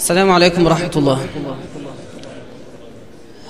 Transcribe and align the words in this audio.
السلام 0.00 0.30
عليكم 0.30 0.64
ورحمة 0.66 0.90
الله. 0.96 1.18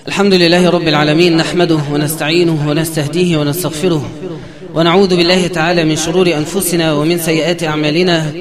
الحمد 0.08 0.34
لله 0.34 0.70
رب 0.70 0.88
العالمين 0.88 1.36
نحمده 1.36 1.78
ونستعينه 1.92 2.68
ونستهديه 2.68 3.36
ونستغفره 3.36 4.10
ونعوذ 4.74 5.16
بالله 5.16 5.46
تعالى 5.46 5.84
من 5.84 5.96
شرور 5.96 6.26
أنفسنا 6.34 6.92
ومن 6.92 7.18
سيئات 7.18 7.64
أعمالنا 7.64 8.32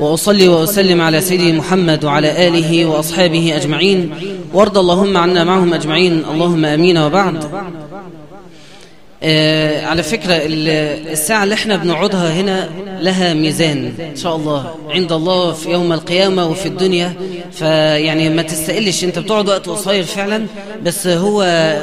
وأصلي 0.00 0.48
وأسلم 0.48 1.00
على 1.00 1.20
سيدي 1.20 1.52
محمد 1.52 2.04
وعلى 2.04 2.48
آله 2.48 2.86
وأصحابه 2.86 3.56
أجمعين 3.56 4.10
وارض 4.54 4.78
اللهم 4.78 5.16
عنا 5.16 5.44
معهم 5.44 5.74
أجمعين 5.74 6.24
اللهم 6.32 6.64
أمين 6.64 6.98
وبعد. 6.98 7.44
آه 9.22 9.86
على 9.86 10.02
فكرة 10.02 10.34
الساعة 11.12 11.44
اللي 11.44 11.54
إحنا 11.54 11.76
بنقعدها 11.76 12.32
هنا 12.40 12.68
لها 13.00 13.34
ميزان. 13.34 13.92
إن 14.00 14.16
شاء 14.16 14.36
الله. 14.36 14.74
عند 14.90 15.12
الله 15.12 15.52
في 15.52 15.70
يوم 15.70 15.92
القيامة 15.92 16.48
وفي 16.48 16.66
الدنيا. 16.66 17.12
فيعني 17.52 18.28
ما 18.28 18.42
تستقلش. 18.42 19.04
انت 19.04 19.18
بتقعد 19.18 19.48
وقت 19.48 19.68
قصير 19.68 20.04
فعلا. 20.04 20.46
بس 20.82 21.06
هو 21.06 21.40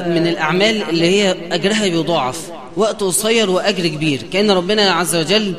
من 0.08 0.28
الأعمال 0.28 0.90
اللي 0.90 1.06
هي 1.06 1.36
أجرها 1.52 1.88
بيضاعف. 1.88 2.40
وقت 2.78 3.04
قصير 3.04 3.50
وأجر 3.50 3.88
كبير. 3.88 4.22
كأن 4.34 4.52
ربنا 4.52 4.92
عز 4.92 5.16
وجل 5.16 5.54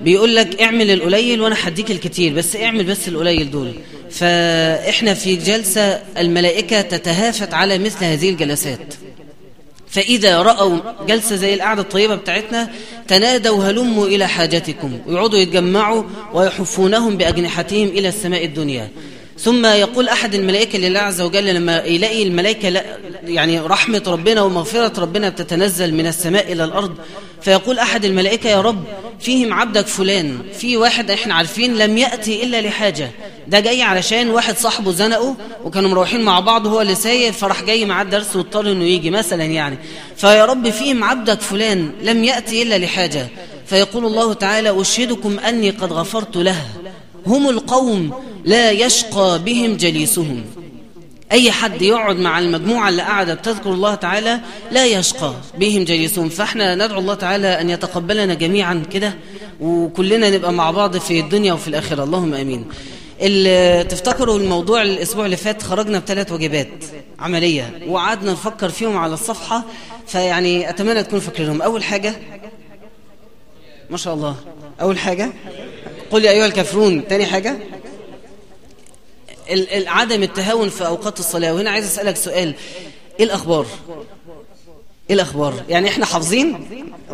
بيقول 0.00 0.36
لك 0.36 0.62
اعمل 0.62 0.90
القليل 0.90 1.40
وأنا 1.40 1.56
هديك 1.62 1.90
الكتير. 1.90 2.34
بس 2.34 2.56
اعمل 2.56 2.84
بس 2.84 3.08
القليل 3.08 3.50
دول. 3.50 3.72
فإحنا 4.10 5.14
في 5.14 5.36
جلسة 5.36 6.00
الملائكة 6.18 6.80
تتهافت 6.80 7.54
على 7.54 7.78
مثل 7.78 8.04
هذه 8.04 8.30
الجلسات. 8.30 8.94
فإذا 9.94 10.42
رأوا 10.42 10.78
جلسة 11.08 11.36
زي 11.36 11.54
القعدة 11.54 11.82
الطيبة 11.82 12.14
بتاعتنا 12.14 12.70
تنادوا 13.08 13.64
هلموا 13.64 14.06
إلى 14.06 14.28
حاجتكم. 14.28 14.98
ويقعدوا 15.06 15.38
يتجمعوا 15.38 16.02
ويحفونهم 16.32 17.16
بأجنحتهم 17.16 17.88
إلى 17.88 18.08
السماء 18.08 18.44
الدنيا. 18.44 18.88
ثم 19.38 19.66
يقول 19.66 20.08
أحد 20.08 20.34
الملائكة 20.34 20.78
لله 20.78 21.00
عز 21.00 21.20
وجل 21.20 21.54
لما 21.54 21.82
يلاقي 21.82 22.22
الملائكة 22.22 22.68
لا 22.68 22.84
يعني 23.24 23.60
رحمة 23.60 24.02
ربنا 24.06 24.42
ومغفرة 24.42 25.00
ربنا 25.00 25.28
بتتنزل 25.28 25.94
من 25.94 26.06
السماء 26.06 26.52
إلى 26.52 26.64
الأرض 26.64 26.94
فيقول 27.42 27.78
أحد 27.78 28.04
الملائكة 28.04 28.48
يا 28.50 28.60
رب 28.60 28.84
فيهم 29.20 29.52
عبدك 29.54 29.86
فلان 29.86 30.38
في 30.58 30.76
واحد 30.76 31.10
إحنا 31.10 31.34
عارفين 31.34 31.76
لم 31.78 31.98
يأتي 31.98 32.42
إلا 32.42 32.60
لحاجة 32.60 33.10
ده 33.48 33.60
جاي 33.60 33.82
علشان 33.82 34.30
واحد 34.30 34.56
صاحبه 34.56 34.92
زنقه 34.92 35.36
وكانوا 35.64 35.90
مروحين 35.90 36.22
مع 36.22 36.40
بعض 36.40 36.66
هو 36.66 36.80
اللي 36.80 36.94
ساير 36.94 37.32
فراح 37.32 37.62
جاي 37.62 37.84
معاه 37.84 38.02
الدرس 38.02 38.36
واضطر 38.36 38.72
إنه 38.72 38.84
يجي 38.84 39.10
مثلا 39.10 39.44
يعني. 39.44 39.78
فيا 40.16 40.44
رب 40.44 40.70
فيهم 40.70 41.04
عبدك 41.04 41.40
فلان 41.40 41.90
لم 42.02 42.24
يأتي 42.24 42.62
إلا 42.62 42.78
لحاجة 42.78 43.28
فيقول 43.66 44.04
الله 44.06 44.32
تعالى 44.34 44.80
أشهدكم 44.80 45.38
أني 45.38 45.70
قد 45.70 45.92
غفرت 45.92 46.36
له 46.36 46.56
هم 47.26 47.48
القوم 47.48 48.12
لا 48.44 48.70
يشقى 48.70 49.40
بهم 49.44 49.76
جليسهم. 49.76 50.44
أي 51.32 51.50
حد 51.50 51.82
يقعد 51.82 52.16
مع 52.16 52.38
المجموعة 52.38 52.88
اللي 52.88 53.02
قاعدة 53.02 53.34
بتذكر 53.34 53.72
الله 53.72 53.94
تعالى 53.94 54.40
لا 54.70 54.86
يشقى 54.86 55.34
بهم 55.58 55.84
جليسهم. 55.84 56.28
فإحنا 56.28 56.74
ندعو 56.74 56.98
الله 57.00 57.14
تعالى 57.14 57.60
أن 57.60 57.70
يتقبلنا 57.70 58.34
جميعا 58.34 58.82
كده 58.92 59.14
وكلنا 59.60 60.30
نبقى 60.30 60.52
مع 60.52 60.70
بعض 60.70 60.96
في 60.96 61.20
الدنيا 61.20 61.52
وفي 61.52 61.68
الآخرة. 61.68 62.04
اللهم 62.04 62.34
أمين. 62.34 62.64
تفتكروا 63.88 64.38
الموضوع 64.38 64.82
الأسبوع 64.82 65.24
اللي 65.24 65.36
فات 65.36 65.62
خرجنا 65.62 65.98
بثلاث 65.98 66.32
واجبات 66.32 66.68
عملية 67.18 67.80
وقعدنا 67.88 68.32
نفكر 68.32 68.68
فيهم 68.68 68.96
على 68.96 69.14
الصفحة 69.14 69.64
فيعني 70.06 70.70
أتمنى 70.70 71.02
تكونوا 71.02 71.20
فاكرينهم. 71.20 71.62
أول 71.62 71.82
حاجة 71.82 72.14
ما 73.90 73.96
شاء 73.96 74.14
الله 74.14 74.36
أول 74.80 74.98
حاجة 74.98 75.32
قل 76.10 76.24
يا 76.24 76.30
أيها 76.30 76.46
الكافرون. 76.46 77.08
تاني 77.08 77.26
حاجة 77.26 77.56
عدم 79.86 80.22
التهاون 80.22 80.68
في 80.68 80.86
أوقات 80.86 81.18
الصلاة. 81.20 81.54
وهنا 81.54 81.70
عايز 81.70 81.84
أسألك 81.86 82.16
سؤال. 82.16 82.54
إيه 83.20 83.24
الأخبار؟ 83.24 83.66
إيه 85.10 85.14
الأخبار؟ 85.14 85.54
يعني 85.68 85.88
إحنا 85.88 86.06
حافظين 86.06 86.66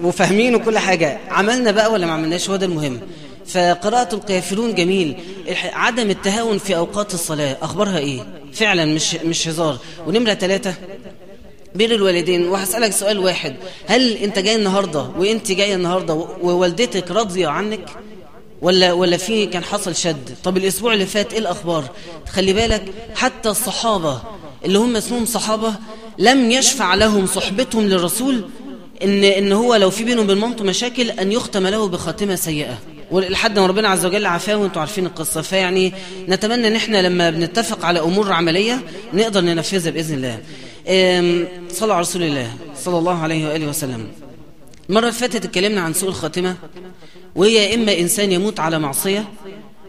وفاهمين 0.03 0.55
وكل 0.55 0.79
حاجة. 0.79 1.19
عملنا 1.29 1.71
بقى 1.71 1.93
ولا 1.93 2.07
ما 2.07 2.13
عملناش؟ 2.13 2.51
هو 2.51 2.57
ده 2.57 2.67
المهم. 2.67 3.01
فقراءة 3.47 4.15
الكافرون 4.15 4.75
جميل. 4.75 5.17
عدم 5.73 6.11
التهاون 6.11 6.59
في 6.59 6.77
أوقات 6.77 7.15
الصلاة 7.15 7.57
أخبارها 7.63 7.99
إيه؟ 7.99 8.27
فعلا 8.53 8.85
مش, 8.85 9.15
مش 9.15 9.49
هزار. 9.49 9.79
ونمرة 10.07 10.35
ثلاثة 10.35 10.75
بر 11.75 11.85
الوالدين 11.85 12.49
وهسألك 12.49 12.93
سؤال 12.93 13.19
واحد. 13.19 13.57
هل 13.87 14.13
أنت 14.17 14.39
جاي 14.39 14.57
النهاردة 14.57 15.03
وأنت 15.19 15.53
جاي 15.53 15.75
النهاردة 15.75 16.15
ووالدتك 16.43 17.11
راضية 17.11 17.49
عنك؟ 17.49 17.89
ولا 18.63 18.93
ولا 18.93 19.17
في 19.17 19.47
كان 19.47 19.65
حصل 19.65 19.97
شد؟ 19.97 20.35
طب 20.45 20.57
الأسبوع 20.57 20.93
اللي 20.93 21.07
فات 21.07 21.33
إيه 21.33 21.39
الأخبار؟ 21.39 21.85
خلي 22.29 22.53
بالك 22.53 22.85
حتى 23.15 23.49
الصحابة 23.49 24.23
اللي 24.65 24.79
هم 24.79 24.97
اسمهم 24.97 25.25
صحابة 25.25 25.75
لم 26.19 26.51
يشفع 26.51 26.95
لهم 26.95 27.27
صحبتهم 27.27 27.87
للرسول 27.87 28.45
إن 29.05 29.25
إن 29.25 29.53
هو 29.53 29.75
لو 29.75 29.91
في 29.91 30.05
بينهم 30.05 30.27
مامته 30.27 30.65
مشاكل 30.65 31.11
أن 31.11 31.33
يختم 31.33 31.67
له 31.67 31.89
بخاتمة 31.89 32.35
سيئة. 32.35 32.79
ولحد 33.11 33.59
ما 33.59 33.67
ربنا 33.67 33.89
عز 33.89 34.07
وجل 34.07 34.27
عافاه 34.27 34.57
وأنتم 34.57 34.81
عارفين 34.81 35.07
القصة. 35.07 35.43
فيعني 35.43 35.93
نتمنى 36.29 36.69
إن 36.69 36.77
إحنا 36.77 37.03
لما 37.09 37.31
بنتفق 37.31 37.85
على 37.85 38.01
أمور 38.01 38.33
عملية 38.33 38.81
نقدر 39.15 39.41
ننفذها 39.41 39.91
بإذن 39.91 40.15
الله. 40.15 40.39
صلى 41.73 41.93
على 41.93 42.01
رسول 42.01 42.23
الله 42.23 42.51
صلى 42.85 42.99
الله 42.99 43.23
عليه 43.23 43.49
وآله 43.49 43.67
وسلم. 43.67 44.07
المرة 44.91 45.01
اللي 45.01 45.13
فاتت 45.13 45.45
اتكلمنا 45.45 45.81
عن 45.81 45.93
سوء 45.93 46.09
الخاتمة. 46.09 46.57
وهي 47.37 47.75
إما 47.75 47.99
إنسان 47.99 48.33
يموت 48.33 48.61
على 48.61 48.79
معصية 48.79 49.29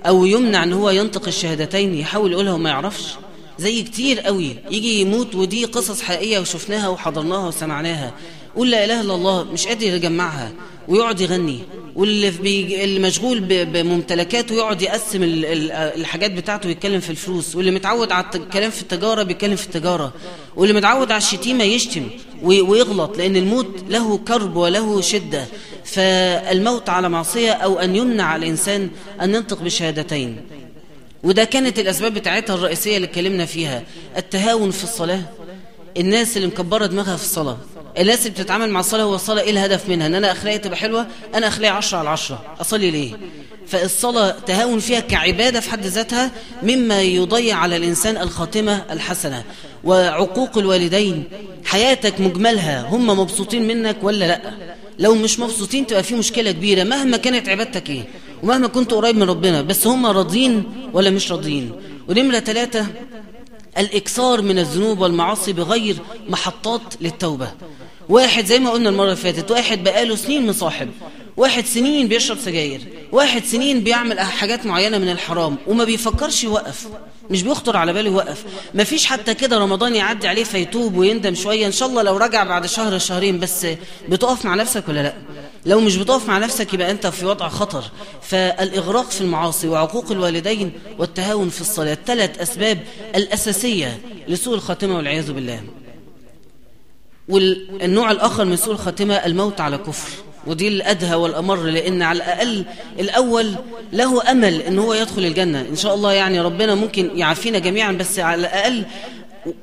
أو 0.05 0.25
يمنع 0.25 0.63
أن 0.63 0.73
هو 0.73 0.89
ينطق 0.89 1.27
الشهادتين 1.27 1.95
يحاول 1.95 2.31
يقولها 2.31 2.53
وما 2.53 2.69
يعرفش 2.69 3.03
زي 3.59 3.83
كتير 3.83 4.19
قوي 4.19 4.55
يجي 4.71 5.01
يموت 5.01 5.35
ودي 5.35 5.65
قصص 5.65 6.01
حقيقية 6.01 6.39
وشفناها 6.39 6.87
وحضرناها 6.87 7.47
وسمعناها 7.47 8.13
قول 8.55 8.71
لا 8.71 8.85
إله 8.85 9.01
إلا 9.01 9.15
الله 9.15 9.43
مش 9.43 9.67
قادر 9.67 9.87
يجمعها 9.87 10.51
ويقعد 10.87 11.21
يغني 11.21 11.59
واللي 11.95 12.99
مشغول. 12.99 13.39
بممتلكاته 13.65 14.55
يقعد 14.55 14.81
يقسم 14.81 15.23
ال... 15.23 15.45
الحاجات 15.71 16.31
بتاعته 16.31 16.67
ويتكلم 16.67 16.99
في 16.99 17.09
الفلوس 17.09 17.55
واللي 17.55 17.71
متعود 17.71 18.11
على 18.11 18.25
الكلام 18.35 18.71
في 18.71 18.81
التجارة 18.81 19.23
بيتكلم 19.23 19.55
في 19.55 19.65
التجارة 19.65 20.13
واللي 20.55 20.73
متعود 20.73 21.11
على 21.11 21.17
الشتيمة 21.21 21.63
يشتم. 21.63 22.09
ويغلط 22.43 23.17
لأن 23.17 23.35
الموت 23.35 23.83
له 23.89 24.17
كرب 24.17 24.55
وله 24.55 25.01
شدة. 25.01 25.45
فالموت 25.85 26.89
على 26.89 27.09
معصية 27.09 27.51
أو 27.51 27.79
أن 27.79 27.95
يمنع 27.95 28.35
الإنسان 28.35 28.89
أن 29.21 29.35
ينطق 29.35 29.61
بشهادتين. 29.61 30.41
وده 31.23 31.43
كانت 31.43 31.79
الأسباب 31.79 32.13
بتاعتها 32.13 32.53
الرئيسية 32.53 32.95
اللي 32.95 33.07
اتكلمنا 33.07 33.45
فيها. 33.45 33.83
التهاون 34.17 34.71
في 34.71 34.83
الصلاة. 34.83 35.21
الناس 35.97 36.37
اللي 36.37 36.47
مكبرة 36.47 36.85
دماغها 36.85 37.15
في 37.15 37.23
الصلاة. 37.23 37.57
الناس 37.99 38.19
اللي 38.19 38.29
بتتعامل 38.29 38.69
مع 38.69 38.79
الصلاة 38.79 39.03
هو 39.03 39.15
الصلاة 39.15 39.41
إيه 39.41 39.51
الهدف 39.51 39.89
منها؟ 39.89 40.07
إن 40.07 40.15
أنا 40.15 40.31
اخلاقي 40.31 40.57
تبقى 40.57 40.77
حلوة 40.77 41.07
أنا 41.35 41.47
اخلاقي 41.47 41.75
عشرة 41.75 41.97
على 41.97 42.09
عشرة. 42.09 42.55
أصلي 42.61 42.91
ليه؟ 42.91 43.13
فالصلاة 43.67 44.31
تهاون 44.31 44.79
فيها 44.79 44.99
كعبادة 44.99 45.59
في 45.59 45.69
حد 45.69 45.85
ذاتها 45.85 46.31
مما 46.63 47.01
يضيع 47.01 47.57
على 47.57 47.77
الإنسان 47.77 48.17
الخاتمة 48.17 48.85
الحسنة. 48.91 49.43
وعقوق 49.83 50.57
الوالدين 50.57 51.23
حياتك 51.65 52.19
مجملها 52.21 52.81
هم 52.87 53.07
مبسوطين 53.07 53.67
منك 53.67 53.97
ولا 54.01 54.25
لأ؟ 54.25 54.41
لو 54.99 55.15
مش 55.15 55.39
مبسوطين 55.39 55.87
تبقى 55.87 56.03
في 56.03 56.15
مشكلة 56.15 56.51
كبيرة. 56.51 56.83
مهما 56.83 57.17
كانت 57.17 57.49
عبادتك 57.49 57.89
إيه؟ 57.89 58.03
ومهما 58.43 58.67
كنت 58.67 58.93
قريب 58.93 59.15
من 59.15 59.23
ربنا 59.23 59.61
بس 59.61 59.87
هم 59.87 60.05
راضين 60.05 60.63
ولا 60.93 61.09
مش 61.09 61.31
راضيين؟ 61.31 61.71
ونمرة 62.07 62.39
ثلاثة 62.39 62.85
الإكثار 63.77 64.41
من 64.41 64.59
الذنوب 64.59 64.99
والمعاصي 64.99 65.53
بغير 65.53 65.97
محطات 66.29 66.81
للتوبة. 67.01 67.51
واحد 68.11 68.45
زي 68.45 68.59
ما 68.59 68.69
قلنا 68.69 68.89
المرة 68.89 69.05
اللي 69.05 69.15
فاتت 69.15 69.51
واحد 69.51 69.83
بقاله 69.83 70.15
سنين 70.15 70.47
مصاحب 70.47 70.89
واحد 71.37 71.65
سنين 71.65 72.07
بيشرب 72.07 72.37
سجاير 72.37 72.81
واحد 73.11 73.43
سنين 73.45 73.79
بيعمل 73.83 74.19
حاجات 74.19 74.65
معينة 74.65 74.97
من 74.97 75.09
الحرام 75.09 75.57
وما 75.67 75.83
بيفكرش 75.83 76.43
يوقف 76.43 76.87
مش 77.29 77.43
بيخطر 77.43 77.77
على 77.77 77.93
باله 77.93 78.09
يوقف. 78.09 78.43
ما 78.73 78.83
فيش 78.83 79.05
حتى 79.05 79.33
كده 79.33 79.57
رمضان 79.57 79.95
يعدي 79.95 80.27
عليه 80.27 80.43
فيتوب 80.43 80.95
ويندم 80.97 81.35
شوية 81.35 81.67
إن 81.67 81.71
شاء 81.71 81.89
الله 81.89 82.01
لو 82.01 82.17
رجع 82.17 82.43
بعد 82.43 82.65
شهر 82.65 82.97
شهرين 82.97 83.39
بس 83.39 83.67
بتقف 84.09 84.45
مع 84.45 84.55
نفسك 84.55 84.83
ولا 84.89 85.03
لأ؟ 85.03 85.13
لو 85.65 85.79
مش 85.79 85.95
بتقف 85.97 86.27
مع 86.27 86.37
نفسك 86.37 86.73
يبقى 86.73 86.91
أنت 86.91 87.07
في 87.07 87.25
وضع 87.25 87.49
خطر. 87.49 87.83
فالإغراق 88.21 89.09
في 89.09 89.21
المعاصي 89.21 89.67
وعقوق 89.67 90.11
الوالدين 90.11 90.71
والتهاون 90.99 91.49
في 91.49 91.61
الصلاة 91.61 91.97
ثلاث 92.05 92.39
أسباب 92.39 92.79
الأساسية 93.15 93.99
لسوء 94.27 94.55
الخاتمة 94.55 94.97
والعياذ 94.97 95.31
بالله. 95.31 95.63
والنوع 97.31 98.11
الآخر 98.11 98.45
من 98.45 98.55
سوء 98.55 98.73
الخاتمة 98.73 99.13
الموت 99.15 99.61
على 99.61 99.77
كفر. 99.77 100.09
ودي 100.47 100.67
الأدهى 100.67 101.15
والأمر 101.15 101.63
لأن 101.63 102.01
على 102.01 102.17
الأقل 102.17 102.65
الأول 102.99 103.55
له 103.93 104.31
أمل 104.31 104.61
أن 104.61 104.79
هو 104.79 104.93
يدخل 104.93 105.25
الجنة. 105.25 105.61
إن 105.61 105.75
شاء 105.75 105.93
الله 105.93 106.13
يعني 106.13 106.41
ربنا 106.41 106.75
ممكن 106.75 107.09
يعافينا 107.15 107.59
جميعا 107.59 107.91
بس 107.91 108.19
على 108.19 108.41
الأقل 108.41 108.83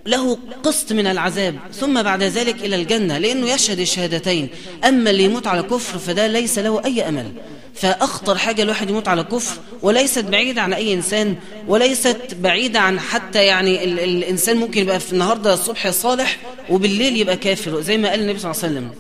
له 0.07 0.39
قسط 0.63 0.93
من 0.93 1.07
العذاب 1.07 1.57
ثم 1.73 2.03
بعد 2.03 2.23
ذلك 2.23 2.65
إلى 2.65 2.77
الجنة 2.77 3.19
لأنه 3.19 3.51
يشهد 3.51 3.81
الشهادتين. 3.81 4.49
أما 4.85 5.11
اللي 5.11 5.25
يموت 5.25 5.47
على 5.47 5.63
كفر 5.63 5.99
فده 5.99 6.27
ليس 6.27 6.59
له 6.59 6.85
أي 6.85 7.09
أمل. 7.09 7.33
فأخطر 7.75 8.39
حاجة 8.39 8.63
الواحد 8.63 8.91
يموت 8.91 9.09
على 9.09 9.23
كفر 9.25 9.61
وليست 9.83 10.25
بعيدة 10.25 10.63
عن 10.63 10.73
أي 10.73 10.95
إنسان 10.95 11.37
وليست 11.69 12.17
بعيدة 12.41 12.81
عن 12.81 13.01
حتى 13.01 13.45
يعني 13.45 13.85
ال 13.85 14.01
الإنسان 14.01 14.57
ممكن 14.57 14.81
يبقى 14.81 15.01
في 15.01 15.13
النهاردة 15.13 15.55
الصبح 15.55 15.91
صالح 15.91 16.39
وبالليل 16.71 17.17
يبقى 17.17 17.37
كافر 17.37 17.81
زي 17.81 17.99
ما 17.99 18.09
قال 18.11 18.21
النبي 18.21 18.39
صلى 18.39 18.51
الله 18.51 18.63
عليه 18.65 18.73
وسلم. 18.75 18.91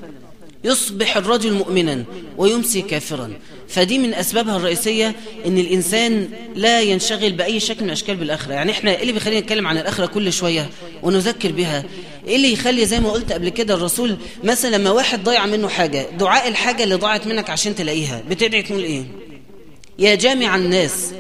يصبح 0.68 1.16
الرجل 1.16 1.52
مؤمنا 1.52 2.04
ويمسي 2.38 2.82
كافرا. 2.82 3.32
فدي 3.68 3.98
من 3.98 4.14
أسبابها 4.14 4.56
الرئيسية 4.56 5.14
أن 5.46 5.58
الإنسان 5.58 6.28
لا 6.54 6.80
ينشغل 6.80 7.32
بأي 7.32 7.60
شكل 7.60 7.84
من 7.84 7.90
أشكال 7.90 8.16
بالآخرة. 8.16 8.52
يعني 8.52 8.70
إحنا 8.72 8.90
إيه 8.90 9.02
اللي 9.02 9.12
بيخلينا 9.12 9.40
نتكلم 9.40 9.66
عن 9.66 9.78
الآخرة 9.78 10.06
كل 10.06 10.32
شوية 10.32 10.70
ونذكر 11.02 11.52
بها؟ 11.52 11.84
إيه 12.26 12.36
اللي 12.36 12.52
يخلي 12.52 12.86
زي 12.86 13.00
ما 13.00 13.10
قلت 13.10 13.32
قبل 13.32 13.48
كده 13.48 13.74
الرسول 13.74 14.16
مثلا 14.44 14.76
لما 14.76 14.90
واحد 14.90 15.24
ضيع 15.24 15.46
منه 15.46 15.68
حاجة 15.68 16.06
دعاء 16.18 16.48
الحاجة 16.48 16.84
اللي 16.84 16.94
ضاعت 16.94 17.26
منك 17.26 17.50
عشان 17.50 17.74
تلاقيها 17.74 18.22
بتدعي 18.30 18.62
تقول 18.62 18.82
إيه؟ 18.82 19.04
يا 19.98 20.14
جامع 20.14 20.56
الناس 20.56 21.12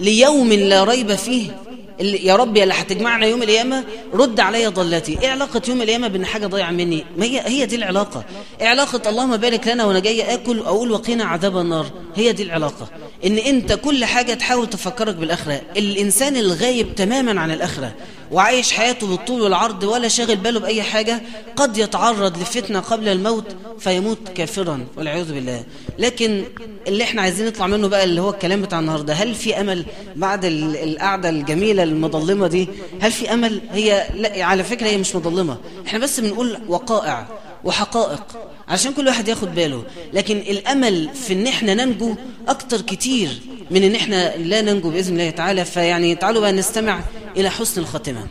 ليوم 0.00 0.52
لا 0.52 0.84
ريب 0.84 1.14
فيه 1.14 1.56
يا 2.02 2.36
رب 2.36 2.56
يا 2.56 2.62
اللي 2.62 2.74
هتجمعنا 2.74 3.26
يوم 3.26 3.42
القيامة؟ 3.42 3.84
رد 4.14 4.40
عليا 4.40 4.68
ضلتي. 4.68 5.18
إيه 5.22 5.28
علاقة 5.28 5.62
يوم 5.68 5.82
القيامة 5.82 6.08
بإن 6.08 6.26
حاجة 6.26 6.46
ضايعة 6.46 6.70
مني؟ 6.70 7.04
ما 7.16 7.24
هي 7.24 7.40
هي 7.46 7.66
دي 7.66 7.76
العلاقة. 7.76 8.24
إيه 8.60 8.66
علاقة 8.68 9.10
اللهم 9.10 9.36
بارك 9.36 9.68
لنا 9.68 9.84
وأنا 9.84 9.98
جاي 9.98 10.34
آكل 10.34 10.58
أقول 10.58 10.90
وقينا 10.90 11.24
عذاب 11.24 11.58
النار؟ 11.58 11.86
هي 12.14 12.32
دي 12.32 12.42
العلاقة. 12.42 12.88
إن 13.26 13.38
أنت 13.38 13.72
كل 13.72 14.04
حاجة 14.04 14.34
تحاول 14.34 14.70
تفكرك 14.70 15.14
بالآخرة. 15.14 15.60
الإنسان 15.76 16.36
الغايب 16.36 16.94
تماما 16.94 17.40
عن 17.40 17.50
الآخرة. 17.50 17.92
وعايش 18.32 18.72
حياته 18.72 19.06
بالطول 19.06 19.40
والعرض 19.40 19.82
ولا 19.84 20.08
شاغل 20.08 20.36
باله 20.36 20.60
بأي 20.60 20.82
حاجة 20.82 21.22
قد 21.56 21.76
يتعرض 21.78 22.38
لفتنة 22.38 22.80
قبل 22.80 23.08
الموت 23.08 23.44
فيموت 23.78 24.18
كافرا 24.34 24.86
والعياذ 24.96 25.32
بالله. 25.34 25.64
لكن 25.98 26.44
اللي 26.88 27.04
إحنا 27.04 27.22
عايزين 27.22 27.46
نطلع 27.46 27.66
منه 27.66 27.88
بقى 27.88 28.04
اللي 28.04 28.20
هو 28.20 28.30
الكلام 28.30 28.62
بتاع 28.62 28.78
النهارده 28.78 29.12
هل 29.14 29.34
في 29.34 29.60
أمل 29.60 29.84
بعد 30.16 30.44
القعدة 30.44 31.28
الجميلة 31.28 31.82
المظلمة 31.82 32.46
دي؟ 32.46 32.68
هل 33.00 33.12
في 33.12 33.32
أمل؟ 33.32 33.60
هي 33.72 34.06
لا 34.14 34.44
على 34.44 34.64
فكرة 34.64 34.86
هي 34.86 34.98
مش 34.98 35.16
مظلمة. 35.16 35.56
إحنا 35.86 35.98
بس 35.98 36.20
بنقول 36.20 36.58
وقائع 36.68 37.28
وحقائق 37.64 38.22
عشان 38.68 38.92
كل 38.92 39.06
واحد 39.06 39.28
ياخد 39.28 39.54
باله. 39.54 39.84
لكن 40.12 40.36
الأمل 40.36 41.08
في 41.14 41.32
إن 41.32 41.46
إحنا 41.46 41.74
ننجو 41.74 42.14
أكتر 42.48 42.80
كتير 42.80 43.40
من 43.72 43.82
إن 43.82 43.94
إحنا 43.94 44.36
لا 44.36 44.60
ننجو 44.60 44.90
بإذن 44.90 45.12
الله 45.12 45.30
تعالى 45.30 45.64
فيعني 45.64 46.14
تعالوا 46.14 46.40
بقى 46.40 46.52
نستمع 46.52 47.00
إلى 47.36 47.50
حسن 47.50 47.80
الخاتمة. 47.80 48.26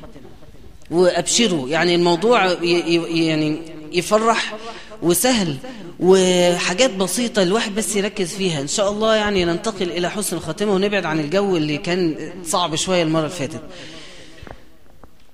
وأبشروا 0.92 1.70
يعني 1.70 1.96
الموضوع 1.96 2.46
يعني 2.64 3.58
يفرح 3.92 4.56
وسهل 5.02 5.56
وحاجات 6.00 6.94
بسيطة 6.94 7.44
الواحد 7.44 7.76
بس 7.76 7.96
يركز 7.96 8.34
فيها. 8.34 8.62
إن 8.62 8.68
شاء 8.68 8.92
الله 8.92 9.16
يعني 9.16 9.46
ننتقل 9.46 9.92
إلى 9.92 10.10
حسن 10.10 10.38
الخاتمة 10.38 10.74
ونبعد 10.74 11.06
عن 11.06 11.20
الجو 11.20 11.58
اللي 11.58 11.78
كان 11.78 12.16
صعب 12.46 12.76
شوية 12.76 13.04
المرة 13.04 13.20
اللي 13.20 13.30
فاتت. 13.36 13.62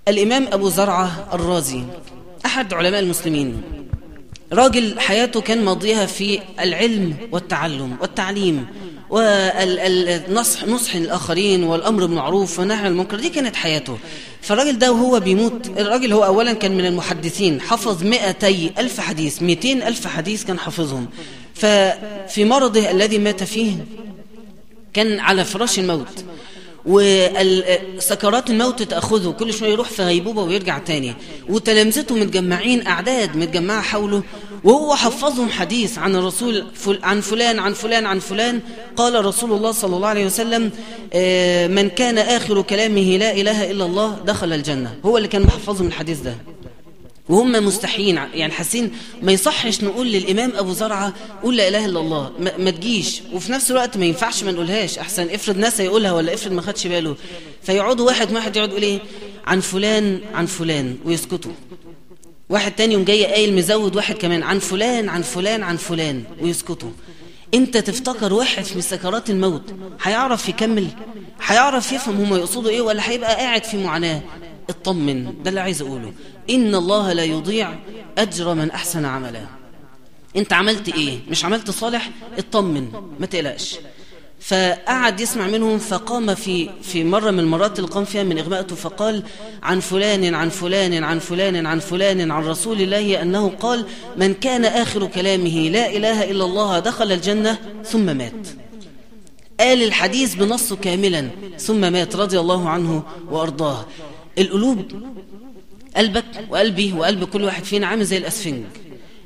الإمام 0.07 0.47
أبو 0.51 0.69
زرعة 0.69 1.27
الرازي 1.33 1.83
أحد 2.45 2.73
علماء 2.73 2.99
المسلمين 2.99 3.61
راجل 4.53 4.99
حياته 4.99 5.41
كان 5.41 5.65
ماضيها 5.65 6.05
في 6.05 6.39
العلم 6.59 7.15
والتعلم 7.31 7.97
والتعليم 8.01 8.65
والنصح 9.09 10.63
نصح 10.63 10.95
الآخرين 10.95 11.63
والأمر 11.63 12.05
بالمعروف 12.05 12.59
والنهي 12.59 12.77
عن 12.77 12.85
المنكر 12.85 13.19
دي 13.19 13.29
كانت 13.29 13.55
حياته. 13.55 13.97
فالراجل 14.41 14.79
ده 14.79 14.91
وهو 14.91 15.19
بيموت 15.19 15.67
الراجل 15.67 16.13
هو 16.13 16.25
أولا 16.25 16.53
كان 16.53 16.77
من 16.77 16.85
المحدثين 16.85 17.61
حفظ 17.61 18.03
200 18.03 18.47
ألف 18.77 18.99
حديث 18.99 19.41
200 19.41 19.71
ألف 19.87 20.07
حديث 20.07 20.43
كان 20.43 20.59
حافظهم. 20.59 21.07
ففي 21.53 22.45
مرضه 22.45 22.91
الذي 22.91 23.17
مات 23.17 23.43
فيه 23.43 23.71
كان 24.93 25.19
على 25.19 25.45
فراش 25.45 25.79
الموت. 25.79 26.25
وسكرات 26.87 28.49
الموت 28.49 28.83
تأخذه 28.83 29.29
كل 29.31 29.53
شوية 29.53 29.69
يروح 29.69 29.89
في 29.89 30.03
غيبوبة 30.03 30.41
ويرجع 30.41 30.77
تاني. 30.77 31.13
وتلامذته 31.49 32.15
متجمعين 32.15 32.87
أعداد 32.87 33.37
متجمعة 33.37 33.81
حوله. 33.81 34.23
وهو 34.63 34.95
حفظهم 34.95 35.49
حديث 35.49 35.97
عن 35.97 36.15
الرسول 36.15 36.65
عن 37.03 37.21
فلان 37.21 37.59
عن 37.59 37.73
فلان 37.73 38.05
عن 38.05 38.19
فلان. 38.19 38.59
قال 38.95 39.25
رسول 39.25 39.51
الله 39.51 39.71
صلى 39.71 39.95
الله 39.95 40.07
عليه 40.07 40.25
وسلم 40.25 40.63
من 41.75 41.89
كان 41.89 42.17
آخر 42.17 42.61
كلامه 42.61 43.17
لا 43.17 43.31
إله 43.31 43.71
إلا 43.71 43.85
الله 43.85 44.17
دخل 44.25 44.53
الجنة. 44.53 44.95
هو 45.05 45.17
اللي 45.17 45.27
كان 45.27 45.41
محفظهم 45.41 45.87
الحديث 45.87 46.19
ده. 46.19 46.35
وهم 47.29 47.51
مستحيين. 47.51 48.15
يعني 48.15 48.53
حاسين 48.53 48.91
ما 49.21 49.31
يصحش 49.31 49.83
نقول 49.83 50.07
للإمام 50.07 50.51
أبو 50.55 50.73
زرعة 50.73 51.13
قول 51.43 51.57
لا 51.57 51.67
إله 51.67 51.85
إلا 51.85 51.99
الله 51.99 52.31
ما, 52.57 52.71
تجيش. 52.71 53.21
وفي 53.33 53.51
نفس 53.51 53.71
الوقت 53.71 53.97
ما 53.97 54.05
ينفعش 54.05 54.43
ما 54.43 54.51
نقولهاش. 54.51 54.99
أحسن 54.99 55.29
افرض 55.29 55.57
ناس 55.57 55.79
يقولها 55.79 56.11
ولا 56.11 56.33
افرض 56.33 56.51
ما 56.51 56.61
خدش 56.61 56.87
باله. 56.87 57.15
فيقعدوا 57.63 58.05
واحد 58.05 58.31
واحد 58.31 58.55
يقعد 58.55 58.69
يقول 58.69 58.81
إيه؟ 58.83 58.99
عن 59.47 59.59
فلان 59.59 60.19
عن 60.33 60.45
فلان 60.45 60.95
ويسكتوا. 61.05 61.51
واحد 62.49 62.71
تاني 62.71 62.93
يوم 62.93 63.03
جاي 63.03 63.25
قايل 63.25 63.55
مزود 63.55 63.95
واحد 63.95 64.15
كمان 64.15 64.43
عن 64.43 64.59
فلان 64.59 65.09
عن 65.09 65.21
فلان 65.21 65.63
عن 65.63 65.77
فلان 65.77 66.23
ويسكتوا. 66.41 66.89
انت 67.53 67.77
تفتكر 67.77 68.33
واحد 68.33 68.63
في 68.63 68.81
سكرات 68.81 69.29
الموت 69.29 69.73
هيعرف 70.03 70.49
يكمل؟ 70.49 70.87
هيعرف 71.45 71.91
يفهم 71.91 72.15
هما 72.21 72.37
يقصدوا 72.37 72.69
إيه 72.71 72.81
ولا 72.81 73.09
هيبقى 73.09 73.35
قاعد 73.35 73.63
في 73.63 73.77
معاناة؟ 73.83 74.21
اطمن 74.69 75.43
ده 75.43 75.49
اللي 75.49 75.59
عايز 75.61 75.81
أقوله. 75.81 76.13
إن 76.49 76.75
الله 76.75 77.13
لا 77.13 77.23
يضيع 77.23 77.75
أجر 78.17 78.53
من 78.53 78.71
أحسن 78.71 79.05
عملا 79.05 79.45
أنت 80.35 80.53
عملت 80.53 80.89
إيه؟ 80.89 81.19
مش 81.29 81.45
عملت 81.45 81.71
صالح؟ 81.71 82.09
اطمن 82.37 82.87
ما 83.19 83.25
تقلقش. 83.25 83.75
فقعد 84.39 85.19
يسمع 85.19 85.47
منهم 85.47 85.77
فقام 85.77 86.35
في 86.35 86.69
في 86.81 87.03
مرة 87.03 87.31
من 87.31 87.39
المرات 87.39 87.79
اللي 87.79 87.89
قام 87.89 88.05
فيها 88.05 88.23
من 88.23 88.37
إغماءته 88.37 88.75
فقال 88.75 89.23
عن 89.63 89.79
فلان 89.79 90.35
عن 90.35 90.49
فلان 90.49 91.03
عن 91.03 91.19
فلان 91.19 91.65
عن 91.65 91.79
فلان 91.79 92.31
عن 92.31 92.43
رسول 92.43 92.81
الله 92.81 93.21
أنه 93.21 93.49
قال 93.49 93.85
من 94.17 94.33
كان 94.33 94.65
آخر 94.65 95.07
كلامه 95.07 95.69
لا 95.69 95.89
إله 95.89 96.31
إلا 96.31 96.45
الله 96.45 96.79
دخل 96.79 97.11
الجنة 97.11 97.57
ثم 97.85 98.17
مات. 98.17 98.47
قال 99.59 99.83
الحديث 99.83 100.35
بنصه 100.35 100.75
كاملا 100.75 101.29
ثم 101.57 101.93
مات 101.93 102.15
رضي 102.15 102.39
الله 102.39 102.69
عنه 102.69 103.03
وأرضاه. 103.31 103.85
القلوب 104.37 104.85
قلبك 105.97 106.25
وقلبي 106.49 106.93
وقلب 106.93 107.23
كل 107.23 107.43
واحد 107.43 107.63
فينا 107.63 107.87
عامل 107.87 108.05
زي 108.05 108.17
الأسفنج. 108.17 108.63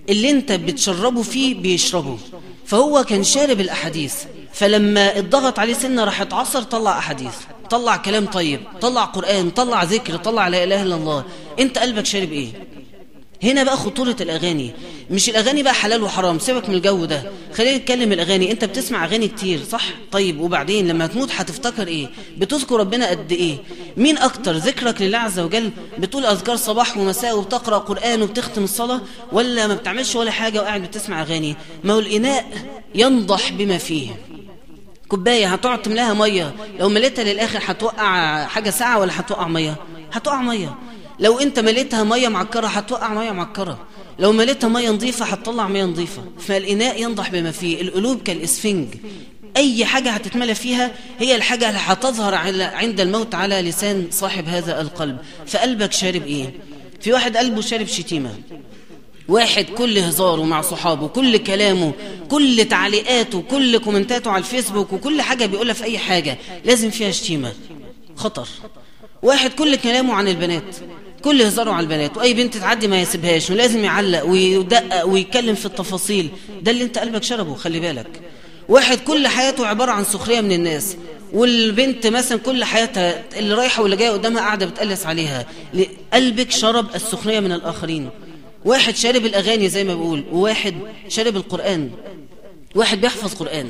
اللي 0.10 0.30
انت 0.30 0.52
بتشربه 0.52 1.22
فيه 1.22 1.56
بيشربه. 1.56 2.18
فهو 2.66 3.04
كان 3.04 3.24
شارب 3.24 3.60
الأحاديث. 3.60 4.16
فلما 4.54 5.20
اتضغط 5.20 5.60
عليه 5.60 5.74
سنة 5.74 6.04
راح 6.04 6.22
اتعصر 6.22 6.64
طلع 6.64 6.98
أحاديث. 6.98 7.36
طلع 7.70 7.98
كلام 7.98 8.26
طيب 8.26 8.60
طلع 8.82 9.04
قرآن 9.04 9.50
طلع 9.50 9.84
ذكر 9.84 10.18
طلع 10.18 10.48
لا 10.48 10.64
إله 10.64 10.82
إلا 10.82 10.96
الله. 10.96 11.26
انت 11.60 11.78
قلبك 11.78 12.06
شارب 12.06 12.32
إيه؟ 12.32 12.50
هنا 13.44 13.64
بقى 13.64 13.78
خطورة 13.78 14.16
الأغاني. 14.22 14.72
مش 15.12 15.30
الأغاني 15.30 15.64
بقى 15.64 15.74
حلال 15.74 16.04
وحرام 16.04 16.40
سيبك 16.40 16.70
من 16.70 16.76
الجو 16.76 17.06
ده. 17.06 17.24
خلينا 17.54 17.78
نتكلم 17.78 18.12
الأغاني. 18.14 18.52
أنت 18.52 18.66
بتسمع 18.66 19.06
أغاني 19.06 19.28
كتير 19.28 19.64
صح؟ 19.64 19.84
طيب 20.12 20.40
وبعدين 20.42 20.88
لما 20.88 21.08
تموت 21.08 21.32
هتفتكر 21.32 21.88
إيه؟ 21.88 22.10
بتذكر 22.38 22.80
ربنا 22.80 23.10
قد 23.10 23.32
إيه؟ 23.32 23.58
مين 23.98 24.18
أكتر؟ 24.18 24.52
ذكرك 24.52 25.02
لله 25.02 25.18
عز 25.18 25.40
وجل؟ 25.40 25.72
بتقول 25.98 26.26
أذكار 26.26 26.56
صباح 26.56 26.98
ومساء 26.98 27.38
وبتقرأ 27.38 27.78
قرآن 27.78 28.22
وبتختم 28.22 28.64
الصلاة؟ 28.64 29.02
ولا 29.32 29.68
ما 29.68 29.74
بتعملش 29.74 30.16
ولا 30.16 30.32
حاجة 30.32 30.60
وقاعد 30.62 30.82
بتسمع 30.82 31.22
أغاني؟ 31.22 31.56
ما 31.84 31.94
هو 31.94 32.00
الإناء 32.00 32.46
ينضح 32.96 33.52
بما 33.52 33.78
فيه. 33.78 34.10
كوباية 35.08 35.48
هتقعد 35.48 35.82
تملاها 35.82 36.14
مية. 36.14 36.54
لو 36.80 36.90
مليتها 36.90 37.24
للآخر 37.24 37.60
هتوقع 37.66 38.46
حاجة 38.46 38.70
ساعه 38.70 39.00
ولا 39.00 39.20
هتوقع 39.20 39.48
مية؟ 39.48 39.76
هتوقع 40.14 40.42
مية. 40.42 40.76
لو 41.22 41.40
انت 41.40 41.60
مليتها 41.60 42.04
مية 42.04 42.28
معكرة 42.28 42.68
هتوقع 42.68 43.14
مية 43.14 43.32
معكرة. 43.32 43.88
لو 44.20 44.32
مليتها 44.32 44.68
مية 44.68 44.90
نظيفة 44.90 45.26
هتطلع 45.26 45.68
مية 45.68 45.84
نظيفة. 45.84 46.24
فالإناء 46.40 47.02
ينضح 47.02 47.30
بما 47.30 47.52
فيه. 47.52 47.82
القلوب 47.82 48.22
كالإسفنج. 48.22 48.88
أي 49.58 49.86
حاجة 49.86 50.10
هتتملى 50.10 50.56
فيها 50.56 50.92
هي 51.20 51.36
الحاجة 51.36 51.70
اللي 51.70 51.80
هتظهر 51.84 52.36
عند 52.76 53.00
الموت 53.00 53.36
على 53.36 53.62
لسان 53.62 54.08
صاحب 54.12 54.48
هذا 54.48 54.82
القلب. 54.82 55.18
فقلبك 55.48 55.92
شارب 55.92 56.26
إيه؟ 56.28 56.54
في 57.02 57.14
واحد 57.14 57.38
قلبه 57.38 57.62
شارب 57.62 57.88
شتيمة. 57.88 58.36
واحد 59.28 59.66
كل 59.66 59.98
هزاره 59.98 60.44
مع 60.44 60.62
صحابه 60.62 61.08
كل 61.08 61.38
كلامه 61.38 61.94
كل 62.30 62.66
تعليقاته 62.66 63.42
كل 63.42 63.78
كومنتاته 63.78 64.32
على 64.32 64.40
الفيسبوك 64.40 64.94
وكل 64.94 65.22
حاجة 65.22 65.46
بيقولها 65.46 65.74
في 65.74 65.84
أي 65.84 65.98
حاجة. 65.98 66.38
لازم 66.66 66.90
فيها 66.90 67.12
شتيمة. 67.12 67.54
خطر. 68.16 68.48
واحد 69.24 69.54
كل 69.54 69.76
كلامه 69.76 70.14
عن 70.14 70.28
البنات. 70.28 70.76
كل 71.22 71.42
هزاره 71.42 71.72
على 71.72 71.84
البنات 71.84 72.18
وأي 72.18 72.34
بنت 72.34 72.58
تعدي 72.58 72.88
ما 72.88 73.02
يسيبهاش 73.02 73.50
ولازم 73.50 73.84
يعلق 73.84 74.26
ويدقق 74.26 75.06
ويتكلم 75.06 75.56
في 75.56 75.66
التفاصيل. 75.66 76.30
ده 76.62 76.72
اللي 76.72 76.84
انت 76.84 76.98
قلبك 76.98 77.24
شربه 77.24 77.56
خلي 77.56 77.80
بالك. 77.80 78.22
واحد 78.70 79.00
كل 79.00 79.28
حياته 79.28 79.68
عبارة 79.68 79.92
عن 79.92 80.04
سخرية 80.04 80.42
من 80.42 80.52
الناس 80.52 80.98
والبنت 81.34 82.08
مثلا 82.08 82.38
كل 82.38 82.64
حياتها 82.64 83.24
اللي 83.38 83.54
رايحة 83.54 83.82
واللي 83.82 83.98
جاية 83.98 84.10
قدامها 84.10 84.42
قاعدة 84.42 84.66
بتقلس 84.66 85.06
عليها. 85.06 85.46
قلبك 86.14 86.52
شرب 86.52 86.96
السخرية 86.96 87.40
من 87.40 87.52
الآخرين. 87.52 88.10
واحد 88.66 88.96
شارب 88.96 89.26
الأغاني 89.26 89.70
زي 89.70 89.84
ما 89.84 89.96
بقول 89.96 90.24
وواحد 90.32 90.76
شارب 91.08 91.36
القرآن. 91.36 91.90
واحد 92.76 93.02
بيحفظ 93.02 93.34
قرآن. 93.34 93.70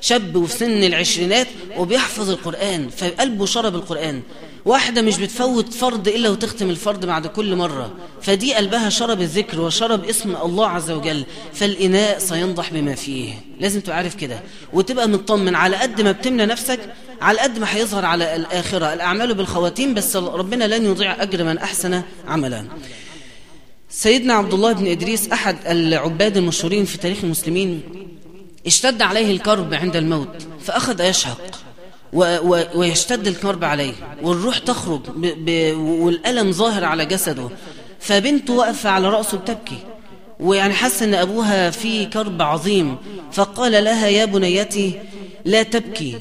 شاب 0.00 0.36
وفي 0.36 0.52
سن 0.52 0.84
العشرينات 0.84 1.46
وبيحفظ 1.78 2.30
القرآن 2.30 2.88
فقلبه 2.88 3.46
شرب 3.46 3.74
القرآن. 3.74 4.22
واحدة 4.64 5.02
مش 5.02 5.18
بتفوت 5.18 5.74
فرض 5.74 6.08
إلا 6.08 6.28
وتختم 6.28 6.70
الفرض 6.70 7.06
بعد 7.06 7.26
كل 7.26 7.56
مرة. 7.56 7.94
فدي 8.22 8.54
قلبها 8.54 8.88
شرب 8.88 9.20
الذكر 9.20 9.60
وشرب 9.60 10.04
اسم 10.04 10.36
الله 10.36 10.68
عز 10.68 10.90
وجل 10.90 11.24
فالإناء 11.52 12.18
سينضح 12.18 12.72
بما 12.72 12.94
فيه. 12.94 13.34
لازم 13.60 13.80
تبقى 13.80 13.96
عارف 13.96 14.14
كده. 14.14 14.40
وتبقى 14.72 15.08
مطمن 15.08 15.54
على 15.54 15.76
قد 15.76 16.00
ما 16.00 16.12
بتملى 16.12 16.46
نفسك 16.46 16.80
على 17.20 17.38
قد 17.38 17.58
ما 17.58 17.76
هيظهر 17.76 18.04
على 18.04 18.36
الآخرة. 18.36 18.94
الأعمال 18.94 19.34
بالخواتيم 19.34 19.94
بس 19.94 20.16
ربنا 20.16 20.64
لن 20.64 20.84
يضيع 20.84 21.22
أجر 21.22 21.44
من 21.44 21.58
أحسن 21.58 22.02
عملا. 22.28 22.64
سيدنا 23.90 24.34
عبد 24.34 24.54
الله 24.54 24.72
بن 24.72 24.86
إدريس 24.86 25.28
أحد 25.28 25.56
العباد 25.66 26.36
المشهورين 26.36 26.84
في 26.84 26.98
تاريخ 26.98 27.18
المسلمين 27.24 27.82
اشتد 28.66 29.02
عليه 29.02 29.30
الكرب 29.32 29.74
عند 29.74 29.96
الموت 29.96 30.46
فأخذ 30.64 31.00
يشهق 31.00 31.60
ويشتد 32.74 33.26
الكرب 33.26 33.64
عليه 33.64 33.92
والروح 34.22 34.58
تخرج 34.58 35.00
والألم 35.78 36.52
ظاهر 36.52 36.84
على 36.84 37.06
جسده 37.06 37.48
فبنته 38.00 38.52
واقفة 38.54 38.90
على 38.90 39.08
رأسه 39.08 39.38
بتبكي 39.38 39.78
ويعني 40.40 40.74
حس 40.74 41.02
أن 41.02 41.14
أبوها 41.14 41.70
في 41.70 42.06
كرب 42.06 42.42
عظيم 42.42 42.96
فقال 43.32 43.84
لها 43.84 44.06
يا 44.08 44.24
بنيتي 44.24 45.00
لا 45.44 45.62
تبكي 45.62 46.20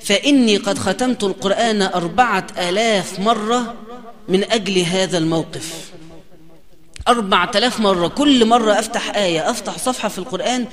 فإني 0.00 0.56
قد 0.56 0.78
ختمت 0.78 1.24
القرآن 1.24 1.82
أربعة 1.82 2.46
آلاف 2.58 3.20
مرة 3.20 3.74
من 4.28 4.44
أجل 4.52 4.78
هذا 4.78 5.18
الموقف. 5.18 5.90
أربعة 7.08 7.50
آلاف 7.56 7.80
مرة. 7.80 8.08
كل 8.08 8.46
مرة 8.46 8.72
أفتح 8.72 9.16
آية 9.16 9.50
أفتح 9.50 9.78
صفحة 9.78 10.08
في 10.08 10.18
القرآن 10.18 10.66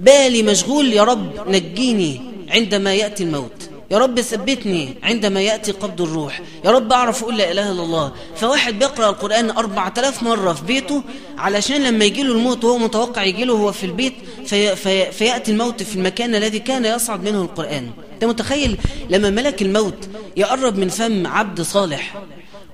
بالي 0.00 0.42
مشغول 0.42 0.92
يا 0.92 1.02
رب 1.02 1.48
نجيني 1.48 2.20
عندما 2.50 2.94
يأتي 2.94 3.22
الموت. 3.22 3.70
يا 3.90 3.98
رب 3.98 4.20
ثبتني 4.20 4.94
عندما 5.02 5.40
يأتي 5.40 5.72
قبض 5.72 6.02
الروح. 6.02 6.40
يا 6.64 6.70
رب 6.70 6.92
أعرف 6.92 7.22
أقول 7.22 7.36
لا 7.36 7.50
إله 7.52 7.72
إلا 7.72 7.82
الله. 7.82 8.12
فواحد 8.36 8.78
بيقرأ 8.78 9.08
القرآن 9.08 9.50
أربعة 9.50 9.94
آلاف 9.98 10.22
مرة 10.22 10.52
في 10.52 10.64
بيته 10.64 11.02
علشان 11.38 11.84
لما 11.84 12.04
يجي 12.04 12.22
له 12.22 12.32
الموت 12.32 12.64
وهو 12.64 12.78
متوقع 12.78 13.22
يجي 13.22 13.44
له 13.44 13.54
هو 13.54 13.72
في 13.72 13.84
البيت 13.86 14.14
في 14.46 14.76
في 14.76 15.12
فيأتي 15.12 15.50
الموت 15.52 15.82
في 15.82 15.96
المكان 15.96 16.34
الذي 16.34 16.58
كان 16.58 16.84
يصعد 16.84 17.24
منه 17.24 17.42
القرآن. 17.42 17.90
أنت 18.14 18.24
متخيل 18.24 18.78
لما 19.10 19.30
ملك 19.30 19.62
الموت 19.62 20.08
يقرب 20.36 20.78
من 20.78 20.88
فم 20.88 21.26
عبد 21.26 21.60
صالح 21.60 22.14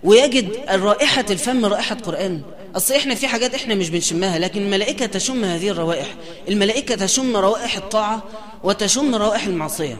ويجد 0.04 0.48
رائحة 0.68 1.24
الفم 1.30 1.64
رائحة 1.64 1.94
قرآن؟ 1.94 2.42
أصل 2.76 2.94
إحنا 2.94 3.14
في 3.14 3.28
حاجات 3.28 3.54
إحنا 3.54 3.74
مش 3.74 3.90
بنشمها 3.90 4.38
لكن 4.38 4.62
الملائكة 4.62 5.06
تشم 5.06 5.44
هذه 5.44 5.68
الروائح. 5.68 6.14
الملائكة 6.48 6.94
تشم 6.94 7.36
روائح 7.36 7.76
الطاعة 7.76 8.22
وتشم 8.64 9.14
روائح 9.14 9.46
المعصية. 9.46 9.96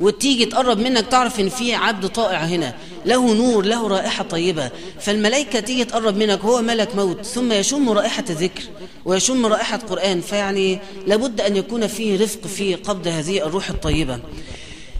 وتيجي 0.00 0.46
تقرب 0.46 0.78
منك 0.78 1.06
تعرف 1.06 1.40
إن 1.40 1.48
في 1.48 1.74
عبد 1.74 2.08
طائع 2.08 2.38
هنا 2.38 2.74
له 3.04 3.34
نور 3.34 3.64
له 3.64 3.88
رائحة 3.88 4.24
طيبة. 4.24 4.70
فالملائكة 5.00 5.60
تيجي 5.60 5.84
تقرب 5.84 6.16
منك 6.16 6.40
هو 6.40 6.62
ملك 6.62 6.96
موت 6.96 7.24
ثم 7.24 7.52
يشم 7.52 7.88
رائحة 7.90 8.24
ذكر 8.28 8.62
ويشم 9.04 9.46
رائحة 9.46 9.76
قرآن 9.76 10.20
فيعني 10.20 10.78
لابد 11.06 11.40
أن 11.40 11.56
يكون 11.56 11.86
فيه 11.86 12.22
رفق 12.22 12.46
في 12.46 12.74
قبض 12.74 13.08
هذه 13.08 13.46
الروح 13.46 13.68
الطيبة. 13.68 14.20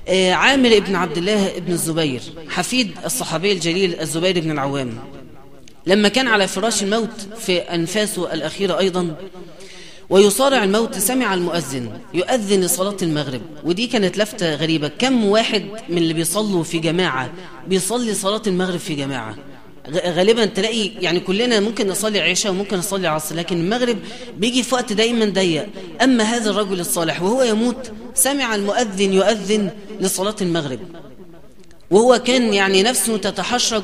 آه 0.08 0.32
عامر 0.32 0.76
ابن 0.76 0.96
عبد 0.96 1.18
الله 1.18 1.56
ابن 1.56 1.72
الزبير 1.72 2.22
حفيد 2.48 2.90
الصحابي 3.04 3.52
الجليل 3.52 4.00
الزبير 4.00 4.40
بن 4.40 4.50
العوام. 4.50 4.98
لما 5.86 6.08
كان 6.08 6.28
على 6.28 6.48
فراش 6.48 6.82
الموت 6.82 7.28
في 7.38 7.58
أنفاسه 7.58 8.32
الأخيرة 8.32 8.78
أيضا 8.78 9.16
ويصارع 10.10 10.64
الموت 10.64 10.98
سمع 10.98 11.34
المؤذن 11.34 11.98
يؤذن 12.14 12.60
لصلاة 12.60 12.96
المغرب. 13.02 13.40
ودي 13.64 13.86
كانت 13.86 14.18
لفتة 14.18 14.54
غريبة. 14.54 14.88
كم 14.88 15.24
واحد 15.24 15.64
من 15.88 15.98
اللي 15.98 16.14
بيصلوا 16.14 16.62
في 16.62 16.78
جماعة 16.78 17.32
بيصلي 17.68 18.14
صلاة 18.14 18.42
المغرب 18.46 18.78
في 18.78 18.94
جماعة؟ 18.94 19.36
غالبا 19.90 20.44
تلاقي 20.44 20.86
يعني 20.86 21.20
كلنا 21.20 21.60
ممكن 21.60 21.88
نصلي 21.88 22.20
عشاء 22.20 22.52
وممكن 22.52 22.76
نصلي 22.76 23.08
عصر 23.08 23.34
لكن 23.34 23.60
المغرب 23.60 23.98
بيجي 24.36 24.62
في 24.62 24.74
وقت 24.74 24.92
دايما 24.92 25.24
ضيق. 25.24 25.66
أما 26.02 26.24
هذا 26.24 26.50
الرجل 26.50 26.80
الصالح 26.80 27.22
وهو 27.22 27.42
يموت 27.42 27.92
سمع 28.14 28.54
المؤذن 28.54 29.12
يؤذن 29.12 29.70
لصلاة 30.00 30.36
المغرب. 30.40 30.80
وهو 31.90 32.18
كان 32.18 32.54
يعني 32.54 32.82
نفسه 32.82 33.16
تتحشرج. 33.16 33.82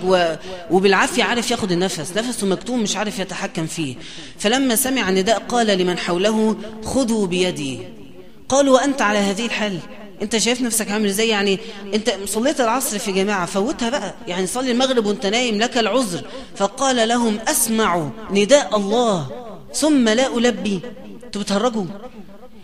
وبالعافية 0.70 1.24
عارف 1.24 1.50
ياخد 1.50 1.72
النفس 1.72 2.16
نفسه 2.16 2.46
مكتوم 2.46 2.82
مش 2.82 2.96
عارف 2.96 3.18
يتحكم 3.18 3.66
فيه. 3.66 3.96
فلما 4.38 4.76
سمع 4.76 5.08
النداء 5.08 5.38
قال 5.38 5.66
لمن 5.66 5.98
حوله 5.98 6.56
خذوا 6.84 7.26
بيدي. 7.26 7.78
قالوا 8.48 8.74
وأنت 8.74 9.02
على 9.02 9.18
هذه 9.18 9.46
الحال 9.46 9.78
أنت 10.22 10.36
شايف 10.36 10.60
نفسك 10.60 10.90
عامل 10.90 11.06
إزاي؟ 11.06 11.28
يعني 11.28 11.58
أنت 11.94 12.12
صليت 12.24 12.60
العصر 12.60 12.98
في 12.98 13.12
جماعة 13.12 13.46
فوتها 13.46 13.90
بقى 13.90 14.14
يعني 14.28 14.46
صلي 14.46 14.72
المغرب 14.72 15.06
وأنت 15.06 15.26
نايم 15.26 15.58
لك 15.58 15.78
العذر. 15.78 16.22
فقال 16.56 17.08
لهم 17.08 17.38
أسمعوا 17.48 18.10
نداء 18.30 18.76
الله 18.76 19.30
ثم 19.74 20.08
لا 20.08 20.36
ألبي. 20.38 20.80
أنتوا 21.24 21.42
بتهرجوا؟ 21.42 21.84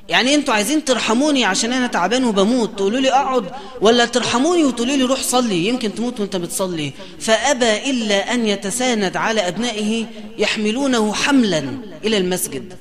يعني 0.09 0.35
أنتوا 0.35 0.55
عايزين 0.55 0.85
ترحموني 0.85 1.45
عشان 1.45 1.73
أنا 1.73 1.87
تعبان 1.87 2.25
وبموت 2.25 2.77
تقولوا 2.77 3.01
لي 3.01 3.11
اقعد 3.13 3.45
ولا 3.81 4.05
ترحموني 4.05 4.65
وتقولوا 4.65 4.97
لي 4.97 5.03
روح 5.03 5.23
صلي 5.23 5.67
يمكن 5.67 5.95
تموت 5.95 6.21
وانت 6.21 6.37
بتصلي. 6.37 6.93
فأبى 7.21 7.91
إلا 7.91 8.35
أن 8.35 8.47
يتساند 8.47 9.17
على 9.17 9.49
أبنائه 9.49 10.07
يحملونه 10.39 11.13
حملا 11.13 11.65
إلى 12.05 12.17
المسجد. 12.17 12.73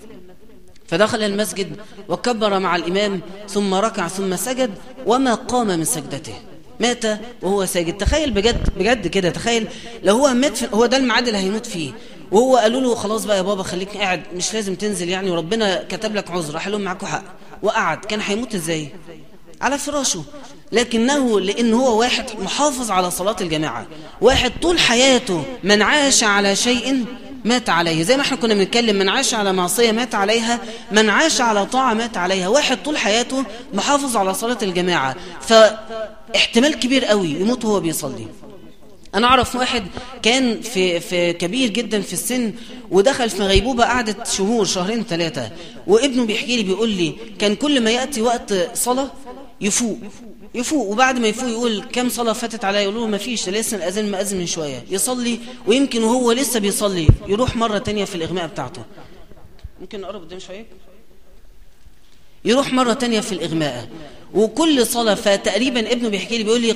فدخل 0.88 1.24
المسجد 1.24 1.76
وكبر 2.10 2.60
مع 2.60 2.76
الإمام 2.76 3.22
ثم 3.50 3.74
ركع 3.74 4.08
ثم 4.08 4.36
سجد 4.36 4.72
وما 5.06 5.34
قام 5.34 5.68
من 5.68 5.86
سجدته. 5.86 6.34
مات 6.80 7.06
وهو 7.42 7.66
ساجد. 7.66 7.98
تخيل 7.98 8.32
بجد 8.32 8.70
بجد 8.78 9.08
كده 9.08 9.30
تخيل 9.30 9.68
لو 10.04 10.18
هو 10.18 10.34
مات 10.34 10.74
هو 10.74 10.86
ده 10.86 10.98
الميعاد 10.98 11.28
اللي 11.28 11.40
هيموت 11.40 11.66
فيه. 11.66 11.92
وهو 12.32 12.58
قالوا 12.58 12.82
له 12.82 12.96
خلاص 12.96 13.26
بقى 13.26 13.38
يا 13.38 13.42
بابا 13.42 13.64
خليك 13.64 13.98
قاعد 13.98 14.24
مش 14.34 14.54
لازم 14.54 14.76
تنزل 14.76 15.10
يعني 15.10 15.32
وربنا 15.32 15.84
كتب 15.90 16.16
لك 16.16 16.32
عذر. 16.32 16.54
راح 16.54 16.68
لهم 16.68 16.82
معاكم 16.82 17.08
حق. 17.08 17.24
وقعد. 17.64 18.06
كان 18.06 18.22
هيموت 18.22 18.56
إزاي؟ 18.56 18.90
على 19.62 19.78
فراشه. 19.78 20.24
لكنه 20.72 21.40
لأن 21.40 21.74
هو 21.74 22.00
واحد 22.00 22.26
محافظ 22.40 22.92
على 22.92 23.12
صلاة 23.12 23.36
الجماعة. 23.42 23.86
واحد 24.22 24.52
طول 24.62 24.80
حياته 24.80 25.44
من 25.64 25.82
عاش 25.82 26.24
على 26.24 26.56
شيء 26.56 27.06
مات 27.46 27.70
عليه. 27.70 28.04
زي 28.04 28.18
ما 28.18 28.22
إحنا 28.24 28.38
كنا 28.38 28.54
بنتكلم 28.54 28.96
من 28.96 29.10
عاش 29.10 29.34
على 29.34 29.54
معصية 29.54 29.92
مات 29.92 30.16
عليها 30.16 30.60
من 30.92 31.10
عاش 31.10 31.42
على 31.42 31.66
طاعة 31.66 31.94
مات 31.94 32.18
عليها. 32.18 32.48
واحد 32.48 32.84
طول 32.84 32.98
حياته 32.98 33.44
محافظ 33.74 34.18
على 34.18 34.34
صلاة 34.34 34.58
الجماعة. 34.62 35.16
فاحتمال 35.42 36.80
كبير 36.80 37.06
قوي 37.06 37.30
يموت 37.30 37.66
وهو 37.66 37.80
بيصلي. 37.80 38.28
أنا 39.16 39.28
أعرف 39.28 39.56
واحد 39.56 39.84
كان 40.22 40.62
في, 40.62 41.00
في 41.00 41.34
كبير 41.34 41.70
جدا 41.70 42.02
في 42.02 42.14
السن 42.14 42.54
ودخل 42.92 43.30
في 43.30 43.44
غيبوبة 43.44 43.84
قعدت 43.84 44.28
شهور 44.28 44.66
شهرين 44.66 45.04
ثلاثة 45.04 45.52
وابنه 45.88 46.26
بيحكي 46.26 46.56
لي 46.56 46.64
بيقول 46.64 46.90
لي 46.90 47.14
كان 47.40 47.56
كل 47.56 47.82
ما 47.82 47.92
يأتي 47.92 48.22
وقت 48.22 48.54
صلاة 48.74 49.12
يفوق 49.62 49.98
يفوق. 50.56 50.88
وبعد 50.88 51.20
ما 51.20 51.28
يفوق 51.28 51.50
يقول 51.50 51.84
كم 51.92 52.10
صلاة 52.10 52.34
فاتت 52.34 52.66
عليا؟ 52.66 52.82
يقول 52.82 52.96
له 52.96 53.08
ما 53.08 53.18
فيش 53.18 53.50
لسه 53.50 53.78
الأذان 53.78 54.12
مأذن 54.12 54.38
من 54.38 54.46
شوية. 54.46 54.84
يصلي 54.90 55.40
ويمكن 55.68 56.04
وهو 56.04 56.32
لسه 56.32 56.60
بيصلي. 56.60 57.08
يروح 57.28 57.56
مرة 57.56 57.78
تانية 57.78 58.06
في 58.06 58.16
الإغماء 58.16 58.48
بتاعته. 58.48 58.82
ممكن 59.82 60.02
نقرب 60.02 60.22
قدام 60.22 60.40
شوية؟ 60.40 60.66
يروح 62.46 62.74
مرة 62.74 62.94
تانية 62.94 63.20
في 63.20 63.32
الإغماء. 63.32 63.90
وكل 64.34 64.86
صلاة 64.86 65.14
فتقريبا 65.14 65.92
ابنه 65.92 66.10
بيحكي 66.10 66.38
لي 66.38 66.44
بيقول 66.44 66.62
لي 66.62 66.76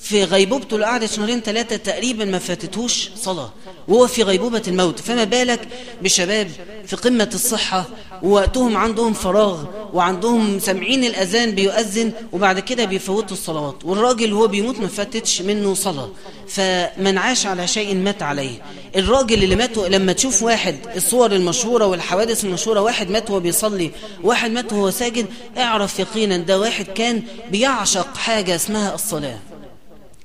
في 0.00 0.24
غيبوبته 0.24 0.74
اللي 0.74 0.86
قعدت 0.86 1.12
شهرين 1.12 1.40
ثلاثة 1.40 1.76
تقريبا 1.76 2.24
ما 2.24 2.38
فاتتهوش 2.38 3.10
صلاة 3.16 3.52
وهو 3.88 4.06
في 4.06 4.22
غيبوبة 4.22 4.62
الموت. 4.68 5.00
فما 5.00 5.24
بالك 5.24 5.68
بشباب 6.02 6.50
في 6.86 6.96
قمة 6.96 7.30
الصحة 7.34 7.84
ووقتهم 8.22 8.76
عندهم 8.76 9.12
فراغ 9.12 9.64
وعندهم 9.92 10.58
سامعين 10.58 11.04
الأذان 11.04 11.50
بيؤذن 11.50 12.12
وبعد 12.32 12.60
كده 12.60 12.84
بيفوتوا 12.84 13.36
الصلوات. 13.36 13.84
والراجل 13.84 14.32
هو 14.32 14.46
بيموت 14.46 14.78
ما 14.78 14.88
فاتتش 14.88 15.42
منه 15.42 15.74
صلاة. 15.74 16.08
فمن 16.48 17.18
عاش 17.18 17.46
على 17.46 17.66
شيء 17.68 17.94
مات 17.94 18.22
عليه. 18.22 18.62
الراجل 18.96 19.42
اللي 19.44 19.56
مات 19.56 19.78
لما 19.78 20.12
تشوف 20.12 20.42
واحد 20.42 20.76
الصور 20.96 21.32
المشهورة 21.32 21.86
والحوادث 21.86 22.44
المشهورة 22.44 22.80
واحد 22.80 23.10
مات 23.10 23.30
وهو 23.30 23.40
بيصلي 23.40 23.90
واحد 24.22 24.50
مات 24.50 24.72
وهو 24.72 24.90
ساجد 24.90 25.26
اعرف 25.58 25.98
يقينا 25.98 26.36
ده 26.36 26.58
واحد 26.60 26.84
كان 26.86 27.22
بيعشق 27.50 28.16
حاجة 28.16 28.54
اسمها 28.54 28.94
الصلاة. 28.94 29.38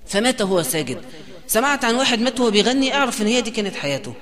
فمات 0.07 0.41
وهو 0.41 0.63
ساجد. 0.63 0.97
سمعت 1.47 1.85
عن 1.85 1.95
واحد 1.95 2.19
مات 2.21 2.39
وهو 2.39 2.51
بيغني 2.51 2.95
اعرف 2.95 3.21
إن 3.21 3.27
هي 3.27 3.41
دي 3.41 3.51
كانت 3.51 3.75
حياته. 3.75 4.13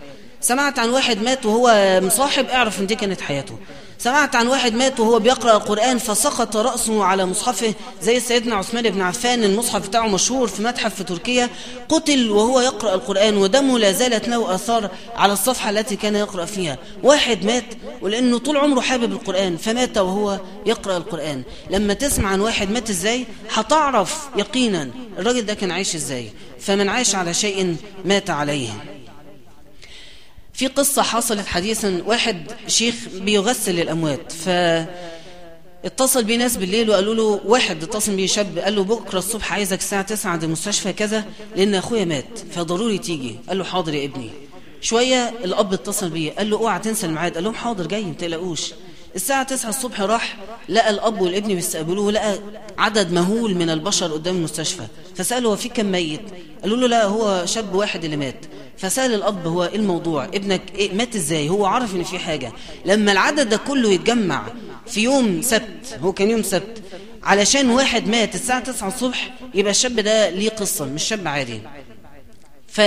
سمعت 0.42 0.80
عن 0.80 0.90
واحد 0.90 1.22
مات 1.22 1.46
وهو 1.46 2.00
مصاحب 2.04 2.46
اعرف 2.46 2.80
إن 2.80 2.88
دي 2.88 2.96
كانت 2.96 3.22
حياته. 3.22 3.58
سمعت 4.00 4.36
عن 4.36 4.48
واحد 4.48 4.74
مات 4.74 5.00
وهو 5.00 5.20
بيقرأ 5.20 5.58
القرآن 5.58 5.98
فسقط 5.98 6.58
رأسه 6.58 7.04
على 7.04 7.26
مصحفه 7.26 7.74
زي 8.02 8.20
سيدنا 8.20 8.56
عثمان 8.56 8.90
بن 8.90 9.02
عفان. 9.02 9.44
المصحف 9.44 9.88
بتاعه 9.88 10.08
مشهور 10.08 10.48
في 10.48 10.64
متحف 10.64 10.96
في 10.96 11.04
تركيا. 11.04 11.50
قتل 11.90 12.30
وهو 12.32 12.62
يقرأ 12.62 12.96
القرآن 12.96 13.38
ودمه 13.38 13.80
لا 13.80 13.92
زالت 13.92 14.28
له 14.28 14.56
أثار 14.56 14.90
على 15.16 15.34
الصفحة 15.34 15.70
التي 15.70 15.96
كان 15.96 16.16
يقرأ 16.16 16.46
فيها. 16.46 16.78
واحد 17.04 17.46
مات 17.46 17.66
ولأنه 18.02 18.38
طول 18.38 18.58
عمره 18.58 18.82
حابب 18.82 19.12
القرآن 19.12 19.58
فمات 19.58 19.98
وهو 19.98 20.40
يقرأ 20.66 20.98
القرآن. 20.98 21.44
لما 21.70 21.94
تسمع 21.94 22.30
عن 22.30 22.42
واحد 22.42 22.72
مات 22.72 22.90
إزاي 22.90 23.26
هتعرف 23.54 24.28
يقينا 24.38 24.90
الراجل 25.20 25.46
ده 25.46 25.54
كان 25.54 25.72
عايش 25.72 25.96
إزاي. 25.96 26.32
فمن 26.60 26.90
عاش 26.90 27.16
على 27.16 27.34
شيء 27.34 27.76
مات 28.06 28.30
عليه. 28.30 28.95
في 30.56 30.68
قصة 30.68 31.02
حصلت 31.02 31.48
حديثا 31.48 32.04
واحد 32.06 32.52
شيخ 32.68 32.96
بيغسل 33.14 33.80
الأموات 33.80 34.32
ف 34.32 34.50
اتصل 35.86 36.24
بيه 36.24 36.38
ناس 36.38 36.58
بالليل 36.58 36.90
وقالوا 36.90 37.16
له 37.16 37.42
واحد 37.46 37.84
اتصل 37.84 38.16
بيه 38.16 38.28
شاب 38.28 38.60
قال 38.60 38.76
له 38.76 38.84
بكرة 38.84 39.20
الصبح 39.20 39.54
عايزك 39.54 39.80
الساعة 39.80 40.02
9 40.02 40.32
عند 40.32 40.44
المستشفى 40.44 40.94
كذا 40.94 41.26
لأن 41.56 41.76
أخويا 41.76 42.06
مات 42.06 42.40
فضروري 42.52 42.98
تيجي. 42.98 43.36
قال 43.48 43.58
له 43.58 43.64
حاضر 43.64 43.94
يا 43.94 44.06
ابني. 44.06 44.30
شوية 44.82 45.34
الأب 45.44 45.74
اتصل 45.74 46.10
بيه 46.10 46.32
قال 46.32 46.50
له 46.50 46.58
اوعى 46.58 46.80
تنسى 46.80 47.06
الميعاد. 47.06 47.34
قال 47.34 47.44
لهم 47.44 47.54
حاضر 47.54 47.88
جاي 47.88 48.04
ما 48.04 48.14
تقلقوش. 48.14 48.74
الساعة 49.16 49.44
9 49.44 49.70
الصبح 49.70 50.02
راح 50.02 50.38
لقى 50.70 50.90
الأب 50.90 51.22
والابن 51.22 51.56
بيستقبلوه 51.56 52.12
لقى 52.12 52.40
عدد 52.78 53.12
مهول 53.12 53.56
من 53.56 53.70
البشر 53.70 54.14
قدام 54.14 54.36
المستشفى 54.36 54.84
فسأله 55.16 55.50
هو 55.50 55.56
في 55.56 55.70
كم 55.70 55.86
ميت؟ 55.86 56.22
قالوا 56.62 56.78
له 56.78 56.88
لا 56.88 57.06
هو 57.06 57.46
شاب 57.46 57.76
واحد 57.76 58.04
اللي 58.04 58.18
مات. 58.18 58.46
فسأل 58.78 59.14
الأب 59.14 59.48
هو 59.48 59.64
إيه 59.64 59.76
الموضوع؟ 59.76 60.26
ابنك 60.26 60.62
إيه؟ 60.76 60.94
مات 60.94 61.16
إزاي؟ 61.16 61.50
هو 61.50 61.66
عرف 61.66 61.96
إن 61.96 62.04
في 62.04 62.20
حاجة. 62.20 62.52
لما 62.86 63.12
العدد 63.12 63.50
ده 63.50 63.58
كله 63.58 63.90
يتجمع 63.90 64.44
في 64.88 65.02
يوم 65.04 65.42
سبت 65.42 66.00
هو 66.02 66.14
كان 66.14 66.30
يوم 66.30 66.44
سبت 66.44 66.82
علشان 67.24 67.70
واحد 67.70 68.08
مات 68.08 68.36
الساعة 68.36 68.60
9 68.60 68.88
الصبح 68.88 69.34
يبقى 69.54 69.72
الشاب 69.72 70.00
ده 70.00 70.30
ليه 70.30 70.50
قصة 70.50 70.86
مش 70.86 71.04
شاب 71.04 71.28
عادي. 71.28 71.60
ف 72.68 72.82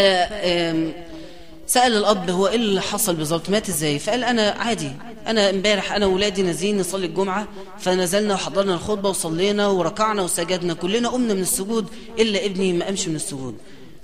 سأل 1.66 1.92
الأب 1.96 2.30
هو 2.30 2.46
إيه 2.48 2.54
اللي 2.56 2.80
حصل 2.80 3.14
بالظبط؟ 3.16 3.50
مات 3.50 3.68
إزاي؟ 3.68 3.98
فقال 3.98 4.24
أنا 4.24 4.50
عادي 4.50 4.90
أنا 5.26 5.50
إمبارح 5.50 5.92
أنا 5.92 6.06
وولادي 6.06 6.42
نازلين 6.42 6.78
نصلي 6.78 7.06
الجمعة 7.06 7.48
فنزلنا 7.78 8.34
وحضرنا 8.34 8.74
الخطبة 8.74 9.08
وصلينا 9.08 9.66
وركعنا 9.66 10.22
وسجدنا 10.22 10.74
كلنا 10.74 11.08
قمنا 11.08 11.34
من 11.34 11.40
السجود 11.40 11.86
إلا 12.18 12.44
ابني 12.44 12.72
ما 12.72 12.84
قامش 12.84 13.08
من 13.08 13.16
السجود. 13.16 13.54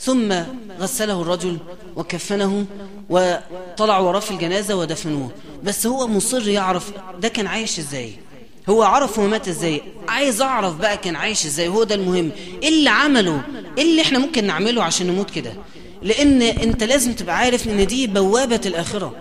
ثم 0.01 0.35
غسله 0.81 1.23
الرجل 1.23 1.59
وكفنه 1.97 2.67
وطلع 3.11 3.99
وراه 3.99 4.21
في 4.21 4.31
الجنازة 4.31 4.75
ودفنوه. 4.77 5.31
بس 5.65 5.87
هو 5.87 6.07
مصر 6.07 6.49
يعرف 6.49 6.93
ده 7.21 7.29
كان 7.29 7.47
عايش 7.47 7.79
إزاي. 7.79 8.13
هو 8.69 8.83
عرف 8.83 9.19
هو 9.19 9.27
مات 9.27 9.49
إزاي. 9.49 9.83
عايز 10.09 10.43
أعرف 10.43 10.77
بقى 10.77 10.97
كان 10.97 11.17
عايش 11.17 11.47
إزاي. 11.47 11.69
هو 11.69 11.85
ده 11.85 11.95
المهم. 11.95 12.31
إيه 12.63 12.69
اللي 12.69 12.91
عمله؟ 12.91 13.43
إيه 13.79 13.85
اللي 13.85 14.03
إحنا 14.03 14.19
ممكن 14.19 14.45
نعمله 14.47 14.83
عشان 14.83 15.07
نموت 15.07 15.31
كده؟ 15.31 15.53
لأن 16.03 16.43
أنت 16.43 16.85
لازم 16.85 17.13
تبقى 17.13 17.37
عارف 17.39 17.69
إن 17.69 17.87
دي 17.87 18.07
بوابة 18.07 18.61
الآخرة. 18.67 19.15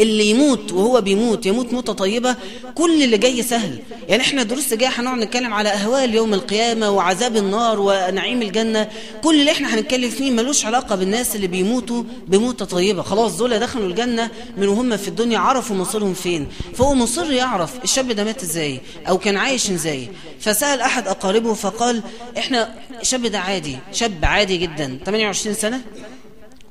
اللي 0.00 0.30
يموت 0.30 0.72
وهو 0.72 1.00
بيموت 1.00 1.46
يموت 1.46 1.72
موتة 1.72 1.92
طيبة 1.92 2.36
كل 2.74 3.02
اللي 3.02 3.18
جاي 3.18 3.42
سهل. 3.42 3.78
يعني 4.08 4.22
إحنا 4.22 4.42
دروس 4.42 4.74
جاي 4.74 4.88
هنقعد 4.88 5.18
نتكلم 5.18 5.54
على 5.54 5.68
أهوال 5.68 6.14
يوم 6.14 6.34
القيامة 6.34 6.90
وعذاب 6.90 7.36
النار 7.36 7.80
ونعيم 7.80 8.42
الجنة. 8.42 8.88
كل 9.22 9.40
اللي 9.40 9.50
إحنا 9.50 9.74
هنتكلم 9.74 10.10
فيه 10.10 10.30
ملوش 10.30 10.66
علاقة 10.66 10.96
بالناس 10.96 11.36
اللي 11.36 11.46
بيموتوا 11.46 12.02
بموتة 12.26 12.64
طيبة. 12.64 13.02
خلاص 13.02 13.36
دول 13.36 13.58
دخلوا 13.58 13.86
الجنة 13.88 14.30
من 14.56 14.68
وهم 14.68 14.96
في 14.96 15.08
الدنيا 15.08 15.38
عرفوا 15.38 15.76
مصيرهم 15.76 16.14
فين. 16.14 16.46
فهو 16.74 16.94
مصر 16.94 17.32
يعرف 17.32 17.70
الشاب 17.84 18.12
ده 18.12 18.24
مات 18.24 18.42
إزاي 18.42 18.80
أو 19.08 19.18
كان 19.18 19.36
عايش 19.36 19.70
إزاي. 19.70 20.08
فسأل 20.40 20.80
أحد 20.80 21.08
أقاربه 21.08 21.54
فقال 21.54 22.02
إحنا 22.38 22.74
الشاب 23.00 23.26
ده 23.26 23.38
عادي 23.38 23.78
شاب 23.92 24.18
عادي 24.22 24.56
جدا 24.56 24.98
28 25.06 25.54
سنة. 25.56 25.80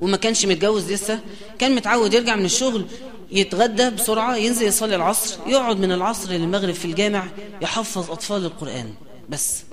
وما 0.01 0.17
كانش 0.17 0.46
متجوز 0.46 0.91
لسه 0.91 1.20
كان 1.60 1.75
متعود 1.75 2.13
يرجع 2.13 2.36
من 2.36 2.46
الشغل 2.46 2.86
يتغدى 3.31 3.89
بسرعة 3.89 4.36
ينزل 4.36 4.65
يصلي 4.67 4.96
العصر 4.96 5.38
يقعد 5.48 5.79
من 5.79 5.91
العصر 5.91 6.31
للمغرب 6.31 6.74
في 6.74 6.86
الجامع 6.86 7.27
يحفظ 7.62 8.12
أطفال 8.12 8.46
القرآن. 8.46 8.93
بس. 9.29 9.63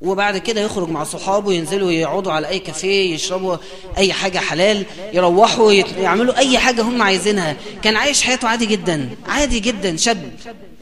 وبعد 0.00 0.38
كده 0.38 0.60
يخرج 0.60 0.88
مع 0.88 1.04
صحابه 1.04 1.52
ينزلوا 1.52 1.90
يقعدوا 1.90 2.32
على 2.32 2.48
أي 2.48 2.58
كافيه 2.58 3.14
يشربوا 3.14 3.56
أي 3.98 4.12
حاجة 4.12 4.38
حلال 4.38 4.84
يروحوا 5.12 5.72
يعملوا 5.72 6.38
أي 6.38 6.58
حاجة 6.58 6.82
هم 6.82 7.02
عايزينها. 7.02 7.56
كان 7.82 7.96
عايش 7.96 8.22
حياته 8.22 8.48
عادي 8.48 8.66
جدا 8.66 9.08
عادي 9.26 9.60
جدا 9.60 9.96
شاب 9.96 10.32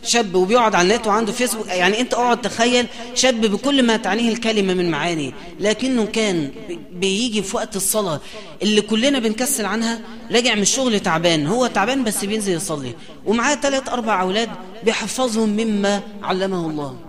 شاب 0.03 0.35
وبيقعد 0.35 0.75
على 0.75 0.95
النت 0.95 1.07
وعنده 1.07 1.33
فيسبوك. 1.33 1.67
يعني 1.67 2.01
أنت 2.01 2.15
اقعد 2.15 2.41
تخيل 2.41 2.87
شاب 3.15 3.41
بكل 3.41 3.83
ما 3.83 3.97
تعنيه 3.97 4.33
الكلمة 4.33 4.75
من 4.75 4.91
معاني 4.91 5.35
لكنه 5.61 6.07
كان 6.07 6.51
بيجي 6.93 7.43
في 7.43 7.57
وقت 7.57 7.77
الصلاة 7.77 8.21
اللي 8.63 8.81
كلنا 8.81 9.19
بنكسل 9.19 9.67
عنها 9.67 10.01
راجع 10.33 10.55
من 10.55 10.63
الشغل 10.63 11.01
تعبان. 11.01 11.47
هو 11.47 11.67
تعبان 11.67 12.05
بس 12.05 12.25
بينزل 12.25 12.53
يصلي. 12.53 12.95
ومعاه 13.27 13.55
ثلاث 13.55 13.89
أربع 13.89 14.23
أولاد 14.23 14.51
بيحفظهم 14.85 15.49
مما 15.49 16.03
علمه 16.23 16.67
الله. 16.71 17.06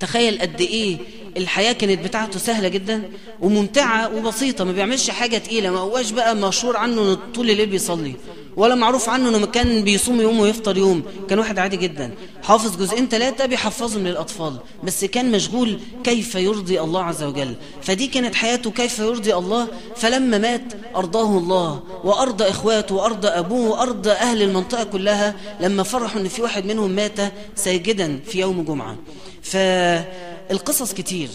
تخيل 0.00 0.40
قد 0.40 0.60
إيه 0.60 0.98
الحياة 1.36 1.72
كانت 1.72 2.04
بتاعته 2.04 2.38
سهلة 2.38 2.68
جدا 2.68 3.02
وممتعة 3.40 4.16
وبسيطة 4.16 4.64
ما 4.64 4.72
بيعملش 4.72 5.10
حاجة 5.10 5.38
تقيلة 5.38 5.70
ما 5.70 5.78
هواش 5.78 6.10
بقى 6.10 6.36
مشهور 6.36 6.76
عنه 6.76 7.14
طول 7.34 7.50
الليل 7.50 7.66
بيصلي 7.66 8.14
ولا 8.56 8.74
معروف 8.74 9.08
عنه 9.08 9.28
إنه 9.36 9.46
كان 9.46 9.84
بيصوم 9.84 10.20
يوم 10.20 10.40
ويفطر 10.40 10.76
يوم 10.76 11.02
كان 11.28 11.38
واحد 11.38 11.58
عادي 11.58 11.76
جدا. 11.76 12.10
حافظ 12.42 12.76
جزئين 12.76 13.08
ثلاثة 13.08 13.46
بيحفظهم 13.46 14.06
للأطفال 14.06 14.56
بس 14.84 15.04
كان 15.04 15.30
مشغول 15.32 15.80
كيف 16.04 16.34
يرضي 16.34 16.80
الله 16.80 17.02
عز 17.04 17.22
وجل. 17.22 17.54
فدي 17.82 18.06
كانت 18.06 18.34
حياته 18.34 18.70
كيف 18.70 18.98
يرضي 18.98 19.34
الله؟ 19.34 19.68
فلما 19.96 20.38
مات 20.38 20.72
أرضاه 20.96 21.38
الله 21.38 21.82
وأرضى 22.04 22.44
إخواته 22.44 22.94
وأرضى 22.94 23.28
أبوه 23.28 23.70
وأرضى 23.70 24.10
أهل 24.10 24.42
المنطقة 24.42 24.84
كلها 24.84 25.34
لما 25.60 25.82
فرحوا 25.82 26.20
أن 26.20 26.28
في 26.28 26.42
واحد 26.42 26.66
منهم 26.66 26.90
مات 26.90 27.18
ساجدا 27.56 28.20
في 28.26 28.40
يوم 28.40 28.62
جمعة. 28.62 28.96
فالقصص 29.42 30.92
كتير. 30.94 31.28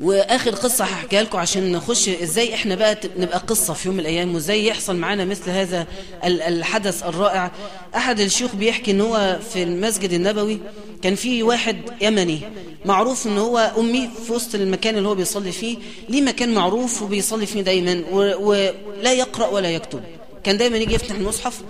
وآخر 0.00 0.50
قصة 0.50 0.84
هحكيها 0.84 1.22
لكم 1.22 1.38
عشان 1.38 1.72
نخش 1.72 2.08
إزاي 2.08 2.54
إحنا 2.54 2.74
بقى 2.74 2.98
نبقى 3.18 3.38
قصة 3.38 3.74
في 3.74 3.88
يوم 3.88 3.94
من 3.96 4.00
الأيام 4.00 4.34
وإزاي 4.34 4.66
يحصل 4.66 4.96
معانا 4.96 5.24
مثل 5.24 5.50
هذا 5.50 5.86
الحدث 6.24 7.02
الرائع. 7.02 7.50
أحد 7.96 8.20
الشيوخ 8.20 8.54
بيحكي 8.54 8.90
إن 8.90 9.00
هو 9.00 9.38
في 9.52 9.62
المسجد 9.62 10.12
النبوي 10.12 10.58
كان 11.02 11.14
في 11.14 11.42
واحد 11.42 11.76
يمني 12.02 12.40
معروف 12.84 13.26
إن 13.26 13.38
هو 13.38 13.72
أمي 13.78 14.10
في 14.26 14.32
وسط 14.32 14.54
المكان 14.54 14.96
اللي 14.96 15.08
هو 15.08 15.14
بيصلي 15.14 15.52
فيه. 15.52 15.76
ليه 16.08 16.22
مكان 16.22 16.54
معروف 16.54 17.02
وبيصلي 17.02 17.46
فيه 17.46 17.62
دايما؟ 17.62 18.02
ولا 18.12 19.12
يقرأ 19.12 19.46
ولا 19.46 19.70
يكتب. 19.70 20.00
كان 20.44 20.56
دايما 20.56 20.76
يجي 20.76 20.94
يفتح 20.94 21.14
المصحف 21.14 21.60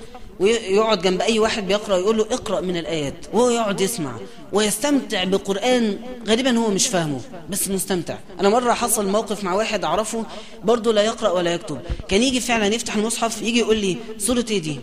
ويقعد 0.40 1.02
جنب 1.02 1.20
أي 1.20 1.38
واحد 1.38 1.66
بيقرأ 1.66 1.96
يقول 1.96 2.18
له 2.18 2.26
اقرأ 2.30 2.60
من 2.60 2.76
الآيات 2.76 3.14
وهو 3.32 3.50
يقعد 3.50 3.80
يسمع 3.80 4.16
ويستمتع 4.52 5.24
بقرآن 5.24 5.98
غالبا 6.28 6.58
هو 6.58 6.70
مش 6.70 6.86
فاهمه 6.86 7.20
بس 7.50 7.68
مستمتع. 7.68 8.18
أنا 8.40 8.48
مرة 8.48 8.72
حصل 8.72 9.06
موقف 9.08 9.44
مع 9.44 9.54
واحد 9.54 9.84
أعرفه 9.84 10.24
برضه 10.64 10.92
لا 10.92 11.02
يقرأ 11.02 11.30
ولا 11.30 11.54
يكتب. 11.54 11.80
كان 12.08 12.22
يجي 12.22 12.40
فعلا 12.40 12.66
يفتح 12.66 12.96
المصحف 12.96 13.42
يجي 13.42 13.58
يقول 13.58 13.76
لي 13.76 13.96
سورة 14.18 14.44
إيه 14.50 14.58
دي؟ 14.58 14.80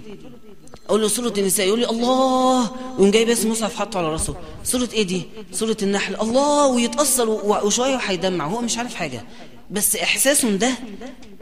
أقول 0.89 1.01
له 1.01 1.07
سورة 1.07 1.33
النساء 1.37 1.67
يقول 1.67 1.79
لي 1.79 1.89
الله 1.89 2.71
ويقوم 2.91 3.11
جايب 3.11 3.29
اسم 3.29 3.51
مصحف 3.51 3.75
حاطه 3.75 3.97
على 3.97 4.07
راسه. 4.07 4.35
سورة 4.63 4.89
إيه 4.93 5.03
دي؟ 5.03 5.23
سورة 5.51 5.77
النحل. 5.81 6.15
الله 6.15 6.67
ويتأثر 6.67 7.29
وشوية 7.29 7.95
وهيدمع 7.95 8.47
هو 8.47 8.61
مش 8.61 8.77
عارف 8.77 8.95
حاجة. 8.95 9.23
بس 9.71 9.95
إحساسه 9.95 10.49
ده 10.49 10.71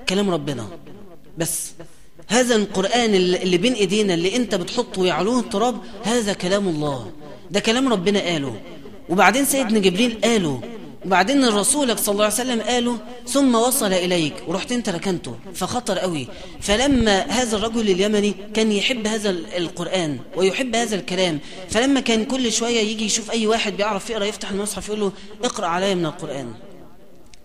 كلام 0.09 0.29
ربنا. 0.29 0.67
بس. 1.37 1.71
هذا 2.29 2.55
القرآن 2.55 3.15
اللي 3.15 3.57
بين 3.57 3.73
إيدينا 3.73 4.13
اللي 4.13 4.35
أنت 4.35 4.55
بتحطه 4.55 5.01
ويعلوه 5.01 5.39
التراب 5.39 5.75
هذا 6.03 6.33
كلام 6.33 6.67
الله. 6.67 7.11
ده 7.51 7.59
كلام 7.59 7.93
ربنا 7.93 8.19
قاله. 8.19 8.61
وبعدين 9.09 9.45
سيدنا 9.45 9.79
جبريل 9.79 10.17
قاله. 10.23 10.61
وبعدين 11.05 11.43
الرسولك 11.43 11.97
صلى 11.97 12.13
الله 12.13 12.23
عليه 12.23 12.33
وسلم 12.33 12.61
قاله 12.61 12.97
ثم 13.27 13.55
وصل 13.55 13.93
إليك. 13.93 14.33
ورحت 14.47 14.71
أنت 14.71 14.89
ركنته. 14.89 15.35
فخطر 15.55 15.99
قوي. 15.99 16.27
فلما 16.61 17.19
هذا 17.21 17.57
الرجل 17.57 17.89
اليمني 17.89 18.35
كان 18.53 18.71
يحب 18.71 19.07
هذا 19.07 19.29
القرآن 19.29 20.19
ويحب 20.35 20.75
هذا 20.75 20.95
الكلام 20.95 21.39
فلما 21.69 21.99
كان 21.99 22.25
كل 22.25 22.51
شوية 22.51 22.79
يجي 22.79 23.05
يشوف 23.05 23.31
أي 23.31 23.47
واحد 23.47 23.77
بيعرف 23.77 24.09
يقرأ 24.09 24.25
يفتح 24.25 24.51
المصحف 24.51 24.87
يقول 24.87 24.99
له 24.99 25.11
اقرأ 25.43 25.67
علي 25.67 25.95
من 25.95 26.05
القرآن. 26.05 26.53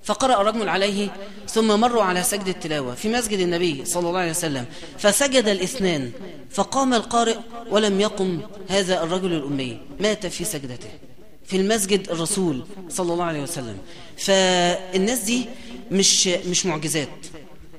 فقرأ 0.05 0.41
الرجل 0.41 0.69
عليه 0.69 1.09
ثم 1.49 1.81
مروا 1.81 2.03
على 2.03 2.23
سجد 2.23 2.49
التلاوة 2.49 2.95
في 2.95 3.09
مسجد 3.09 3.39
النبي 3.39 3.85
صلى 3.85 4.09
الله 4.09 4.21
عليه 4.21 4.31
وسلم 4.31 4.65
فسجد 4.99 5.49
الاثنان 5.49 6.11
فقام 6.51 6.95
القارئ 6.95 7.37
ولم 7.71 8.01
يقم 8.01 8.41
هذا 8.69 9.03
الرجل 9.03 9.33
الأمي 9.33 9.81
مات 10.01 10.27
في 10.27 10.45
سجدته 10.45 10.89
في 11.47 11.57
المسجد 11.57 12.11
الرسول 12.11 12.67
صلى 12.89 13.13
الله 13.13 13.25
عليه 13.25 13.43
وسلم. 13.43 13.79
فالناس 14.17 15.19
دي 15.19 15.47
مش 15.91 16.27
مش 16.27 16.67
معجزات. 16.67 17.09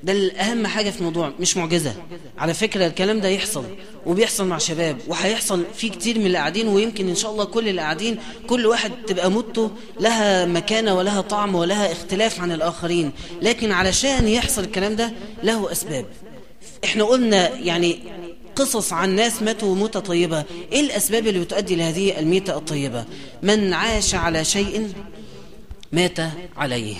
ده 0.02 0.12
الأهم 0.12 0.66
حاجة 0.66 0.90
في 0.90 0.98
الموضوع 0.98 1.32
مش 1.40 1.56
معجزة. 1.56 1.94
على 2.38 2.54
فكرة 2.54 2.86
الكلام 2.86 3.20
ده 3.20 3.28
يحصل 3.28 3.64
وبيحصل 4.06 4.46
مع 4.46 4.58
شباب 4.58 4.96
وهيحصل 5.06 5.64
في 5.74 5.88
كتير 5.88 6.18
من 6.18 6.26
اللي 6.26 6.38
قاعدين 6.38 6.68
ويمكن 6.68 7.08
إن 7.08 7.14
شاء 7.14 7.30
الله 7.32 7.44
كل 7.44 7.68
اللي 7.68 7.80
قاعدين 7.80 8.18
كل 8.46 8.66
واحد 8.66 8.92
تبقى 9.06 9.30
موته 9.30 9.70
لها 10.00 10.44
مكانة 10.46 10.94
ولها 10.94 11.20
طعم 11.20 11.54
ولها 11.54 11.92
اختلاف 11.92 12.40
عن 12.40 12.52
الآخرين. 12.52 13.10
لكن 13.42 13.72
علشان 13.72 14.28
يحصل 14.28 14.64
الكلام 14.64 14.96
ده 14.96 15.12
له 15.42 15.72
أسباب. 15.72 16.06
إحنا 16.84 17.04
قلنا 17.04 17.48
يعني 17.48 17.98
قصص 18.56 18.92
عن 18.92 19.16
ناس 19.16 19.42
ماتوا 19.42 19.74
موتة 19.74 20.00
طيبة. 20.00 20.44
إيه 20.72 20.80
الأسباب 20.80 21.26
اللي 21.26 21.40
بتؤدي 21.40 21.76
لهذه 21.76 22.18
الميتة 22.18 22.56
الطيبة؟ 22.56 23.04
من 23.42 23.72
عاش 23.72 24.14
على 24.14 24.44
شيء 24.44 24.92
مات 25.92 26.18
عليه. 26.56 26.96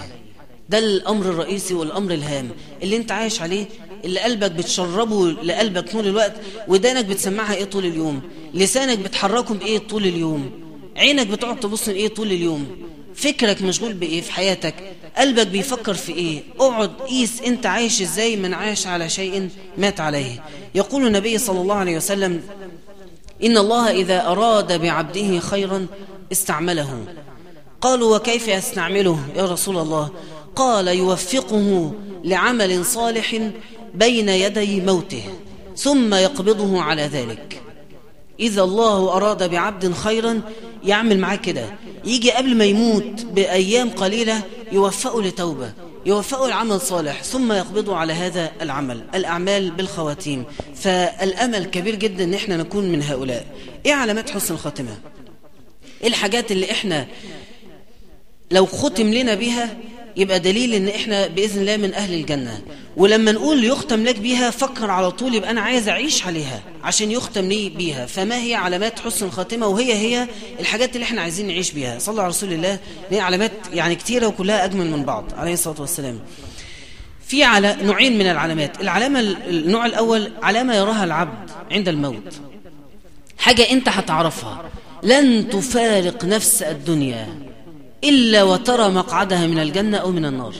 ده 0.68 0.78
الأمر 0.78 1.26
الرئيسي 1.26 1.74
والأمر 1.74 2.14
الهام. 2.14 2.50
اللي 2.82 2.96
انت 2.96 3.12
عايش 3.12 3.42
عليه 3.42 3.66
اللي 4.04 4.20
قلبك 4.20 4.50
بتشربه 4.50 5.30
لقلبك 5.30 5.90
طول 5.92 6.06
الوقت 6.06 6.32
ودانك 6.68 7.04
بتسمعها 7.04 7.54
إيه 7.54 7.64
طول 7.64 7.84
اليوم؟ 7.86 8.20
لسانك 8.54 8.98
بتحركه 8.98 9.54
بإيه 9.54 9.78
طول 9.78 10.06
اليوم؟ 10.06 10.50
عينك 10.96 11.26
بتقعد 11.26 11.60
تبص 11.60 11.88
إيه 11.88 12.08
طول 12.08 12.26
اليوم؟ 12.26 12.66
فكرك 13.14 13.62
مشغول 13.62 13.92
بإيه 13.92 14.20
في 14.20 14.32
حياتك؟ 14.32 14.74
قلبك 15.18 15.46
بيفكر 15.46 15.94
في 15.94 16.12
إيه؟ 16.12 16.42
اقعد 16.60 16.90
قيس 17.08 17.40
انت 17.42 17.66
عايش 17.66 18.02
إزاي 18.02 18.36
من 18.36 18.54
عاش 18.54 18.86
على 18.86 19.08
شيء 19.08 19.48
مات 19.78 20.00
عليه. 20.00 20.44
يقول 20.74 21.06
النبي 21.06 21.38
صلى 21.38 21.60
الله 21.60 21.74
عليه 21.74 21.96
وسلم 21.96 22.42
إن 23.44 23.56
الله 23.58 23.90
إذا 23.90 24.26
أراد 24.26 24.80
بعبده 24.80 25.38
خيرا 25.38 25.86
استعمله. 26.32 27.04
قالوا 27.80 28.16
وكيف 28.16 28.48
يستعمله 28.48 29.18
يا 29.36 29.44
رسول 29.44 29.78
الله؟ 29.78 30.10
قال 30.56 30.88
يوفقه 30.88 31.92
لعمل 32.24 32.84
صالح 32.84 33.50
بين 33.94 34.28
يدي 34.28 34.80
موته 34.80 35.24
ثم 35.76 36.14
يقبضه 36.14 36.82
على 36.82 37.02
ذلك. 37.02 37.62
إذا 38.40 38.62
الله 38.62 39.16
أراد 39.16 39.50
بعبد 39.50 39.92
خيرا 39.92 40.40
يعمل 40.84 41.18
معاه 41.18 41.36
كده. 41.36 41.66
يجي 42.04 42.30
قبل 42.30 42.56
ما 42.56 42.64
يموت 42.64 43.24
بأيام 43.24 43.90
قليلة 43.90 44.42
يوفقه 44.72 45.22
لتوبة 45.22 45.72
يوفقه 46.06 46.46
العمل 46.46 46.80
صالح 46.80 47.22
ثم 47.22 47.52
يقبضه 47.52 47.96
على 47.96 48.12
هذا 48.12 48.52
العمل. 48.62 49.04
الأعمال 49.14 49.70
بالخواتيم. 49.70 50.44
فالأمل 50.74 51.64
كبير 51.64 51.94
جدا 51.94 52.24
إن 52.24 52.34
إحنا 52.34 52.56
نكون 52.56 52.84
من 52.84 53.02
هؤلاء. 53.02 53.46
إيه 53.86 53.92
علامات 53.92 54.30
حسن 54.30 54.54
الخاتمة؟ 54.54 54.98
إيه 56.02 56.08
الحاجات 56.08 56.52
اللي 56.52 56.70
إحنا 56.70 57.06
لو 58.50 58.66
ختم 58.66 59.14
لنا 59.14 59.34
بها 59.34 59.76
يبقى 60.16 60.40
دليل 60.40 60.74
إن 60.74 60.88
إحنا 60.88 61.26
بإذن 61.26 61.60
الله 61.60 61.76
من 61.76 61.94
أهل 61.94 62.14
الجنة. 62.14 62.60
ولما 62.96 63.32
نقول 63.32 63.64
يختم 63.64 64.04
لك 64.04 64.18
بيها 64.18 64.50
فكر 64.50 64.90
على 64.90 65.10
طول 65.10 65.34
يبقى 65.34 65.50
أنا 65.50 65.60
عايز 65.60 65.88
أعيش 65.88 66.26
عليها 66.26 66.62
عشان 66.82 67.10
يختم 67.10 67.44
لي 67.44 67.68
بيها. 67.68 68.06
فما 68.06 68.42
هي 68.42 68.54
علامات 68.54 68.98
حسن 68.98 69.26
الخاتمه 69.26 69.66
وهي 69.66 69.94
هي 69.94 70.28
الحاجات 70.60 70.94
اللي 70.94 71.04
إحنا 71.04 71.20
عايزين 71.20 71.46
نعيش 71.46 71.70
بيها. 71.70 71.98
صلى 71.98 72.20
على 72.20 72.28
رسول 72.28 72.52
الله. 72.52 72.78
هي 73.10 73.20
علامات 73.20 73.52
يعني 73.72 73.94
كتيرة 73.94 74.26
وكلها 74.26 74.64
أجمل 74.64 74.90
من 74.90 75.04
بعض 75.04 75.24
عليه 75.36 75.52
الصلاة 75.52 75.80
والسلام. 75.80 76.20
في 77.26 77.44
على 77.44 77.76
نوعين 77.82 78.18
من 78.18 78.26
العلامات. 78.26 78.80
العلامة 78.80 79.20
النوع 79.20 79.86
الأول 79.86 80.32
علامة 80.42 80.74
يراها 80.74 81.04
العبد 81.04 81.50
عند 81.70 81.88
الموت. 81.88 82.34
حاجة 83.38 83.70
أنت 83.70 83.88
هتعرفها. 83.88 84.70
لن 85.02 85.48
تفارق 85.48 86.24
نفس 86.24 86.62
الدنيا. 86.62 87.45
إلا 88.08 88.42
وترى 88.42 88.88
مقعدها 88.88 89.46
من 89.46 89.58
الجنة 89.58 89.96
أو 89.96 90.10
من 90.10 90.24
النار. 90.24 90.54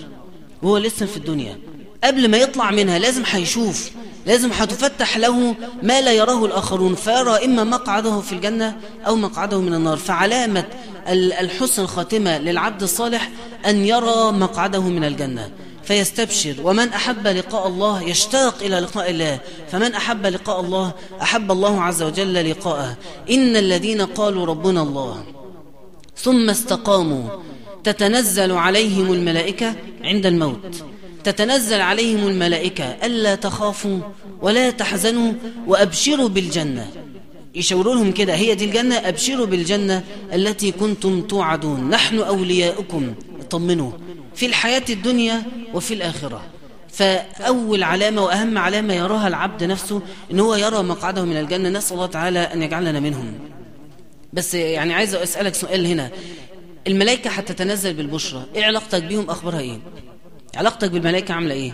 وهو 0.62 0.78
لسه 0.78 1.06
في 1.06 1.16
الدنيا. 1.16 1.58
قبل 2.04 2.28
ما 2.28 2.36
يطلع 2.36 2.70
منها 2.70 2.98
لازم 2.98 3.22
هيشوف. 3.26 3.90
لازم 4.26 4.52
هتفتح 4.52 5.16
له 5.16 5.54
ما 5.82 6.00
لا 6.00 6.12
يراه 6.12 6.44
الآخرون. 6.44 6.94
فيرى 6.94 7.44
إما 7.44 7.64
مقعده 7.64 8.20
في 8.20 8.32
الجنة 8.32 8.76
أو 9.06 9.16
مقعده 9.16 9.60
من 9.60 9.74
النار. 9.74 9.96
فعلامة 9.96 10.64
الحسن 11.40 11.82
الخاتمة 11.82 12.38
للعبد 12.38 12.82
الصالح 12.82 13.30
أن 13.66 13.84
يرى 13.84 14.32
مقعده 14.32 14.80
من 14.80 15.04
الجنة. 15.04 15.50
فيستبشر. 15.84 16.54
ومن 16.64 16.88
أحب 16.88 17.26
لقاء 17.26 17.66
الله 17.66 18.02
يشتاق 18.02 18.54
إلى 18.62 18.80
لقاء 18.80 19.10
الله. 19.10 19.38
فمن 19.72 19.94
أحب 19.94 20.26
لقاء 20.26 20.60
الله 20.60 20.92
أحب 21.22 21.52
الله 21.52 21.82
عز 21.82 22.02
وجل 22.02 22.50
لقاءه. 22.50 22.96
إن 23.30 23.56
الذين 23.56 24.02
قالوا 24.02 24.46
ربنا 24.46 24.82
الله. 24.82 25.24
ثم 26.16 26.50
استقاموا. 26.50 27.28
تتنزل 27.84 28.52
عليهم 28.52 29.12
الملائكة 29.12 29.74
عند 30.04 30.26
الموت. 30.26 30.84
تتنزل 31.24 31.80
عليهم 31.80 32.28
الملائكة 32.28 32.84
ألا 32.84 33.34
تخافوا 33.34 33.98
ولا 34.42 34.70
تحزنوا 34.70 35.32
وأبشروا 35.66 36.28
بالجنة. 36.28 36.90
يشوروا 37.54 37.94
لهم 37.94 38.12
كده 38.12 38.34
هي 38.34 38.54
دي 38.54 38.64
الجنة؟ 38.64 38.94
أبشروا 38.94 39.46
بالجنة 39.46 40.02
التي 40.32 40.72
كنتم 40.72 41.22
توعدون. 41.22 41.90
نحن 41.90 42.18
أولياؤكم. 42.18 43.14
اطمنوا. 43.40 43.90
في 44.34 44.46
الحياة 44.46 44.84
الدنيا 44.90 45.42
وفي 45.74 45.94
الآخرة. 45.94 46.42
فأول 46.92 47.82
علامة 47.82 48.24
وأهم 48.24 48.58
علامة 48.58 48.94
يراها 48.94 49.28
العبد 49.28 49.64
نفسه 49.64 50.02
إن 50.30 50.40
هو 50.40 50.54
يرى 50.54 50.82
مقعده 50.82 51.24
من 51.24 51.36
الجنة 51.36 51.68
نسأل 51.68 51.94
الله 51.94 52.06
تعالى 52.06 52.38
أن 52.38 52.62
يجعلنا 52.62 53.00
منهم. 53.00 53.32
بس 54.36 54.54
يعني 54.54 54.94
عايز 54.94 55.14
أسألك 55.14 55.54
سؤال 55.54 55.86
هنا. 55.86 56.10
الملائكة 56.86 57.30
هتتنزل 57.30 57.94
بالبشرى 57.94 58.44
إيه 58.54 58.64
علاقتك 58.64 59.02
بيهم؟ 59.02 59.30
أخبارها 59.30 59.60
إيه؟ 59.60 59.78
علاقتك 60.56 60.90
بالملائكة 60.90 61.34
عاملة 61.34 61.54
إيه؟ 61.54 61.72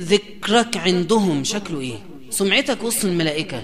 ذكرك 0.00 0.76
عندهم 0.76 1.44
شكله 1.44 1.80
إيه؟ 1.80 1.98
سمعتك 2.30 2.84
وسط 2.84 3.04
الملائكة. 3.04 3.62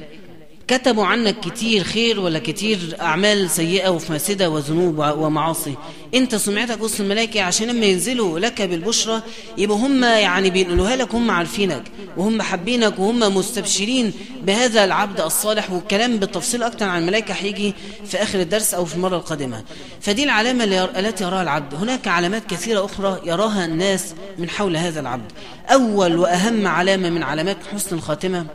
كتبوا 0.68 1.05
عنك 1.05 1.40
كتير 1.40 1.85
خير 1.85 2.20
ولا 2.20 2.38
كتير 2.38 2.96
أعمال 3.00 3.50
سيئة 3.50 3.88
وفاسدة 3.88 4.50
وذنوب 4.50 4.98
ومعاصي. 4.98 5.74
أنت 6.14 6.35
سمعتك 6.35 6.83
وسط 6.83 7.00
الملائكة 7.00 7.42
عشان 7.42 7.68
لما 7.68 7.87
ينزلوا 7.87 8.38
لك 8.38 8.62
بالبشرى 8.62 9.22
يبقى 9.59 9.76
هم 9.76 10.05
يعني 10.05 10.50
بينقلوها 10.50 10.96
لك 10.96 11.14
هم 11.14 11.31
عارفينك 11.31 11.83
وهم 12.16 12.42
حابينك 12.42 12.98
وهم 12.98 13.37
مستبشرين 13.37 14.12
بهذا 14.42 14.85
العبد 14.85 15.20
الصالح. 15.20 15.70
والكلام 15.70 16.16
بالتفصيل 16.16 16.62
أكتر 16.62 16.87
عن 16.88 17.02
الملائكة 17.02 17.35
هيجي 17.35 17.74
في 18.07 18.22
آخر 18.22 18.40
الدرس 18.40 18.74
أو 18.74 18.85
في 18.85 18.94
المرة 18.94 19.16
القادمة. 19.16 19.64
فدي 20.00 20.24
العلامة 20.24 20.64
التي 20.98 21.24
يراها 21.24 21.42
العبد. 21.42 21.74
هناك 21.74 22.09
علامات 22.09 22.46
كثيرة 22.50 22.85
أخرى 22.85 23.20
يراها 23.24 23.64
الناس 23.64 24.14
من 24.38 24.50
حول 24.50 24.76
هذا 24.76 25.00
العبد. 25.00 25.33
أول 25.68 26.16
وأهم 26.16 26.66
علامة 26.66 27.11
من 27.11 27.22
علامات 27.22 27.57
حسن 27.72 27.96
الخاتمة 27.96 28.46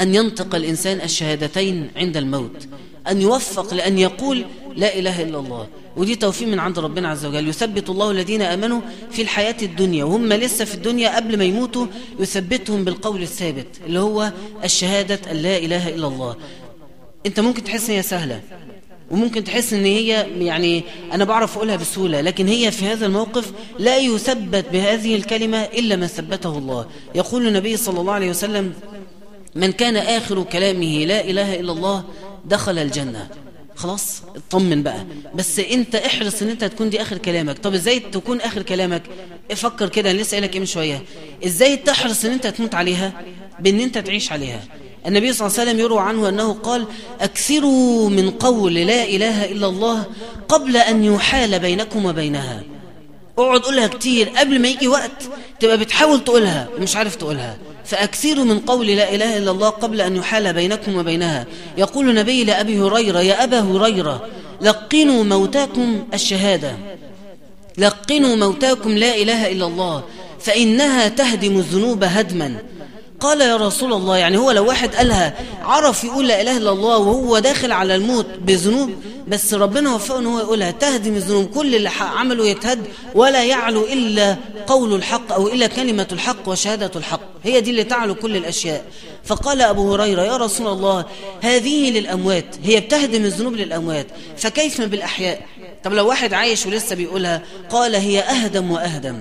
أن 0.00 0.14
ينطق 0.14 0.54
الإنسان 0.54 1.00
الشهادتين 1.00 1.90
عند 1.96 2.16
الموت 2.16 2.68
أن 3.08 3.20
يوفق 3.20 3.74
لأن 3.74 3.98
يقول 3.98 4.44
لا 4.76 4.98
إله 4.98 5.22
إلا 5.22 5.38
الله. 5.38 5.66
ودي 5.96 6.16
توفيق 6.16 6.48
من 6.48 6.58
عند 6.58 6.78
ربنا 6.78 7.08
عز 7.08 7.26
وجل. 7.26 7.48
يثبت 7.48 7.90
الله 7.90 8.10
الذين 8.10 8.42
أمنوا 8.42 8.80
في 9.10 9.22
الحياة 9.22 9.56
الدنيا 9.62 10.04
وهم 10.04 10.32
لسه 10.32 10.64
في 10.64 10.74
الدنيا 10.74 11.16
قبل 11.16 11.38
ما 11.38 11.44
يموتوا 11.44 11.86
يثبتهم 12.20 12.84
بالقول 12.84 13.22
الثابت 13.22 13.66
اللي 13.86 13.98
هو 13.98 14.32
الشهادة 14.64 15.32
لا 15.32 15.56
إله 15.58 15.88
إلا 15.88 16.06
الله. 16.06 16.36
أنت 17.26 17.40
ممكن 17.40 17.64
تحس 17.64 17.90
إن 17.90 17.96
هي 17.96 18.02
سهلة 18.02 18.40
وممكن 19.10 19.44
تحس 19.44 19.72
إن 19.72 19.84
هي 19.84 20.26
يعني 20.38 20.82
أنا 21.12 21.24
بعرف 21.24 21.56
أقولها 21.56 21.76
بسهولة 21.76 22.20
لكن 22.20 22.48
هي 22.48 22.70
في 22.70 22.84
هذا 22.84 23.06
الموقف 23.06 23.52
لا 23.78 23.96
يثبت 23.96 24.64
بهذه 24.72 25.14
الكلمة 25.14 25.62
إلا 25.62 25.96
ما 25.96 26.06
ثبته 26.06 26.58
الله. 26.58 26.86
يقول 27.14 27.46
النبي 27.46 27.76
صلى 27.76 28.00
الله 28.00 28.12
عليه 28.12 28.30
وسلم 28.30 28.72
من 29.56 29.72
كان 29.72 29.96
آخر 29.96 30.42
كلامه 30.42 31.04
لا 31.04 31.24
إله 31.24 31.60
إلا 31.60 31.72
الله 31.72 32.04
دخل 32.44 32.78
الجنة. 32.78 33.28
خلاص 33.74 34.22
اطمن 34.36 34.82
بقى. 34.82 35.06
بس 35.34 35.58
أنت 35.58 35.94
احرص 35.94 36.42
إن 36.42 36.48
أنت 36.48 36.64
تكون 36.64 36.90
دي 36.90 37.02
آخر 37.02 37.18
كلامك. 37.18 37.58
طب 37.58 37.74
إزاي 37.74 38.00
تكون 38.00 38.40
آخر 38.40 38.62
كلامك؟ 38.62 39.02
أفكر 39.50 39.88
كده 39.88 40.12
لسه 40.12 40.30
قايلك 40.30 40.54
إيه 40.54 40.60
من 40.60 40.66
شوية. 40.66 41.02
إزاي 41.46 41.76
تحرص 41.76 42.24
إن 42.24 42.32
أنت 42.32 42.46
تموت 42.46 42.74
عليها؟ 42.74 43.12
بإن 43.60 43.80
أنت 43.80 43.98
تعيش 43.98 44.32
عليها. 44.32 44.60
النبي 45.06 45.32
صلى 45.32 45.46
الله 45.46 45.60
عليه 45.60 45.70
وسلم 45.70 45.80
يروى 45.84 46.00
عنه 46.00 46.28
أنه 46.28 46.52
قال 46.52 46.86
أكثروا 47.20 48.10
من 48.10 48.30
قول 48.30 48.74
لا 48.74 49.04
إله 49.04 49.44
إلا 49.44 49.66
الله 49.66 50.04
قبل 50.48 50.76
أن 50.76 51.04
يحال 51.04 51.58
بينكم 51.58 52.04
وبينها. 52.04 52.62
اقعد 53.38 53.60
قولها 53.60 53.86
كتير. 53.86 54.28
قبل 54.28 54.60
ما 54.60 54.68
يجي 54.68 54.88
وقت 54.88 55.22
تبقى 55.60 55.78
بتحاول 55.78 56.24
تقولها. 56.24 56.68
مش 56.78 56.96
عارف 56.96 57.16
تقولها. 57.16 57.58
فأكثروا 57.86 58.44
من 58.44 58.58
قول 58.58 58.86
لا 58.86 59.14
إله 59.14 59.36
إلا 59.36 59.50
الله 59.50 59.68
قبل 59.68 60.00
أن 60.00 60.16
يحال 60.16 60.52
بينكم 60.52 60.96
وبينها. 60.96 61.46
يقول 61.78 62.14
نبي 62.14 62.44
لأبي 62.44 62.80
هريرة 62.80 63.20
يا 63.20 63.44
أبا 63.44 63.60
هريرة 63.60 64.28
لقنوا 64.60 65.24
موتاكم 65.24 66.04
الشهادة. 66.14 66.72
لقنوا 67.78 68.36
موتاكم 68.36 68.90
لا 68.90 69.14
إله 69.16 69.52
إلا 69.52 69.66
الله 69.66 70.02
فإنها 70.40 71.08
تهدم 71.08 71.56
الذنوب 71.56 72.04
هدما. 72.04 72.56
قال 73.20 73.40
يا 73.40 73.56
رسول 73.56 73.92
الله 73.92 74.16
يعني 74.16 74.38
هو 74.38 74.50
لو 74.50 74.66
واحد 74.66 74.94
قالها 74.94 75.34
عرف 75.62 76.04
يقول 76.04 76.28
لا 76.28 76.40
إله 76.40 76.56
إلا 76.56 76.70
الله 76.70 76.98
وهو 76.98 77.38
داخل 77.38 77.72
على 77.72 77.94
الموت 77.94 78.26
بذنوب 78.40 78.90
بس 79.28 79.54
ربنا 79.54 79.94
وفقه 79.94 80.18
إن 80.18 80.26
هو 80.26 80.38
يقولها 80.38 80.70
تهدم 80.70 81.16
الذنوب 81.16 81.46
كل 81.46 81.74
اللي 81.74 81.90
عمله 82.00 82.46
يتهد 82.46 82.78
ولا 83.14 83.44
يعلو 83.44 83.84
إلا 83.84 84.36
قول 84.66 84.94
الحق 84.94 85.32
أو 85.32 85.48
إلا 85.48 85.66
كلمة 85.66 86.06
الحق 86.12 86.48
وشهادة 86.48 86.90
الحق. 86.96 87.20
هي 87.44 87.60
دي 87.60 87.70
اللي 87.70 87.84
تعلو 87.84 88.14
كل 88.14 88.36
الأشياء. 88.36 88.84
فقال 89.24 89.62
أبو 89.62 89.94
هريرة 89.94 90.22
يا 90.22 90.36
رسول 90.36 90.66
الله 90.66 91.04
هذه 91.42 91.90
للأموات 91.90 92.46
هي 92.64 92.80
بتهدم 92.80 93.24
الذنوب 93.24 93.54
للأموات 93.54 94.06
فكيف 94.36 94.80
بالأحياء؟ 94.80 95.40
طب 95.84 95.92
لو 95.92 96.08
واحد 96.08 96.34
عايش 96.34 96.66
ولسه 96.66 96.96
بيقولها 96.96 97.42
قال 97.70 97.94
هي 97.94 98.20
أهدم 98.20 98.70
وأهدم. 98.70 99.20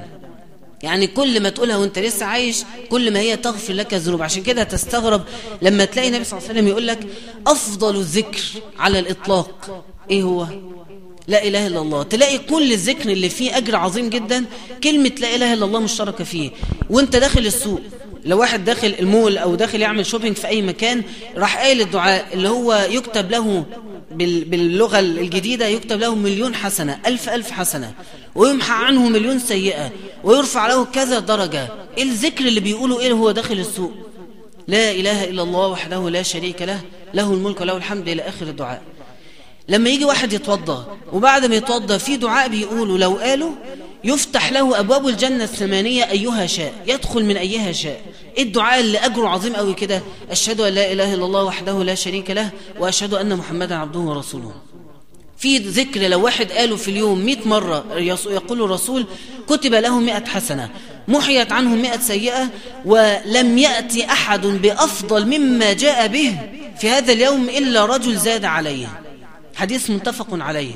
يعني 0.83 1.07
كل 1.07 1.39
ما 1.39 1.49
تقولها 1.49 1.77
وانت 1.77 1.99
لسه 1.99 2.25
عايش 2.25 2.63
كل 2.89 3.13
ما 3.13 3.19
هي 3.19 3.37
تغفر 3.37 3.73
لك 3.73 3.93
الذنوب 3.93 4.21
عشان 4.21 4.43
كده 4.43 4.63
تستغرب 4.63 5.21
لما 5.61 5.85
تلاقي 5.85 6.07
النبي 6.07 6.23
صلى 6.23 6.37
الله 6.39 6.49
عليه 6.49 6.59
وسلم 6.59 6.71
يقول 6.71 6.87
لك 6.87 7.07
أفضل 7.47 7.95
الذكر 7.95 8.41
على 8.79 8.99
الإطلاق. 8.99 9.83
إيه 10.11 10.23
هو؟ 10.23 10.47
لا 11.27 11.43
إله 11.43 11.67
إلا 11.67 11.81
الله. 11.81 12.03
تلاقي 12.03 12.37
كل 12.37 12.71
الذكر 12.71 13.09
اللي 13.09 13.29
فيه 13.29 13.57
أجر 13.57 13.75
عظيم 13.75 14.09
جدا 14.09 14.45
كلمة 14.83 15.11
لا 15.19 15.35
إله 15.35 15.53
إلا 15.53 15.65
الله 15.65 15.79
مشتركة 15.79 16.23
فيه. 16.23 16.51
وانت 16.89 17.15
داخل 17.15 17.45
السوق 17.45 17.81
لو 18.25 18.39
واحد 18.39 18.65
داخل 18.65 18.95
المول 18.99 19.37
أو 19.37 19.55
داخل 19.55 19.81
يعمل 19.81 20.05
شوبينج 20.05 20.35
في 20.35 20.47
أي 20.47 20.61
مكان 20.61 21.03
راح 21.37 21.57
قايل 21.57 21.81
الدعاء 21.81 22.27
اللي 22.33 22.49
هو 22.49 22.87
يكتب 22.89 23.31
له 23.31 23.65
باللغة 24.11 24.99
الجديدة 24.99 25.67
يكتب 25.67 25.99
له 25.99 26.15
مليون 26.15 26.55
حسنة 26.55 26.99
ألف 27.05 27.29
ألف 27.29 27.51
حسنة 27.51 27.93
ويمحى 28.35 28.85
عنه 28.85 29.09
مليون 29.09 29.39
سيئة 29.39 29.91
ويرفع 30.23 30.67
له 30.67 30.85
كذا 30.85 31.19
درجة. 31.19 31.69
إيه 31.97 32.03
الذكر 32.03 32.45
اللي 32.45 32.59
بيقوله؟ 32.59 32.99
إيه 32.99 33.11
هو 33.11 33.31
داخل 33.31 33.59
السوق؟ 33.59 33.91
لا 34.67 34.91
إله 34.91 35.23
إلا 35.23 35.43
الله 35.43 35.67
وحده 35.67 36.09
لا 36.09 36.21
شريك 36.21 36.61
له 36.61 36.81
له 37.13 37.33
الملك 37.33 37.61
وله 37.61 37.77
الحمد 37.77 38.07
إلى 38.07 38.21
آخر 38.21 38.47
الدعاء. 38.47 38.81
لما 39.69 39.89
يجي 39.89 40.05
واحد 40.05 40.33
يتوضى 40.33 40.85
وبعد 41.13 41.45
ما 41.45 41.55
يتوضى 41.55 41.99
في 41.99 42.17
دعاء 42.17 42.49
بيقوله 42.49 42.97
لو 42.97 43.13
قاله 43.15 43.51
يفتح 44.03 44.51
له 44.51 44.79
أبواب 44.79 45.07
الجنة 45.07 45.43
الثمانية 45.43 46.11
أيها 46.11 46.45
شاء 46.45 46.73
يدخل 46.87 47.25
من 47.25 47.37
أيها 47.37 47.71
شاء. 47.71 48.01
إيه 48.37 48.43
الدعاء 48.43 48.79
اللي 48.79 48.97
أجره 48.97 49.27
عظيم 49.27 49.55
قوي 49.55 49.73
كده؟ 49.73 50.01
أشهد 50.31 50.61
أن 50.61 50.73
لا 50.73 50.91
إله 50.91 51.13
إلا 51.13 51.25
الله 51.25 51.43
وحده 51.43 51.83
لا 51.83 51.95
شريك 51.95 52.31
له 52.31 52.49
وأشهد 52.79 53.13
أن 53.13 53.35
محمدا 53.35 53.75
عبده 53.75 53.99
ورسوله. 53.99 54.53
في 55.37 55.57
ذكر 55.57 56.01
لو 56.07 56.23
واحد 56.23 56.51
قاله 56.51 56.75
في 56.75 56.91
اليوم 56.91 57.19
مئة 57.19 57.47
مرة 57.47 57.85
يقول 58.25 58.61
الرسول 58.61 59.05
كتب 59.47 59.73
له 59.73 59.99
مئة 59.99 60.25
حسنة 60.25 60.69
محيت 61.07 61.51
عنه 61.51 61.75
مئة 61.75 61.99
سيئة 61.99 62.49
ولم 62.85 63.57
يأتي 63.57 64.05
أحد 64.05 64.47
بأفضل 64.47 65.25
مما 65.25 65.73
جاء 65.73 66.07
به 66.07 66.37
في 66.79 66.89
هذا 66.89 67.13
اليوم 67.13 67.49
إلا 67.49 67.85
رجل 67.85 68.17
زاد 68.17 68.45
عليه. 68.45 68.87
حديث 69.55 69.89
متفق 69.89 70.27
عليه. 70.31 70.73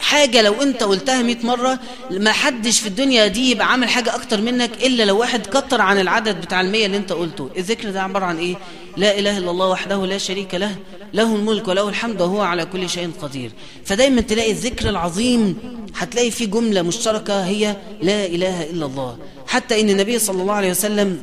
حاجة 0.00 0.42
لو 0.42 0.62
انت 0.62 0.82
قلتها 0.82 1.22
100 1.22 1.36
مرة 1.42 1.78
ما 2.10 2.32
حدش 2.32 2.80
في 2.80 2.86
الدنيا 2.86 3.26
دي 3.26 3.50
يبقى 3.50 3.70
عامل 3.70 3.88
حاجة 3.88 4.14
أكتر 4.14 4.40
منك 4.40 4.70
إلا 4.86 5.02
لو 5.02 5.18
واحد 5.18 5.46
كتر 5.46 5.80
عن 5.80 6.00
العدد 6.00 6.40
بتاع 6.40 6.60
المية 6.60 6.86
اللي 6.86 6.96
انت 6.96 7.12
قلته. 7.12 7.50
الذكر 7.56 7.90
ده 7.90 8.02
عبارة 8.02 8.24
عن 8.24 8.38
إيه؟ 8.38 8.54
لا 8.96 9.18
إله 9.18 9.38
إلا 9.38 9.50
الله 9.50 9.68
وحده 9.68 10.06
لا 10.06 10.18
شريك 10.18 10.54
له 10.54 10.76
له 11.14 11.36
الملك 11.36 11.68
وله 11.68 11.88
الحمد 11.88 12.20
وهو 12.22 12.40
على 12.40 12.64
كل 12.66 12.88
شيء 12.88 13.10
قدير. 13.22 13.50
فدايما 13.84 14.20
تلاقي 14.20 14.50
الذكر 14.50 14.88
العظيم 14.88 15.58
هتلاقي 15.96 16.30
فيه 16.30 16.46
جملة 16.46 16.82
مشتركة 16.82 17.44
هي 17.44 17.76
لا 18.02 18.26
إله 18.26 18.70
إلا 18.70 18.86
الله. 18.86 19.18
حتى 19.46 19.80
إن 19.80 19.90
النبي 19.90 20.18
صلى 20.18 20.42
الله 20.42 20.54
عليه 20.54 20.70
وسلم 20.70 21.22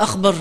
أخبر 0.00 0.34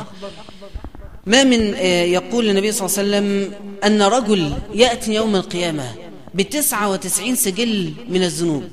ما 1.26 1.44
من 1.44 1.74
يقول 2.18 2.50
النبي 2.50 2.72
صلى 2.72 2.88
الله 2.88 2.98
عليه 2.98 3.28
وسلم 3.28 3.54
أن 3.84 4.02
رجل 4.02 4.54
يأتي 4.76 5.14
يوم 5.14 5.36
القيامة 5.36 5.92
بتسعة 6.36 6.90
وتسعين 6.90 7.36
سجل 7.36 7.94
من 8.10 8.24
الذنوب. 8.24 8.64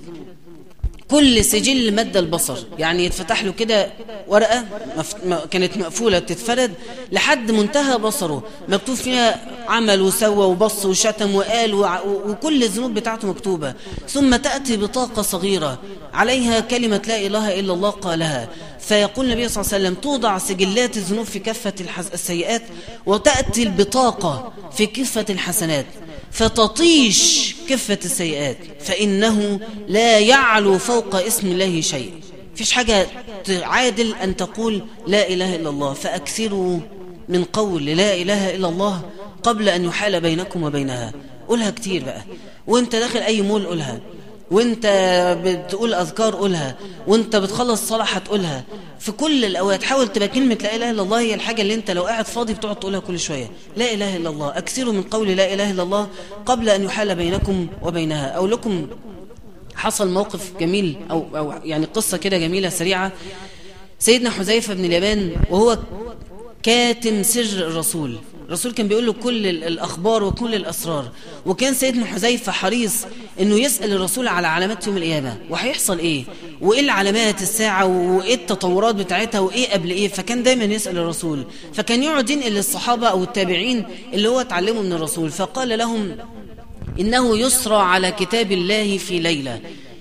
كل 1.11 1.44
سجل 1.44 1.94
مد 1.94 2.16
البصر. 2.16 2.59
يعني 2.79 3.05
يتفتح 3.05 3.44
له 3.44 3.53
كده 3.53 3.92
ورقة 4.29 4.64
كانت 5.51 5.77
مقفولة 5.77 6.18
تتفرد 6.18 6.73
لحد 7.12 7.51
منتهى 7.51 7.99
بصره. 7.99 8.42
مكتوب 8.68 8.94
فيها 8.96 9.49
عمل 9.68 10.01
وسوى 10.01 10.44
وبص 10.46 10.87
وشتم 10.87 11.35
وقال 11.35 11.75
وكل 12.05 12.62
الذنوب 12.62 12.94
بتاعته 12.94 13.29
مكتوبة. 13.29 13.75
ثم 14.09 14.37
تأتي 14.37 14.77
بطاقة 14.77 15.23
صغيرة. 15.23 15.79
عليها 16.14 16.61
كلمة 16.61 17.03
لا 17.09 17.27
إله 17.27 17.61
إلا 17.61 17.73
الله 17.73 17.90
قالها. 17.90 18.49
فيقول 18.81 19.27
النبي 19.27 19.49
صلى 19.49 19.62
الله 19.62 19.75
عليه 19.75 19.85
وسلم 19.85 19.94
توضع 19.94 20.38
سجلات 20.38 20.96
الذنوب 20.96 21.27
في 21.27 21.38
كفة 21.38 21.75
السيئات 22.14 22.62
وتأتي 23.07 23.62
البطاقة 23.62 24.53
في 24.77 24.87
كفة 24.87 25.27
الحسنات. 25.31 25.87
فتطيش 26.31 27.55
كفة 27.69 27.99
السيئات 28.05 28.57
فإنه 28.81 29.61
لا 29.88 30.19
يعلو 30.19 30.79
فوق 30.79 31.14
اسم 31.14 31.47
الله 31.47 31.81
شيء. 31.81 32.12
فيش 32.55 32.73
حاجة 32.73 33.07
تعادل 33.45 34.14
أن 34.14 34.37
تقول 34.37 34.83
لا 35.07 35.29
إله 35.29 35.57
إلا 35.57 35.71
الله 35.71 35.93
فأكثروا 35.93 36.79
من 37.29 37.45
قول 37.45 37.85
لا 37.87 38.14
إله 38.14 38.55
إلا 38.55 38.69
الله 38.69 39.03
قبل 39.43 39.69
أن 39.69 39.85
يحال 39.85 40.21
بينكم 40.21 40.62
وبينها. 40.62 41.12
قولها 41.49 41.71
كتير 41.71 42.05
بقى. 42.05 42.23
وانت 42.66 42.97
داخل 42.97 43.19
أي 43.19 43.43
مول 43.43 43.66
قولها. 43.66 44.01
وانت 44.50 44.86
بتقول 45.44 45.94
أذكار 45.94 46.34
قولها 46.34 46.76
وانت 47.06 47.36
بتخلص 47.36 47.88
صلاة 47.88 48.04
هتقولها. 48.04 48.64
في 48.98 49.12
كل 49.12 49.44
الأوقات 49.44 49.82
حاول 49.82 50.08
تبقى 50.08 50.28
كلمة 50.28 50.58
لا 50.62 50.76
إله 50.76 50.90
إلا 50.90 51.02
الله 51.02 51.20
هي 51.20 51.34
الحاجة 51.34 51.62
اللي 51.62 51.74
انت 51.74 51.90
لو 51.90 52.02
قاعد 52.02 52.26
فاضي 52.26 52.54
بتقعد 52.54 52.76
تقولها 52.76 53.00
كل 53.00 53.18
شوية. 53.18 53.50
لا 53.76 53.92
إله 53.92 54.16
إلا 54.16 54.30
الله. 54.30 54.58
أكثروا 54.58 54.92
من 54.92 55.02
قول 55.02 55.28
لا 55.28 55.54
إله 55.54 55.70
إلا 55.70 55.82
الله 55.82 56.08
قبل 56.46 56.68
أن 56.68 56.84
يحال 56.84 57.14
بينكم 57.14 57.66
وبينها. 57.82 58.26
أو 58.26 58.46
لكم 58.46 58.86
حصل 59.74 60.08
موقف 60.08 60.52
جميل 60.60 60.96
أو, 61.10 61.26
أو 61.36 61.54
يعني 61.64 61.86
قصة 61.86 62.16
كده 62.16 62.38
جميلة 62.38 62.68
سريعة. 62.68 63.12
سيدنا 63.98 64.30
حذيفة 64.30 64.74
بن 64.74 64.84
اليابان 64.84 65.32
وهو 65.50 65.78
كاتم 66.62 67.22
سر 67.22 67.40
الرسول. 67.66 68.16
الرسول 68.50 68.72
كان 68.72 68.88
بيقول 68.88 69.06
له 69.06 69.12
كل 69.12 69.46
الأخبار 69.46 70.24
وكل 70.24 70.54
الأسرار. 70.54 71.10
وكان 71.46 71.74
سيدنا 71.74 72.06
حذيفة 72.06 72.52
حريص 72.52 72.94
أنه 73.40 73.60
يسأل 73.60 73.92
الرسول 73.92 74.28
على 74.28 74.46
علامات 74.46 74.86
يوم 74.86 74.96
القيامة. 74.96 75.36
وهيحصل 75.50 75.98
إيه؟ 75.98 76.24
وإيه 76.60 76.80
العلامات 76.80 77.42
الساعة؟ 77.42 77.86
وإيه 77.86 78.34
التطورات 78.34 78.94
بتاعتها؟ 78.94 79.38
وإيه 79.38 79.72
قبل 79.72 79.90
إيه؟ 79.90 80.08
فكان 80.08 80.42
دايما 80.42 80.64
يسأل 80.64 80.98
الرسول. 80.98 81.44
فكان 81.74 82.02
يقعد 82.02 82.30
ينقل 82.30 82.52
للصحابة 82.52 83.08
أو 83.08 83.22
التابعين 83.22 83.84
اللي 84.12 84.28
هو 84.28 84.40
اتعلمه 84.40 84.82
من 84.82 84.92
الرسول. 84.92 85.30
فقال 85.30 85.78
لهم 85.78 86.16
إنه 87.00 87.38
يسرى 87.38 87.76
على 87.76 88.12
كتاب 88.12 88.52
الله 88.52 88.98
في 88.98 89.18
ليلة. 89.18 89.60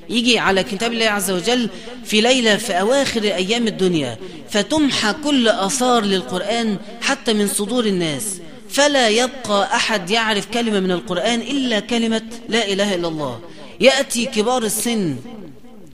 يجي 0.09 0.39
على 0.39 0.63
كتاب 0.63 0.93
الله 0.93 1.05
عز 1.05 1.31
وجل 1.31 1.69
في 2.05 2.21
ليلة 2.21 2.55
في 2.55 2.73
أواخر 2.73 3.23
أيام 3.23 3.67
الدنيا 3.67 4.17
فتمحى 4.49 5.13
كل 5.23 5.47
أثار 5.47 6.03
للقرآن 6.03 6.77
حتى 7.01 7.33
من 7.33 7.47
صدور 7.47 7.85
الناس. 7.85 8.39
فلا 8.69 9.09
يبقى 9.09 9.75
أحد 9.75 10.09
يعرف 10.09 10.47
كلمة 10.53 10.79
من 10.79 10.91
القرآن 10.91 11.41
إلا 11.41 11.79
كلمة 11.79 12.21
لا 12.49 12.67
إله 12.67 12.95
إلا 12.95 13.07
الله. 13.07 13.39
يأتي 13.79 14.25
كبار 14.25 14.63
السن 14.63 15.15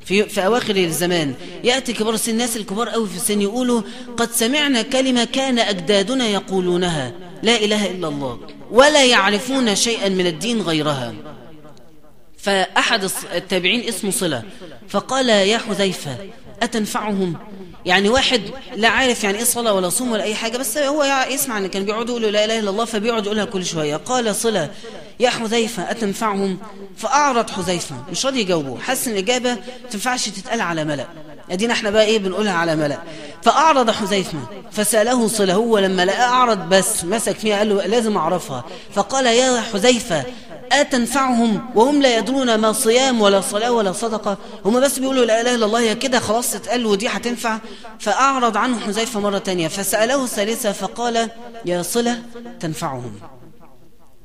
في, 0.05 0.23
في 0.23 0.45
أواخر 0.45 0.75
الزمان. 0.75 1.33
يأتي 1.63 1.93
كبار 1.93 2.13
السن 2.13 2.31
الناس 2.31 2.57
الكبار 2.57 2.89
قوي 2.89 3.07
في 3.07 3.15
السن 3.15 3.41
يقولوا 3.41 3.81
قد 4.17 4.31
سمعنا 4.31 4.81
كلمة 4.81 5.23
كان 5.23 5.59
أجدادنا 5.59 6.27
يقولونها 6.27 7.13
لا 7.43 7.55
إله 7.55 7.91
إلا 7.91 8.07
الله 8.07 8.39
ولا 8.71 9.05
يعرفون 9.05 9.75
شيئا 9.75 10.09
من 10.09 10.27
الدين 10.27 10.61
غيرها. 10.61 11.13
فأحد 12.45 13.09
التابعين 13.35 13.87
اسمه 13.87 14.11
صلة. 14.11 14.43
فقال 14.89 15.29
يا 15.29 15.57
حذيفة 15.57 16.17
أتنفعهم؟ 16.63 17.37
يعني 17.85 18.09
واحد 18.09 18.41
لا 18.75 18.87
عارف 18.89 19.23
يعني 19.23 19.37
إيه 19.37 19.43
صلاة 19.43 19.73
ولا 19.73 19.89
صوم 19.89 20.11
ولا 20.11 20.23
أي 20.23 20.35
حاجة 20.35 20.57
بس 20.57 20.77
هو 20.77 21.25
يسمع 21.29 21.57
إن 21.57 21.67
كان 21.67 21.85
بيقعدوا 21.85 22.09
يقولوا 22.09 22.31
لا 22.31 22.45
إله 22.45 22.59
إلا 22.59 22.69
الله 22.69 22.85
فبيقعد 22.85 23.25
يقولها 23.25 23.45
كل 23.45 23.65
شوية. 23.65 23.95
قال 23.95 24.35
صلة 24.35 24.69
يا 25.19 25.29
حذيفة 25.29 25.91
أتنفعهم؟ 25.91 26.57
فأعرض 26.97 27.49
حذيفة 27.49 27.95
مش 28.11 28.25
راضي 28.25 28.39
يجاوبه. 28.39 28.79
حس 28.79 29.07
إن 29.07 29.13
الإجابة 29.13 29.57
تنفعش 29.91 30.29
تتقال 30.29 30.61
على 30.61 30.83
ملأ. 30.85 31.05
أدينا 31.51 31.73
إحنا 31.73 31.89
بقى 31.89 32.05
إيه 32.05 32.19
بنقولها 32.19 32.53
على 32.53 32.75
ملأ. 32.75 32.97
فأعرض 33.43 33.89
حذيفة 33.91 34.37
فسأله 34.71 35.27
صلة 35.27 35.53
هو 35.53 35.77
لما 35.77 36.05
لقى 36.05 36.23
أعرض 36.23 36.69
بس 36.69 37.03
مسك 37.03 37.37
فيها 37.37 37.57
قال 37.57 37.69
له 37.69 37.85
لازم 37.85 38.17
أعرفها. 38.17 38.63
فقال 38.93 39.25
يا 39.25 39.61
حذيفة 39.61 40.23
أتنفعهم؟ 40.71 41.69
وهم 41.75 42.01
لا 42.01 42.17
يدرون 42.17 42.55
ما 42.55 42.71
صيام 42.71 43.21
ولا 43.21 43.41
صلاة 43.41 43.71
ولا 43.71 43.91
صدقة. 43.91 44.37
هم 44.65 44.79
بس 44.79 44.99
بيقولوا 44.99 45.25
لا 45.25 45.41
إله 45.41 45.55
إلا 45.55 45.65
الله 45.65 45.79
هي 45.79 45.95
كده 45.95 46.19
خلاص 46.19 46.51
تتقال 46.51 46.85
ودي 46.85 47.07
هتنفع. 47.07 47.57
فأعرض 47.99 48.57
عنه 48.57 48.79
حذيفة 48.79 49.19
مرة 49.19 49.37
تانية 49.37 49.67
فسأله 49.67 50.23
الثالثة 50.23 50.71
فقال 50.71 51.29
يا 51.65 51.81
صلة 51.81 52.21
تنفعهم. 52.59 53.11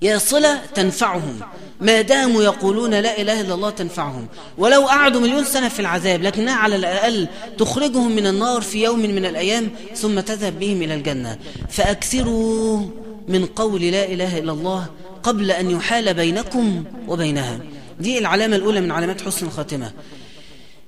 يا 0.03 0.19
صلة 0.19 0.61
تنفعهم. 0.75 1.41
ما 1.81 2.01
داموا 2.01 2.43
يقولون 2.43 2.91
لا 2.91 3.21
إله 3.21 3.41
إلا 3.41 3.55
الله 3.55 3.71
تنفعهم. 3.71 4.27
ولو 4.59 4.87
قعدوا 4.87 5.21
مليون 5.21 5.45
سنة 5.45 5.69
في 5.69 5.81
العذاب 5.81 6.23
لكنها 6.23 6.55
على 6.55 6.77
الأقل 6.77 7.29
تخرجهم 7.59 8.17
من 8.17 8.27
النار 8.27 8.61
في 8.61 8.83
يوم 8.83 8.99
من 8.99 9.25
الأيام 9.25 9.71
ثم 9.95 10.21
تذهب 10.21 10.59
بهم 10.59 10.83
إلى 10.83 10.95
الجنة. 10.95 11.39
فأكثروا 11.69 12.87
من 13.29 13.47
قول 13.47 13.83
لا 13.83 14.05
إله 14.05 14.39
إلا 14.39 14.53
الله 14.53 14.87
قبل 15.23 15.51
أن 15.51 15.71
يحال 15.71 16.15
بينكم 16.15 16.85
وبينها. 17.09 17.59
دي 18.01 18.19
العلامة 18.19 18.57
الأولى 18.57 18.81
من 18.81 18.91
علامات 18.91 19.21
حسن 19.21 19.47
الخاتمة. 19.47 19.93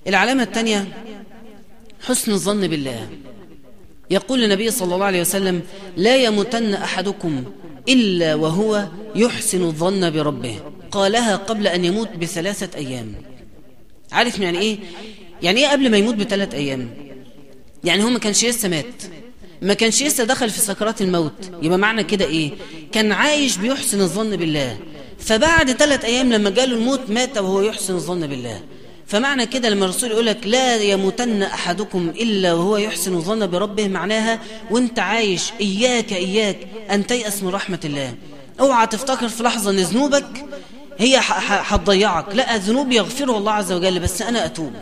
العلامة 0.07 0.43
الثانية 0.43 0.89
حسن 2.07 2.33
الظن 2.33 2.67
بالله. 2.67 3.09
يقول 4.11 4.45
النبي 4.45 4.71
صلى 4.71 4.95
الله 4.95 5.07
عليه 5.07 5.21
وسلم 5.21 5.63
لا 5.97 6.17
يمتن 6.17 6.75
أحدكم 6.75 7.45
إلا 7.89 8.35
وهو 8.35 8.89
يحسن 9.15 9.63
الظن 9.63 10.11
بربه. 10.11 10.59
قالها 10.91 11.37
قبل 11.37 11.67
أن 11.67 11.85
يموت 11.85 12.09
بثلاثة 12.17 12.79
أيام. 12.79 13.15
عارف 14.13 14.39
يعني 14.39 14.59
إيه؟ 14.59 14.79
يعني 15.43 15.61
إيه 15.61 15.69
قبل 15.73 15.91
ما 15.91 15.97
يموت 15.97 16.15
بثلاث 16.15 16.55
أيام؟ 16.55 16.91
يعني 17.85 18.05
هو 18.05 18.09
ما 18.09 18.19
كانش 18.19 18.45
لسه 18.45 18.69
مات. 18.69 19.03
ما 19.63 19.75
كانش 19.75 20.03
لسه 20.03 20.25
دخل 20.25 20.51
في 20.51 20.61
سكرات 20.61 21.03
الموت. 21.03 21.51
يبقى 21.63 21.79
معنى 21.79 22.05
كده 22.05 22.25
إيه؟ 22.25 22.51
كان 22.93 23.13
عايش 23.13 23.57
بيحسن 23.57 24.01
الظن 24.01 24.37
بالله. 24.37 24.79
فبعد 25.19 25.73
ثلاث 25.73 26.05
أيام 26.05 26.33
لما 26.33 26.51
جاله 26.51 26.77
الموت 26.77 27.01
مات 27.11 27.39
وهو 27.39 27.63
يحسن 27.63 27.95
الظن 27.95 28.27
بالله. 28.27 28.61
فمعنى 29.07 29.47
كده 29.47 29.69
لما 29.69 29.85
الرسول 29.85 30.11
يقول 30.11 30.27
لك 30.27 30.47
لا 30.47 30.77
يموتن 30.77 31.43
أحدكم 31.43 32.09
إلا 32.09 32.53
وهو 32.53 32.77
يحسن 32.77 33.15
الظن 33.15 33.47
بربه 33.47 33.89
معناها 33.89 34.39
وانت 34.71 34.99
عايش 34.99 35.53
إياك 35.61 36.13
إياك 36.13 36.57
أن 36.91 37.07
تيأس 37.07 37.43
من 37.43 37.49
رحمة 37.49 37.81
الله. 37.85 38.15
أوعى 38.61 38.87
تفتكر 38.87 39.29
في 39.29 39.43
لحظة 39.43 39.71
إن 39.71 39.77
ذنوبك 39.77 40.45
هي 40.99 41.21
هتضيعك 41.49 42.35
لا 42.35 42.55
الذنوب 42.57 42.93
يغفرها 42.93 43.39
الله 43.39 43.53
عز 43.53 43.73
وجل 43.73 44.01
بس 44.01 44.23
أنا 44.23 44.45
أتوب. 44.45 44.73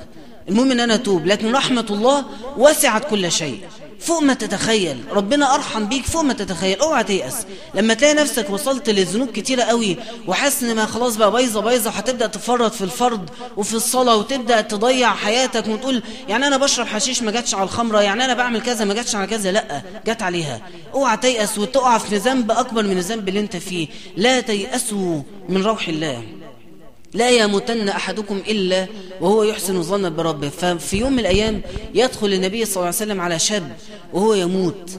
المهم 0.49 0.71
إن 0.71 0.81
أنا 0.81 0.95
أتوب 0.95 1.27
لكن 1.27 1.53
رحمة 1.53 1.87
الله 1.91 2.25
وسعت 2.57 3.11
كل 3.11 3.33
شيء. 3.33 3.61
فوق 4.01 4.23
ما 4.23 4.35
تتخيل. 4.35 5.05
ربنا 5.11 5.55
أرحم 5.55 5.85
بيك 5.85 6.07
فوق 6.07 6.23
ما 6.23 6.33
تتخيل. 6.33 6.81
أوعى 6.81 7.05
تيأس. 7.05 7.47
لما 7.75 7.95
تلاقي 7.95 8.15
نفسك 8.15 8.51
وصلت 8.51 8.91
للذنوب 8.91 9.29
كتيرة 9.29 9.63
قوي 9.63 9.97
وحاسس 10.27 10.63
إن 10.63 10.77
ما 10.77 10.87
خلاص 10.87 11.17
بقى 11.17 11.31
بايظة 11.31 11.61
بايظة 11.61 11.91
وهتبدا 11.91 12.27
تفرط 12.27 12.75
في 12.75 12.85
الفرض 12.85 13.31
وفي 13.57 13.75
الصلاة 13.75 14.17
وتبدأ 14.17 14.61
تضيع 14.61 15.15
حياتك 15.15 15.69
وتقول 15.69 16.03
يعني 16.29 16.47
أنا 16.47 16.57
بشرب 16.57 16.87
حشيش 16.87 17.23
ما 17.23 17.31
جاتش 17.31 17.55
على 17.55 17.65
الخمرة 17.65 18.01
يعني 18.01 18.25
أنا 18.25 18.35
بعمل 18.35 18.63
كذا 18.63 18.85
ما 18.85 18.95
جاتش 18.95 19.15
على 19.15 19.27
كذا. 19.27 19.53
لأ 19.53 19.83
جت 20.07 20.23
عليها. 20.23 20.61
أوعى 20.95 21.17
تيأس 21.17 21.59
وتقع 21.59 21.99
في 21.99 22.17
ذنب 22.17 22.51
أكبر 22.51 22.83
من 22.83 22.99
الذنب 22.99 23.29
اللي 23.29 23.41
أنت 23.41 23.57
فيه. 23.57 23.89
لا 24.17 24.41
تيأسوا 24.41 25.23
من 25.49 25.63
روح 25.63 25.89
الله. 25.89 26.40
لا 27.15 27.31
يموتن 27.31 27.89
أحدكم 27.89 28.37
إلا 28.49 28.87
وهو 29.21 29.43
يحسن 29.43 29.77
الظن 29.77 30.17
بربه. 30.17 30.49
ففي 30.49 30.97
يوم 30.97 31.13
من 31.13 31.19
الأيام 31.19 31.63
يدخل 31.95 32.33
النبي 32.33 32.65
صلى 32.65 32.75
الله 32.77 32.87
عليه 32.87 32.97
وسلم 32.97 33.21
على 33.21 33.39
شاب 33.39 33.77
وهو 34.13 34.35
يموت. 34.35 34.91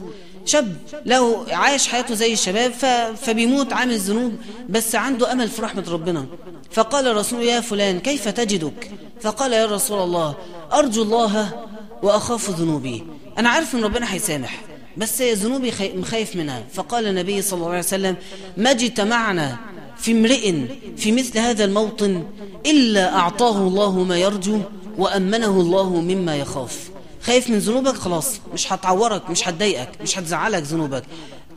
شاب 0.44 0.76
لو 1.06 1.46
عايش 1.50 1.88
حياته 1.88 2.14
زي 2.14 2.32
الشباب 2.32 2.72
فبيموت 3.16 3.72
عامل 3.72 3.98
ذنوب 3.98 4.32
بس 4.68 4.94
عنده 4.94 5.32
أمل 5.32 5.48
في 5.48 5.62
رحمة 5.62 5.84
ربنا. 5.88 6.26
فقال 6.70 7.08
الرسول 7.08 7.42
يا 7.42 7.60
فلان 7.60 8.00
كيف 8.00 8.28
تجدك؟ 8.28 8.90
فقال 9.20 9.52
يا 9.52 9.66
رسول 9.66 10.02
الله 10.02 10.34
أرجو 10.72 11.02
الله 11.02 11.66
وأخاف 12.02 12.50
ذنوبي. 12.50 13.04
أنا 13.38 13.48
عارف 13.48 13.74
أن 13.74 13.84
ربنا 13.84 14.14
هيسامح 14.14 14.60
بس 14.96 15.22
ذنوبي 15.22 15.72
مخايف 15.94 16.36
منها. 16.36 16.64
فقال 16.74 17.06
النبي 17.06 17.42
صلى 17.42 17.56
الله 17.56 17.68
عليه 17.68 17.78
وسلم 17.78 18.16
ما 18.56 18.70
اجتمعنا 18.70 19.56
في 19.98 20.12
امرئ 20.12 20.52
في 20.96 21.12
مثل 21.12 21.38
هذا 21.38 21.64
الموطن 21.64 22.24
إلا 22.66 23.14
أعطاه 23.16 23.58
الله 23.58 24.04
ما 24.04 24.16
يرجو 24.16 24.58
وأمنه 24.98 25.60
الله 25.60 26.00
مما 26.00 26.36
يخاف. 26.36 26.90
خايف 27.22 27.50
من 27.50 27.58
ذنوبك؟ 27.58 27.94
خلاص 27.94 28.40
مش 28.54 28.72
هتعورك 28.72 29.30
مش 29.30 29.48
هتضايقك 29.48 29.88
مش 30.02 30.18
هتزعلك 30.18 30.62
ذنوبك. 30.62 31.02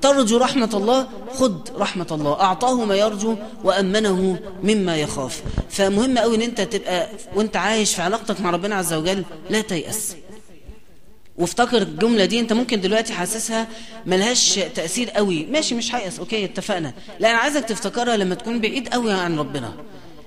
ترجو 0.01 0.37
رحمة 0.37 0.69
الله؟ 0.73 1.07
خد 1.33 1.69
رحمة 1.77 2.07
الله. 2.11 2.41
أعطاه 2.41 2.85
ما 2.85 2.95
يرجو 2.95 3.35
وأمنه 3.63 4.39
مما 4.63 4.97
يخاف. 4.97 5.43
فمهم 5.69 6.17
قوي 6.17 6.35
إن 6.35 6.41
أنت 6.41 6.61
تبقى 6.61 7.09
وأنت 7.35 7.55
عايش 7.55 7.95
في 7.95 8.01
علاقتك 8.01 8.41
مع 8.41 8.49
ربنا 8.49 8.75
عز 8.75 8.93
وجل 8.93 9.23
لا 9.49 9.61
تيأس. 9.61 10.15
وافتكر 11.37 11.77
الجملة 11.81 12.25
دي 12.25 12.39
انت 12.39 12.53
ممكن 12.53 12.81
دلوقتي 12.81 13.13
حاسسها 13.13 13.67
ملهاش 14.05 14.59
تأثير 14.75 15.09
قوي. 15.09 15.45
ماشي 15.45 15.75
مش 15.75 15.95
هيأس 15.95 16.19
okay 16.19 16.45
اتفقنا. 16.45 16.93
لا 17.19 17.29
أنا 17.29 17.37
عايزك 17.37 17.63
تفتكرها 17.63 18.17
لما 18.17 18.35
تكون 18.35 18.61
بعيد 18.61 18.87
قوي 18.87 19.13
عن 19.13 19.39
ربنا. 19.39 19.73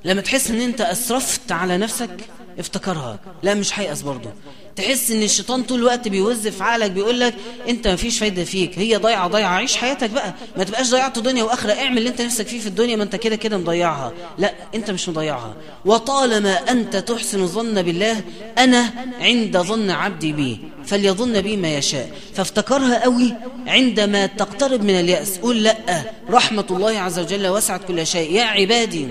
لما 0.05 0.21
تحس 0.21 0.51
إن 0.51 0.61
أنت 0.61 0.81
أسرفت 0.81 1.53
على 1.53 1.79
نفسك 1.79 2.17
افتكرها. 2.59 3.19
لا 3.43 3.55
مش 3.55 3.79
هيأس 3.79 4.03
برضه. 4.03 4.31
تحس 4.79 5.11
إن 5.11 5.23
الشيطان 5.23 5.63
طول 5.63 5.79
الوقت 5.79 6.09
بيوز 6.09 6.49
في 6.49 6.65
عقلك 6.65 6.91
بيقول 6.91 7.21
لك 7.21 7.35
أنت 7.69 7.89
ما 7.89 7.97
فيش 7.97 8.19
فايدة 8.19 8.45
فيك 8.45 8.79
هي 8.79 8.97
ضايعة 8.97 9.29
ضايعة 9.29 9.55
عيش 9.57 9.77
حياتك 9.77 10.11
بقى 10.11 10.35
ما 10.57 10.65
تبقاش 10.65 10.91
ضيعت 10.91 11.19
دنيا 11.19 11.43
وآخرة 11.45 11.73
اعمل 11.73 11.99
اللي 11.99 12.09
أنت 12.09 12.23
نفسك 12.23 12.47
فيه 12.47 12.61
في 12.61 12.67
الدنيا 12.67 12.97
ما 12.97 13.03
أنت 13.03 13.17
كده 13.17 13.37
كده 13.37 13.59
مضيعها. 13.59 14.13
لا 14.39 14.55
أنت 14.75 14.91
مش 14.91 15.09
مضيعها. 15.09 15.55
وطالما 15.85 16.71
أنت 16.71 16.97
تحسن 16.97 17.41
الظن 17.43 17.83
بالله 17.83 18.21
أنا 18.59 18.91
عند 19.21 19.59
ظن 19.59 19.91
عبدي 19.91 20.33
بي 20.33 20.61
فليظن 20.87 21.41
بي 21.41 21.57
ما 21.57 21.75
يشاء. 21.75 22.11
فافتكرها 22.35 23.03
قوي 23.03 23.35
عندما 23.67 24.27
تقترب 24.27 24.83
من 24.83 25.01
اليأس. 25.01 25.39
قول 25.39 25.63
لأ 25.63 26.03
رحمة 26.31 26.67
الله 26.71 26.99
عز 26.99 27.19
وجل 27.19 27.47
وسعت 27.47 27.85
كل 27.89 28.07
شيء. 28.07 28.33
يا 28.33 28.45
عبادي 28.45 29.09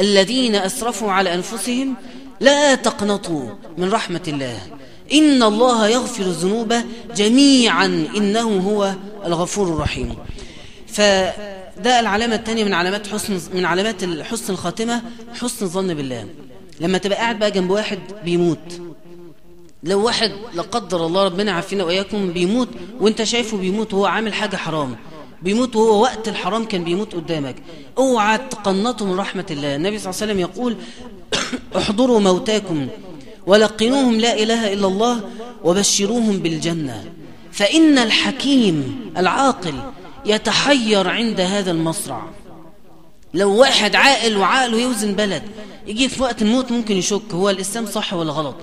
الذين 0.00 0.54
أسرفوا 0.54 1.12
على 1.12 1.34
أنفسهم 1.34 1.94
لا 2.40 2.74
تقنطوا 2.74 3.50
من 3.78 3.90
رحمة 3.90 4.22
الله. 4.28 4.58
إن 5.12 5.42
الله 5.42 5.88
يغفر 5.88 6.22
الذنوب 6.22 6.74
جميعا. 7.16 7.86
إنه 8.16 8.58
هو 8.58 8.94
الغفور 9.26 9.68
الرحيم. 9.68 10.14
فده 10.86 12.00
العلامة 12.00 12.34
الثانية 12.34 12.64
من 12.64 12.74
علامات 12.74 13.06
حسن 13.06 13.40
من 13.54 13.64
علامات 13.64 14.04
حسن 14.04 14.52
الخاتمة 14.52 15.02
حسن 15.40 15.64
الظن 15.64 15.94
بالله. 15.94 16.26
لما 16.80 16.98
تبقى 16.98 17.18
قاعد 17.18 17.38
بقى 17.38 17.50
جنب 17.50 17.70
واحد 17.70 17.98
بيموت. 18.24 18.80
لو 19.84 20.04
واحد 20.04 20.32
لا 20.54 20.62
قدر 20.62 21.06
الله 21.06 21.24
ربنا 21.24 21.52
عافينا 21.52 21.84
وإياكم 21.84 22.32
بيموت 22.32 22.68
وانت 23.00 23.22
شايفه 23.22 23.56
بيموت 23.56 23.94
وهو 23.94 24.06
عامل 24.06 24.34
حاجة 24.34 24.56
حرام. 24.56 24.96
بيموت 25.42 25.76
وهو 25.76 26.02
وقت 26.02 26.28
الحرام 26.28 26.64
كان 26.64 26.84
بيموت 26.84 27.14
قدامك. 27.14 27.56
اوعى 27.98 28.38
تقنطوا 28.38 29.06
من 29.06 29.20
رحمة 29.20 29.46
الله. 29.50 29.76
النبي 29.76 29.98
صلى 29.98 30.10
الله 30.10 30.22
عليه 30.22 30.32
وسلم 30.32 30.40
يقول 30.40 30.76
احضروا 31.76 32.20
موتاكم 32.20 32.88
ولقنوهم 33.46 34.20
لا 34.20 34.42
إله 34.42 34.72
إلا 34.72 34.86
الله 34.86 35.20
وبشروهم 35.64 36.36
بالجنة. 36.38 37.04
فإن 37.52 37.98
الحكيم 37.98 39.00
العاقل 39.16 39.74
يتحير 40.26 41.08
عند 41.08 41.40
هذا 41.40 41.70
المصرع. 41.70 42.22
لو 43.34 43.56
واحد 43.56 43.94
عاقل 43.96 44.36
وعقله 44.36 44.78
يوزن 44.78 45.14
بلد 45.14 45.42
يجي 45.86 46.08
في 46.08 46.22
وقت 46.22 46.42
الموت 46.42 46.72
ممكن 46.72 46.96
يشك 46.96 47.32
هو 47.32 47.50
الإسلام 47.50 47.86
صح 47.86 48.14
ولا 48.14 48.32
غلط. 48.32 48.56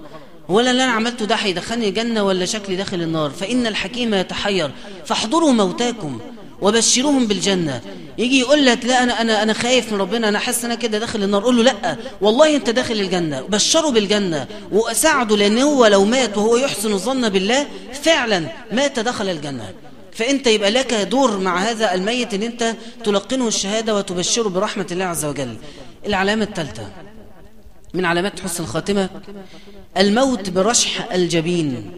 ولا 0.50 0.72
اللي 0.72 0.84
أنا 0.84 0.92
عملته 0.92 1.26
ده 1.26 1.36
هيدخلني 1.36 1.90
الجنة 1.90 2.24
ولا 2.24 2.46
شكلي 2.46 2.76
داخل 2.76 3.02
النار؟ 3.02 3.30
فإن 3.30 3.68
الحكيم 3.68 4.14
يتحير. 4.14 4.72
فاحضروا 5.06 5.52
موتاكم 5.52 6.20
وبشروهم 6.62 7.28
بالجنة. 7.28 7.82
يجي 8.18 8.40
يقول 8.40 8.66
لك 8.66 8.86
لا 8.86 9.04
أنا, 9.04 9.22
أنا, 9.22 9.44
أنا 9.44 9.54
خايف 9.54 9.94
من 9.94 10.02
ربنا 10.02 10.30
أنا 10.30 10.40
حاسس 10.40 10.66
أنا 10.66 10.76
كده 10.76 11.00
داخل 11.00 11.24
النار. 11.24 11.44
قول 11.44 11.58
له 11.58 11.64
لا 11.64 11.98
والله 12.22 12.56
أنت 12.56 12.70
داخل 12.70 12.94
الجنة. 12.94 13.42
بشره 13.42 13.90
بالجنة 13.90 14.48
وأساعده 14.72 15.36
لأن 15.36 15.60
هو 15.60 15.86
لو 15.86 16.06
مات 16.06 16.38
وهو 16.38 16.58
يحسن 16.58 16.94
الظن 16.94 17.30
بالله 17.30 17.68
فعلا 18.04 18.44
مات 18.72 19.00
دخل 19.00 19.30
الجنة. 19.30 19.74
فأنت 20.12 20.48
يبقى 20.48 20.72
لك 20.72 20.94
دور 20.94 21.38
مع 21.38 21.58
هذا 21.58 21.94
الميت 21.94 22.34
أن 22.34 22.44
أنت 22.44 22.76
تلقنه 23.04 23.48
الشهادة 23.48 23.96
وتبشره 23.96 24.50
برحمة 24.50 24.88
الله 24.92 25.06
عز 25.06 25.26
وجل. 25.26 25.58
العلامة 26.06 26.44
الثالثة 26.44 26.92
من 27.94 28.06
علامات 28.06 28.40
حسن 28.40 28.64
الخاتمة 28.64 29.10
الموت 29.98 30.50
برشح 30.50 31.12
الجبين. 31.12 31.92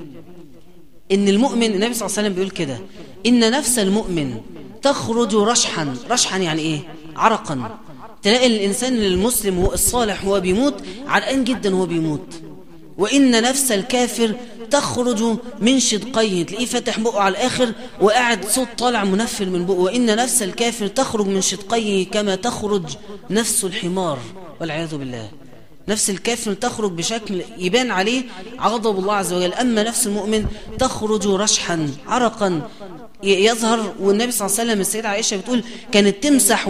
إن 1.12 1.28
المؤمن 1.28 1.64
النبي 1.64 1.94
صلى 1.94 2.06
الله 2.06 2.18
عليه 2.18 2.28
وسلم 2.28 2.34
بيقول 2.34 2.50
كده 2.50 2.80
إن 3.26 3.52
نفس 3.52 3.80
المؤمن 3.80 4.38
تخرج 4.82 5.36
رشحا. 5.36 5.96
رشحا 6.10 6.38
يعني 6.38 6.62
إيه؟ 6.62 6.80
عرقا. 7.16 7.80
تلاقي 8.24 8.48
الإنسان 8.48 8.98
المسلم 8.98 9.60
هو 9.60 9.74
الصالح 9.74 10.26
هو 10.26 10.40
بيموت 10.40 10.74
عرقان 11.08 11.44
جدا 11.44 11.74
هو 11.74 11.86
بيموت. 11.86 12.42
وإن 12.98 13.42
نفس 13.42 13.72
الكافر 13.72 14.36
تخرج 14.72 15.38
من 15.62 15.80
شدقيه. 15.80 16.44
تلاقيه 16.44 16.66
فاتح 16.66 17.00
بقه 17.00 17.22
على 17.22 17.32
الآخر 17.32 17.74
وقاعد 18.02 18.46
صوت 18.46 18.68
طالع 18.78 19.04
منفر 19.04 19.46
من 19.46 19.66
بقه. 19.66 19.80
وإن 19.80 20.16
نفس 20.16 20.44
الكافر 20.44 20.88
تخرج 20.88 21.28
من 21.28 21.42
شدقيه 21.42 22.06
كما 22.06 22.36
تخرج 22.36 22.84
نفس 23.30 23.64
الحمار. 23.64 24.20
والعياذ 24.62 24.96
بالله. 24.98 25.30
نفس 25.90 26.10
الكافر 26.10 26.54
تخرج 26.54 26.92
بشكل 26.92 27.42
يبان 27.58 27.92
عليه 27.92 28.24
غضب 28.62 29.00
الله 29.00 29.14
عز 29.14 29.34
وجل. 29.34 29.54
أما 29.54 29.84
نفس 29.84 30.08
المؤمن 30.08 30.46
تخرج 30.80 31.28
رشحا 31.28 31.90
عرقا 32.08 32.62
يظهر. 33.24 33.94
والنبي 34.00 34.32
صلى 34.32 34.46
الله 34.46 34.60
عليه 34.60 34.70
وسلم 34.70 34.82
السيدة 34.82 35.10
عائشة 35.10 35.38
بتقول 35.38 35.64
كانت 35.92 36.24
تمسح 36.24 36.68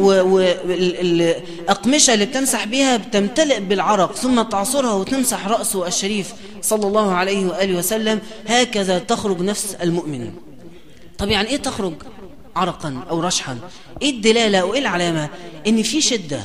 والأقمشة 0.77 2.13
اللي 2.13 2.25
بتمسح 2.25 2.65
بها 2.65 2.97
بتمتلئ 2.97 3.59
بالعرق 3.59 4.15
ثم 4.15 4.41
تعصرها 4.41 4.93
وتمسح 4.93 5.47
رأسه 5.47 5.87
الشريف 5.87 6.33
صلى 6.61 6.87
الله 6.87 7.13
عليه 7.13 7.45
وآله 7.45 7.77
وسلم. 7.77 8.19
هكذا 8.47 8.99
تخرج 8.99 9.41
نفس 9.41 9.77
المؤمن. 9.81 10.31
طب 11.17 11.29
يعني 11.29 11.47
إيه 11.49 11.57
تخرج 11.57 11.93
عرقا 12.55 13.03
أو 13.09 13.19
رشحا؟ 13.19 13.57
إيه 14.01 14.09
الدلالة 14.09 14.57
أو 14.57 14.73
إيه 14.73 14.79
العلامة؟ 14.79 15.29
إن 15.67 15.83
في 15.83 16.01
شدة. 16.01 16.41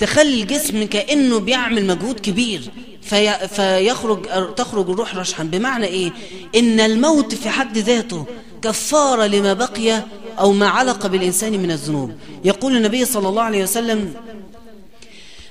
تخلي 0.00 0.42
الجسم 0.42 0.86
كأنه 0.86 1.38
بيعمل 1.38 1.86
مجهود 1.86 2.20
كبير 2.20 2.70
في 3.02 3.48
فيخرج 3.48 4.54
تخرج 4.54 4.90
الروح 4.90 5.16
رشحا. 5.16 5.44
بمعنى 5.44 5.86
إيه؟ 5.86 6.12
إن 6.56 6.80
الموت 6.80 7.34
في 7.34 7.48
حد 7.50 7.78
ذاته 7.78 8.26
كفارة 8.62 9.26
لما 9.26 9.52
بقي 9.52 10.02
أو 10.38 10.52
ما 10.52 10.68
علق 10.68 11.06
بالإنسان 11.06 11.52
من 11.52 11.70
الذنوب. 11.70 12.12
يقول 12.44 12.76
النبي 12.76 13.04
صلى 13.04 13.28
الله 13.28 13.42
عليه 13.42 13.62
وسلم 13.62 14.14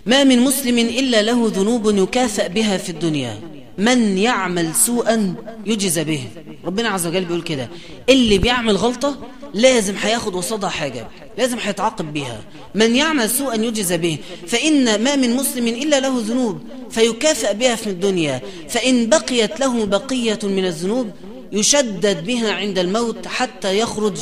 ما 0.05 0.23
من 0.23 0.39
مسلم 0.39 0.77
إلا 0.77 1.21
له 1.21 1.51
ذنوب 1.55 1.97
يكافأ 1.97 2.47
بها 2.47 2.77
في 2.77 2.89
الدنيا. 2.89 3.39
من 3.77 4.17
يعمل 4.17 4.75
سوءا 4.75 5.35
يجز 5.65 5.99
به. 5.99 6.23
ربنا 6.65 6.89
عز 6.89 7.07
وجل 7.07 7.25
بيقول 7.25 7.41
كده. 7.41 7.69
اللي 8.09 8.37
بيعمل 8.37 8.77
غلطة 8.77 9.17
لازم 9.53 9.95
هياخد 10.01 10.35
قصادها 10.35 10.69
حاجة 10.69 11.07
لازم 11.37 11.57
هيتعاقب 11.59 12.13
بيها. 12.13 12.41
من 12.75 12.95
يعمل 12.95 13.29
سوءا 13.29 13.55
يجز 13.55 13.93
به 13.93 14.17
فإن 14.47 15.03
ما 15.03 15.15
من 15.15 15.35
مسلم 15.35 15.67
إلا 15.67 15.99
له 15.99 16.19
ذنوب 16.19 16.59
فيكافئ 16.89 17.53
بها 17.53 17.75
في 17.75 17.87
الدنيا. 17.87 18.41
فإن 18.69 19.09
بقيت 19.09 19.59
له 19.59 19.85
بقية 19.85 20.39
من 20.43 20.65
الذنوب 20.65 21.11
يشدد 21.51 22.25
بها 22.25 22.53
عند 22.53 22.79
الموت 22.79 23.27
حتى 23.27 23.79
يخرج 23.79 24.17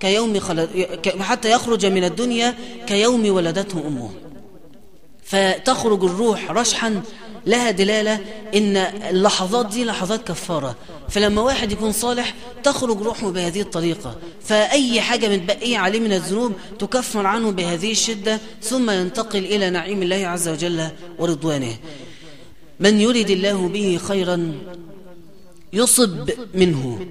كيوم 0.00 0.40
خلد 0.40 0.88
حتى 1.20 1.50
يخرج 1.50 1.86
من 1.86 2.04
الدنيا 2.04 2.54
كيوم 2.86 3.30
ولدته 3.30 3.86
أمه. 3.86 4.10
فتخرج 5.24 6.04
الروح 6.04 6.50
رشحا 6.50 7.02
لها 7.48 7.70
دلالة 7.70 8.20
إن 8.54 8.76
اللحظات 8.76 9.66
دي 9.66 9.84
لحظات 9.84 10.28
كفارة. 10.28 10.76
فلما 11.08 11.42
واحد 11.42 11.72
يكون 11.72 11.92
صالح 11.92 12.34
تخرج 12.64 13.02
روحه 13.02 13.30
بهذه 13.30 13.60
الطريقة. 13.60 14.16
فأي 14.44 15.00
حاجة 15.00 15.28
متبقية 15.28 15.78
عليه 15.78 16.00
من 16.00 16.12
الذنوب 16.12 16.52
تكفر 16.78 17.26
عنه 17.26 17.50
بهذه 17.50 17.90
الشدة 17.90 18.40
ثم 18.62 18.90
ينتقل 18.90 19.44
إلى 19.44 19.70
نعيم 19.70 20.02
الله 20.02 20.26
عز 20.26 20.48
وجل 20.48 20.88
ورضوانه. 21.18 21.76
من 22.80 23.00
يريد 23.00 23.30
الله 23.30 23.68
به 23.68 23.98
خيرا 24.02 24.52
يصب 25.72 26.30
منه. 26.54 27.06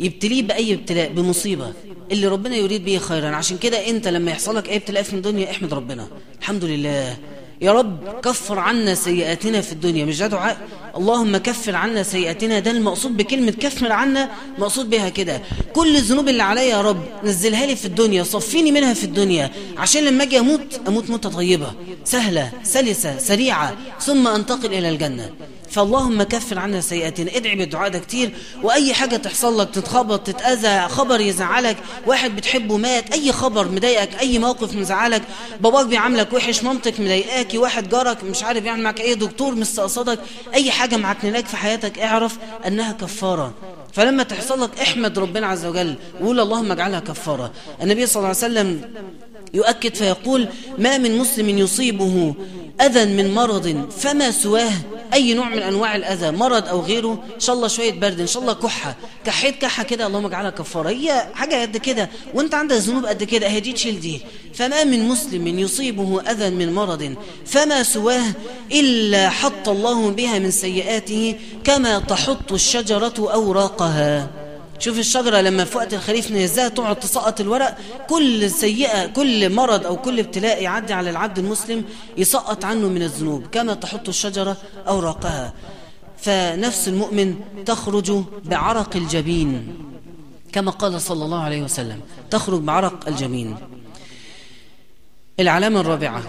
يبتليه 0.00 0.42
بأي 0.42 0.74
ابتلاء؟ 0.74 1.12
بمصيبة. 1.12 1.72
اللي 2.12 2.26
ربنا 2.26 2.56
يريد 2.56 2.84
به 2.84 2.98
خيرا. 2.98 3.28
عشان 3.28 3.58
كده 3.58 3.88
أنت 3.88 4.08
لما 4.08 4.30
يحصل 4.30 4.56
لك 4.56 4.68
أي 4.68 4.76
ابتلاء 4.76 5.02
في 5.02 5.12
الدنيا 5.12 5.50
احمد 5.50 5.74
ربنا. 5.74 6.08
الحمد 6.40 6.64
لله. 6.64 7.16
يا 7.62 7.72
رب 7.72 8.20
كفر 8.22 8.58
عنا 8.58 8.94
سيئاتنا 8.94 9.60
في 9.60 9.72
الدنيا 9.72 10.04
مش 10.04 10.18
ده 10.18 10.26
دعاء؟ 10.26 10.56
اللهم 10.96 11.36
كفر 11.36 11.76
عنا 11.76 12.02
سيئاتنا 12.02 12.58
ده 12.58 12.70
المقصود 12.70 13.16
بكلمة 13.16 13.50
كفر 13.50 13.92
عنا 13.92 14.30
مقصود 14.58 14.90
بها 14.90 15.08
كده. 15.08 15.40
كل 15.72 15.96
الذنوب 15.96 16.28
اللي 16.28 16.42
عليا 16.42 16.62
يا 16.62 16.80
رب 16.80 17.02
نزلها 17.24 17.66
لي 17.66 17.76
في 17.76 17.84
الدنيا 17.84 18.22
صفيني 18.22 18.72
منها 18.72 18.94
في 18.94 19.04
الدنيا 19.04 19.50
عشان 19.78 20.04
لما 20.04 20.22
أجي 20.24 20.38
أموت 20.38 20.80
أموت 20.88 21.10
موتة 21.10 21.28
طيبة 21.28 21.72
سهلة 22.04 22.52
سلسة 22.62 23.18
سريعة 23.18 23.76
ثم 24.00 24.26
أنتقل 24.28 24.74
إلى 24.74 24.88
الجنة. 24.88 25.30
فاللهم 25.72 26.22
كفر 26.22 26.58
عنا 26.58 26.80
سيئاتنا. 26.80 27.36
ادعي 27.36 27.56
بالدعاء 27.56 27.88
ده 27.88 27.98
كتير. 27.98 28.34
وأي 28.62 28.94
حاجة 28.94 29.16
تحصل 29.16 29.60
لك 29.60 29.70
تتخبط 29.70 30.26
تتأذى 30.26 30.88
خبر 30.88 31.20
يزعلك 31.20 31.76
واحد 32.06 32.36
بتحبه 32.36 32.76
مات 32.76 33.12
أي 33.12 33.32
خبر 33.32 33.68
مضايقك 33.68 34.20
أي 34.20 34.38
موقف 34.38 34.74
مزعلك 34.74 35.22
باباك 35.60 35.86
بيعاملك 35.86 36.32
وحش 36.32 36.62
مامتك 36.62 37.00
مضايقاكي 37.00 37.58
واحد 37.58 37.88
جارك 37.88 38.24
مش 38.24 38.42
عارف 38.42 38.64
يعمل 38.64 38.82
معاك 38.82 39.00
إيه 39.00 39.14
دكتور 39.14 39.54
مستقصدك 39.54 40.18
أي 40.54 40.70
حاجة 40.70 40.96
معكنلاك 40.96 41.46
في 41.46 41.56
حياتك 41.56 41.98
اعرف 41.98 42.38
أنها 42.66 42.92
كفارة. 42.92 43.54
فلما 43.92 44.22
تحصل 44.22 44.62
لك 44.62 44.80
احمد 44.80 45.18
ربنا 45.18 45.46
عز 45.46 45.66
وجل 45.66 45.94
وقول 46.20 46.40
اللهم 46.40 46.72
اجعلها 46.72 47.00
كفارة. 47.00 47.52
النبي 47.82 48.06
صلى 48.06 48.16
الله 48.16 48.28
عليه 48.28 48.38
وسلم 48.38 48.92
يؤكد 49.54 49.94
فيقول 49.94 50.48
ما 50.78 50.98
من 50.98 51.18
مسلم 51.18 51.58
يصيبه 51.58 52.34
أذى 52.80 53.04
من 53.04 53.34
مرض 53.34 53.90
فما 53.98 54.30
سواه 54.30 54.72
أي 55.14 55.34
نوع 55.34 55.48
من 55.48 55.58
أنواع 55.58 55.96
الأذى 55.96 56.30
مرض 56.30 56.68
أو 56.68 56.80
غيره 56.80 57.24
إن 57.34 57.40
شاء 57.40 57.56
الله 57.56 57.68
شوية 57.68 57.92
برد 57.92 58.20
إن 58.20 58.26
شاء 58.26 58.42
الله 58.42 58.52
كحة 58.52 58.96
كحيت 59.24 59.58
كحة 59.58 59.82
كده 59.82 60.06
اللهم 60.06 60.26
اجعلها 60.26 60.50
كفارة. 60.50 60.88
هي 60.88 61.26
حاجة 61.34 61.62
قد 61.62 61.76
كده 61.76 62.10
وأنت 62.34 62.54
عندك 62.54 62.76
ذنوب 62.76 63.06
قد 63.06 63.24
كده 63.24 63.46
أهي 63.46 63.60
دي 63.60 63.72
تشيل 63.72 64.00
دي. 64.00 64.20
فما 64.54 64.84
من 64.84 65.08
مسلم 65.08 65.58
يصيبه 65.58 66.20
أذى 66.20 66.50
من 66.50 66.72
مرض 66.72 67.14
فما 67.46 67.82
سواه 67.82 68.24
إلا 68.72 69.30
حط 69.30 69.68
الله 69.68 70.10
بها 70.10 70.38
من 70.38 70.50
سيئاته 70.50 71.34
كما 71.64 71.98
تحط 71.98 72.52
الشجرة 72.52 73.14
أوراقها. 73.18 74.41
شوف 74.82 74.98
الشجرة 74.98 75.40
لما 75.40 75.64
في 75.64 75.76
وقت 75.76 75.94
الخريف 75.94 76.30
نهزها 76.30 76.68
تقعد 76.68 77.00
تسقط 77.00 77.40
الورق 77.40 77.78
كل 78.08 78.50
سيئة 78.50 79.06
كل 79.06 79.54
مرض 79.54 79.86
أو 79.86 79.96
كل 79.96 80.18
ابتلاء 80.18 80.62
يعدي 80.62 80.92
على 80.92 81.10
العبد 81.10 81.38
المسلم 81.38 81.84
يسقط 82.18 82.64
عنه 82.64 82.88
من 82.88 83.02
الذنوب 83.02 83.46
كما 83.46 83.74
تحط 83.74 84.08
الشجرة 84.08 84.56
أوراقها. 84.88 85.52
فنفس 86.18 86.88
المؤمن 86.88 87.34
تخرج 87.66 88.12
بعرق 88.44 88.96
الجبين 88.96 89.74
كما 90.52 90.70
قال 90.70 91.00
صلى 91.00 91.24
الله 91.24 91.42
عليه 91.42 91.62
وسلم 91.62 92.00
تخرج 92.30 92.60
بعرق 92.60 93.08
الجبين. 93.08 93.56
العلامة 95.40 95.80
الرابعة 95.80 96.22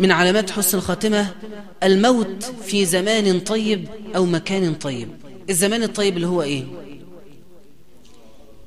من 0.00 0.12
علامات 0.12 0.50
حسن 0.50 0.78
الخاتمة 0.78 1.34
الموت 1.82 2.44
في 2.66 2.84
زمان 2.84 3.40
طيب 3.40 3.88
أو 4.16 4.24
مكان 4.24 4.74
طيب. 4.74 5.08
الزمان 5.50 5.82
الطيب 5.82 6.16
اللي 6.16 6.26
هو 6.26 6.42
إيه؟ 6.42 6.85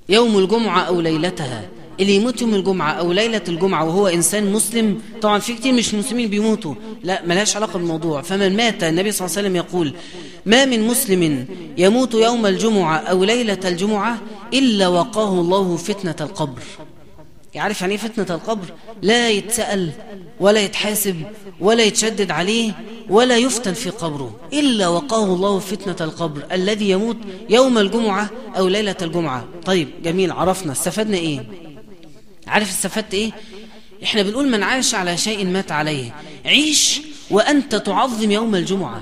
يوم 0.09 0.37
الجمعة 0.37 0.81
أو 0.81 1.01
ليلتها. 1.01 1.69
اللي 1.99 2.15
يموت 2.15 2.41
يوم 2.41 2.55
الجمعة 2.55 2.91
أو 2.91 3.11
ليلة 3.11 3.41
الجمعة 3.47 3.85
وهو 3.85 4.07
إنسان 4.07 4.51
مسلم 4.51 5.01
طبعا 5.21 5.39
في 5.39 5.53
كتير 5.53 5.73
مش 5.73 5.93
مسلمين 5.93 6.29
بيموتوا. 6.29 6.73
لا 7.03 7.21
ملهاش 7.25 7.55
علاقة 7.55 7.73
بالموضوع. 7.73 8.21
فمن 8.21 8.55
مات 8.55 8.83
النبي 8.83 9.11
صلى 9.11 9.25
الله 9.25 9.37
عليه 9.37 9.47
وسلم 9.47 9.55
يقول 9.55 9.93
ما 10.45 10.65
من 10.65 10.87
مسلم 10.87 11.45
يموت 11.77 12.13
يوم 12.13 12.45
الجمعة 12.45 12.97
أو 12.97 13.23
ليلة 13.23 13.59
الجمعة 13.65 14.17
إلا 14.53 14.87
وقاه 14.87 15.33
الله 15.33 15.75
فتنة 15.75 16.15
القبر. 16.21 16.61
يعرف 17.53 17.81
يعني 17.81 17.93
إيه 17.93 17.99
فتنة 17.99 18.35
القبر؟ 18.35 18.73
لا 19.01 19.29
يتسأل 19.29 19.91
ولا 20.39 20.59
يتحاسب 20.59 21.23
ولا 21.59 21.83
يتشدد 21.83 22.31
عليه 22.31 22.71
ولا 23.09 23.37
يفتن 23.37 23.73
في 23.73 23.89
قبره 23.89 24.39
إلا 24.53 24.87
وقاه 24.87 25.25
الله 25.25 25.59
فتنة 25.59 25.95
القبر 26.07 26.43
الذي 26.51 26.89
يموت 26.89 27.17
يوم 27.49 27.77
الجمعة 27.77 28.29
أو 28.57 28.67
ليلة 28.67 28.95
الجمعة. 29.01 29.45
طيب 29.65 29.89
جميل 30.03 30.31
عرفنا. 30.31 30.71
استفدنا 30.71 31.17
إيه؟ 31.17 31.45
عارف 32.47 32.69
استفدت 32.69 33.13
إيه؟ 33.13 33.31
إحنا 34.03 34.21
بنقول 34.21 34.49
من 34.49 34.63
عاش 34.63 34.95
على 34.95 35.17
شيء 35.17 35.45
مات 35.45 35.71
عليه. 35.71 36.15
عيش 36.45 37.01
وأنت 37.31 37.75
تعظم 37.75 38.31
يوم 38.31 38.55
الجمعة. 38.55 39.01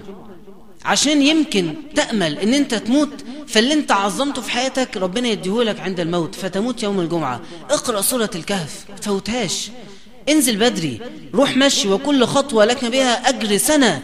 عشان 0.88 1.22
يمكن 1.22 1.74
تأمل 1.96 2.40
إن 2.40 2.54
أنت 2.54 2.76
تموت 2.76 3.10
فاللي 3.48 3.74
أنت 3.74 3.92
عظمته 3.92 4.42
في 4.42 4.52
حياتك 4.52 4.98
ربنا 4.98 5.28
يديهولك 5.28 5.80
عند 5.80 6.00
الموت 6.00 6.36
فتموت 6.36 6.84
يوم 6.84 7.00
الجمعة. 7.00 7.42
اقرأ 7.70 8.02
سورة 8.02 8.30
الكهف 8.36 8.86
فوتهاش 9.02 9.70
انزل 10.30 10.56
بدري 10.58 11.00
روح 11.34 11.58
مشي 11.58 11.88
وكل 11.88 12.26
خطوة 12.26 12.66
لك 12.66 12.86
بها 12.86 13.30
أجر 13.30 13.58
سنة. 13.58 14.04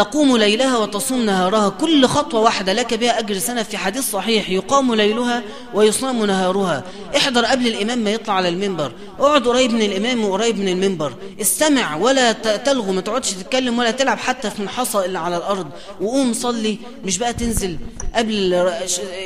تقوم 0.00 0.36
ليلها 0.36 0.78
وتصوم 0.78 1.22
نهارها 1.22 1.68
كل 1.68 2.06
خطوة 2.06 2.40
واحدة 2.40 2.72
لك 2.72 2.94
بها 2.94 3.18
أجر 3.18 3.38
سنة 3.38 3.62
في 3.62 3.76
حديث 3.76 4.10
صحيح 4.10 4.50
يقام 4.50 4.94
ليلها 4.94 5.42
ويصام 5.74 6.26
نهارها. 6.26 6.84
احضر 7.16 7.44
قبل 7.44 7.66
الإمام 7.66 7.98
ما 7.98 8.10
يطلع 8.10 8.34
على 8.34 8.48
المنبر. 8.48 8.92
اقعد 9.18 9.48
قريب 9.48 9.72
من 9.72 9.82
الإمام 9.82 10.24
وقريب 10.24 10.58
من 10.58 10.68
المنبر. 10.68 11.12
استمع 11.40 11.96
ولا 11.96 12.32
تلغو 12.32 12.92
ما 12.92 13.00
تقعدش 13.00 13.30
تتكلم 13.30 13.78
ولا 13.78 13.90
تلعب 13.90 14.18
حتى 14.18 14.50
في 14.50 14.60
الحصى 14.60 15.04
اللي 15.04 15.18
على 15.18 15.36
الأرض. 15.36 15.66
وقوم 16.00 16.32
صلي 16.32 16.78
مش 17.04 17.18
بقى 17.18 17.32
تنزل 17.32 17.76
قبل 18.14 18.70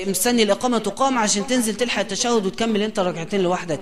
مستني 0.07 0.43
الإقامة 0.43 0.79
تقام 0.79 1.19
عشان 1.19 1.47
تنزل 1.47 1.75
تلحق 1.75 2.01
التشهد 2.01 2.47
وتكمل 2.47 2.83
أنت 2.83 2.99
ركعتين 2.99 3.41
لوحدك. 3.41 3.81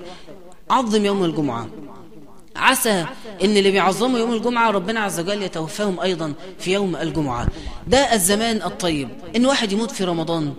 عظم 0.69 1.05
يوم 1.05 1.23
الجمعة. 1.23 1.67
عسى 2.55 3.05
إن 3.43 3.57
اللي 3.57 3.71
بيعظموا 3.71 4.19
يوم 4.19 4.33
الجمعة 4.33 4.71
ربنا 4.71 4.99
عز 4.99 5.19
وجل 5.19 5.41
يتوفاهم 5.41 5.99
أيضا 5.99 6.33
في 6.59 6.73
يوم 6.73 6.95
الجمعة. 6.95 7.47
ده 7.87 8.13
الزمان 8.13 8.61
الطيب. 8.61 9.09
إن 9.35 9.45
واحد 9.45 9.71
يموت 9.71 9.91
في 9.91 10.03
رمضان 10.03 10.53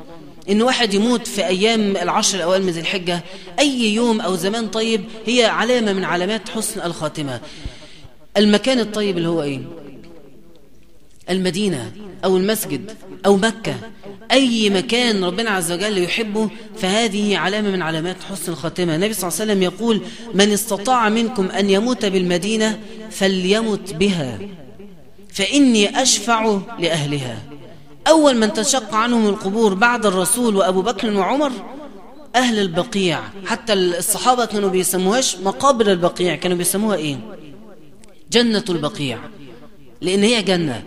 إن 0.51 0.63
واحد 0.63 0.95
يموت 0.95 1.27
في 1.27 1.47
أيام 1.47 1.97
العشر 1.97 2.37
الأوائل 2.39 2.63
من 2.63 2.71
ذي 2.71 2.81
الحجة 2.81 3.21
أي 3.59 3.95
يوم 3.95 4.21
أو 4.21 4.35
زمان 4.37 4.69
طيب 4.69 5.05
هي 5.27 5.45
علامة 5.45 5.93
من 5.93 6.05
علامات 6.05 6.49
حسن 6.49 6.81
الخاتمة. 6.81 7.41
المكان 8.37 8.81
الطيب 8.81 9.19
اللي 9.19 9.29
هو 9.29 9.43
إيه؟ 9.43 9.61
المدينة 11.31 11.93
أو 12.25 12.37
المسجد 12.37 12.93
أو 13.27 13.37
مكة. 13.37 13.75
أي 14.35 14.70
مكان 14.70 15.24
ربنا 15.24 15.51
عز 15.51 15.72
وجل 15.72 15.99
يحبه 15.99 16.51
فهذه 16.76 17.37
علامة 17.39 17.70
من 17.70 17.82
علامات 17.82 18.16
حسن 18.30 18.53
الخاتمة. 18.53 18.95
النبي 18.95 19.14
صلى 19.14 19.28
الله 19.28 19.41
عليه 19.41 19.53
وسلم 19.53 19.62
يقول 19.62 20.01
من 20.35 20.53
استطاع 20.53 21.09
منكم 21.09 21.47
أن 21.47 21.70
يموت 21.70 22.05
بالمدينة 22.05 22.80
فليمت 23.11 23.95
بها 23.95 24.39
فإني 25.32 26.03
أشفع 26.03 26.59
لأهلها. 26.78 27.39
أول 28.09 28.37
من 28.37 28.53
تشق 28.53 28.95
عنهم 28.95 29.26
القبور 29.26 29.74
بعد 29.74 30.07
الرسول 30.07 30.57
وأبو 30.57 30.82
بكر 30.82 31.11
وعمر 31.16 31.53
أهل 32.37 32.59
البقيع. 32.59 33.20
حتى 33.47 33.72
الصحابة 33.72 34.45
كانوا 34.45 34.68
بيسموهاش 34.68 35.37
مقابر 35.37 35.93
البقيع. 35.93 36.35
كانوا 36.35 36.57
بيسموها 36.57 36.97
إيه؟ 36.97 37.18
جنة 38.32 38.64
البقيع. 38.68 39.18
لأن 40.01 40.22
هي 40.22 40.43
جنة. 40.43 40.82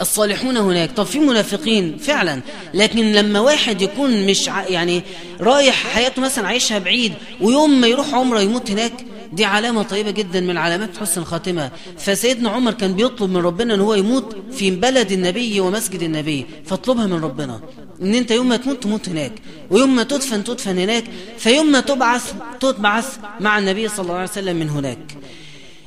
الصالحون 0.00 0.56
هناك. 0.56 0.92
طب 0.92 1.04
في 1.04 1.18
منافقين 1.18 1.98
فعلا 1.98 2.40
لكن 2.74 3.12
لما 3.12 3.40
واحد 3.40 3.82
يكون 3.82 4.26
مش. 4.26 4.46
يعني 4.46 5.02
رايح 5.40 5.74
حياته 5.74 6.22
مثلا 6.22 6.46
عايشها 6.46 6.78
بعيد 6.78 7.12
ويوم 7.40 7.80
ما 7.80 7.86
يروح 7.86 8.14
عمرة 8.14 8.40
يموت 8.40 8.70
هناك 8.70 8.92
دي 9.32 9.44
علامة 9.44 9.82
طيبة 9.82 10.10
جدا 10.10 10.40
من 10.40 10.56
علامات 10.56 10.96
حسن 10.96 11.20
الخاتمة. 11.20 11.70
فسيدنا 11.98 12.50
عمر 12.50 12.72
كان 12.72 12.94
بيطلب 12.94 13.30
من 13.30 13.36
ربنا 13.36 13.74
إن 13.74 13.80
هو 13.80 13.94
يموت 13.94 14.36
في 14.52 14.70
بلد 14.70 15.12
النبي 15.12 15.60
ومسجد 15.60 16.02
النبي 16.02 16.46
فاطلبها 16.66 17.06
من 17.06 17.24
ربنا. 17.24 17.60
إن 18.02 18.14
أنت 18.14 18.30
يوم 18.30 18.48
ما 18.48 18.56
تموت 18.56 18.82
تموت 18.82 19.08
هناك. 19.08 19.32
ويوم 19.70 19.96
ما 19.96 20.02
تدفن 20.02 20.44
تدفن 20.44 20.78
هناك. 20.78 21.04
فيوم 21.38 21.66
ما 21.66 21.80
تبعث 21.80 22.34
تبعث 22.60 23.18
مع 23.40 23.58
النبي 23.58 23.88
صلى 23.88 24.02
الله 24.02 24.14
عليه 24.14 24.30
وسلم 24.30 24.56
من 24.56 24.68
هناك. 24.70 25.16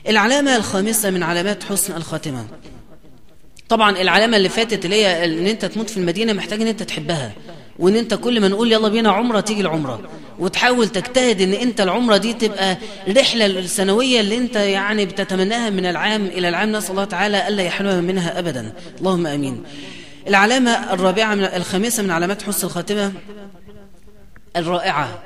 العلامة 0.10 0.56
الخامسة 0.56 1.10
من 1.10 1.24
علامات 1.24 1.64
حسن 1.64 1.96
الخاتمة. 1.96 2.46
طبعا 3.70 4.02
العلامة 4.02 4.38
اللي 4.38 4.50
فاتت 4.50 4.86
اللي 4.86 4.96
هي 4.96 5.26
إن 5.26 5.48
أنت 5.48 5.66
تموت 5.66 5.90
في 5.90 5.98
المدينة 5.98 6.34
محتاج 6.34 6.62
إن 6.62 6.68
أنت 6.68 6.84
تحبها 6.84 7.32
وإن 7.80 7.96
أنت 7.96 8.14
كل 8.14 8.42
ما 8.42 8.48
نقول 8.48 8.72
يلا 8.72 8.88
بينا 8.88 9.12
عمرة 9.12 9.40
تيجي 9.40 9.62
العمرة 9.62 10.00
وتحاول 10.40 10.88
تجتهد 10.90 11.42
إن 11.42 11.54
أنت 11.54 11.82
العمرة 11.82 12.18
دي 12.18 12.34
تبقى 12.34 12.78
الرحلة 13.08 13.46
السنوية 13.46 14.22
اللي 14.22 14.38
أنت 14.38 14.56
يعني 14.56 15.06
بتتمناها 15.06 15.70
من 15.70 15.86
العام 15.86 16.26
إلى 16.26 16.50
العام. 16.50 16.72
نسأل 16.72 16.92
الله 16.92 17.04
تعالى 17.04 17.48
ألا 17.48 17.64
يحرمها 17.64 18.02
منها 18.02 18.40
ابدا. 18.40 18.74
اللهم 19.00 19.28
آمين. 19.28 19.64
العلامة 20.28 20.94
الرابعة 20.94 21.36
من 21.36 21.44
الخامسة 21.44 22.04
من 22.04 22.12
علامات 22.12 22.42
حسن 22.42 22.68
الخاتمة 22.68 23.14
الرائعة 24.56 25.20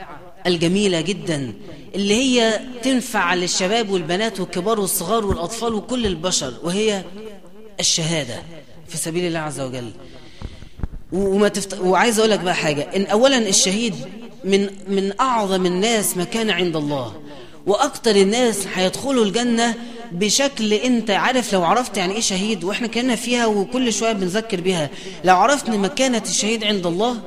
الجميلة 0.47 1.01
جدا 1.01 1.53
اللي 1.95 2.13
هي 2.13 2.59
تنفع 2.83 3.33
للشباب 3.33 3.89
والبنات 3.89 4.39
والكبار 4.39 4.79
والصغار 4.79 5.25
والأطفال 5.25 5.73
وكل 5.73 6.05
البشر 6.05 6.53
وهي 6.63 7.03
الشهادة 7.81 8.43
في 8.87 8.97
سبيل 8.97 9.25
الله 9.27 9.39
عز 9.39 9.59
وجل. 9.59 9.91
وما 11.11 11.47
تفت... 11.47 11.79
وعايز 11.79 12.19
أقول 12.19 12.31
لك 12.31 12.39
بقى 12.39 12.55
حاجة. 12.55 12.81
إن 12.95 13.05
أولا 13.05 13.37
الشهيد 13.37 13.95
من 14.43 14.69
من 14.87 15.13
أعظم 15.19 15.65
الناس 15.65 16.17
مكانة 16.17 16.53
عند 16.53 16.75
الله 16.75 17.21
وأكتر 17.67 18.15
الناس 18.15 18.67
هيدخلوا 18.75 19.25
الجنة 19.25 19.75
بشكل 20.11 20.73
أنت 20.73 21.11
عارف 21.11 21.53
لو 21.53 21.63
عرفت 21.63 21.97
يعني 21.97 22.13
إيه 22.13 22.21
شهيد 22.21 22.63
وإحنا 22.63 22.87
كنا 22.87 23.15
فيها 23.15 23.45
وكل 23.45 23.93
شوية 23.93 24.11
بنذكر 24.13 24.61
بيها. 24.61 24.89
لو 25.23 25.37
عرفت 25.37 25.69
مكانة 25.69 26.23
الشهيد 26.25 26.63
عند 26.63 26.85
الله 26.85 27.17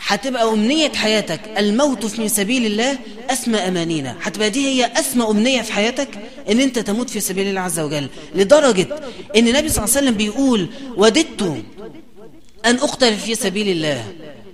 هتبقى 0.00 0.48
أمنية 0.52 0.92
حياتك 0.92 1.40
الموت 1.58 2.06
في 2.06 2.28
سبيل 2.28 2.66
الله 2.66 2.98
أسمى 3.30 3.58
أمانينا. 3.58 4.16
هتبقى 4.22 4.50
دي 4.50 4.66
هي 4.68 4.92
أسمى 4.96 5.24
أمنية 5.30 5.62
في 5.62 5.72
حياتك 5.72 6.08
أن 6.50 6.60
أنت 6.60 6.78
تموت 6.78 7.10
في 7.10 7.20
سبيل 7.20 7.46
الله 7.48 7.60
عز 7.60 7.80
وجل. 7.80 8.08
لدرجة 8.34 8.86
أن 9.36 9.48
النبي 9.48 9.68
صلى 9.68 9.84
الله 9.84 9.96
عليه 9.96 10.06
وسلم 10.06 10.14
بيقول 10.14 10.68
وددت 10.96 11.62
أن 12.66 12.76
أقتل 12.76 13.16
في 13.16 13.34
سبيل 13.34 13.68
الله 13.68 14.04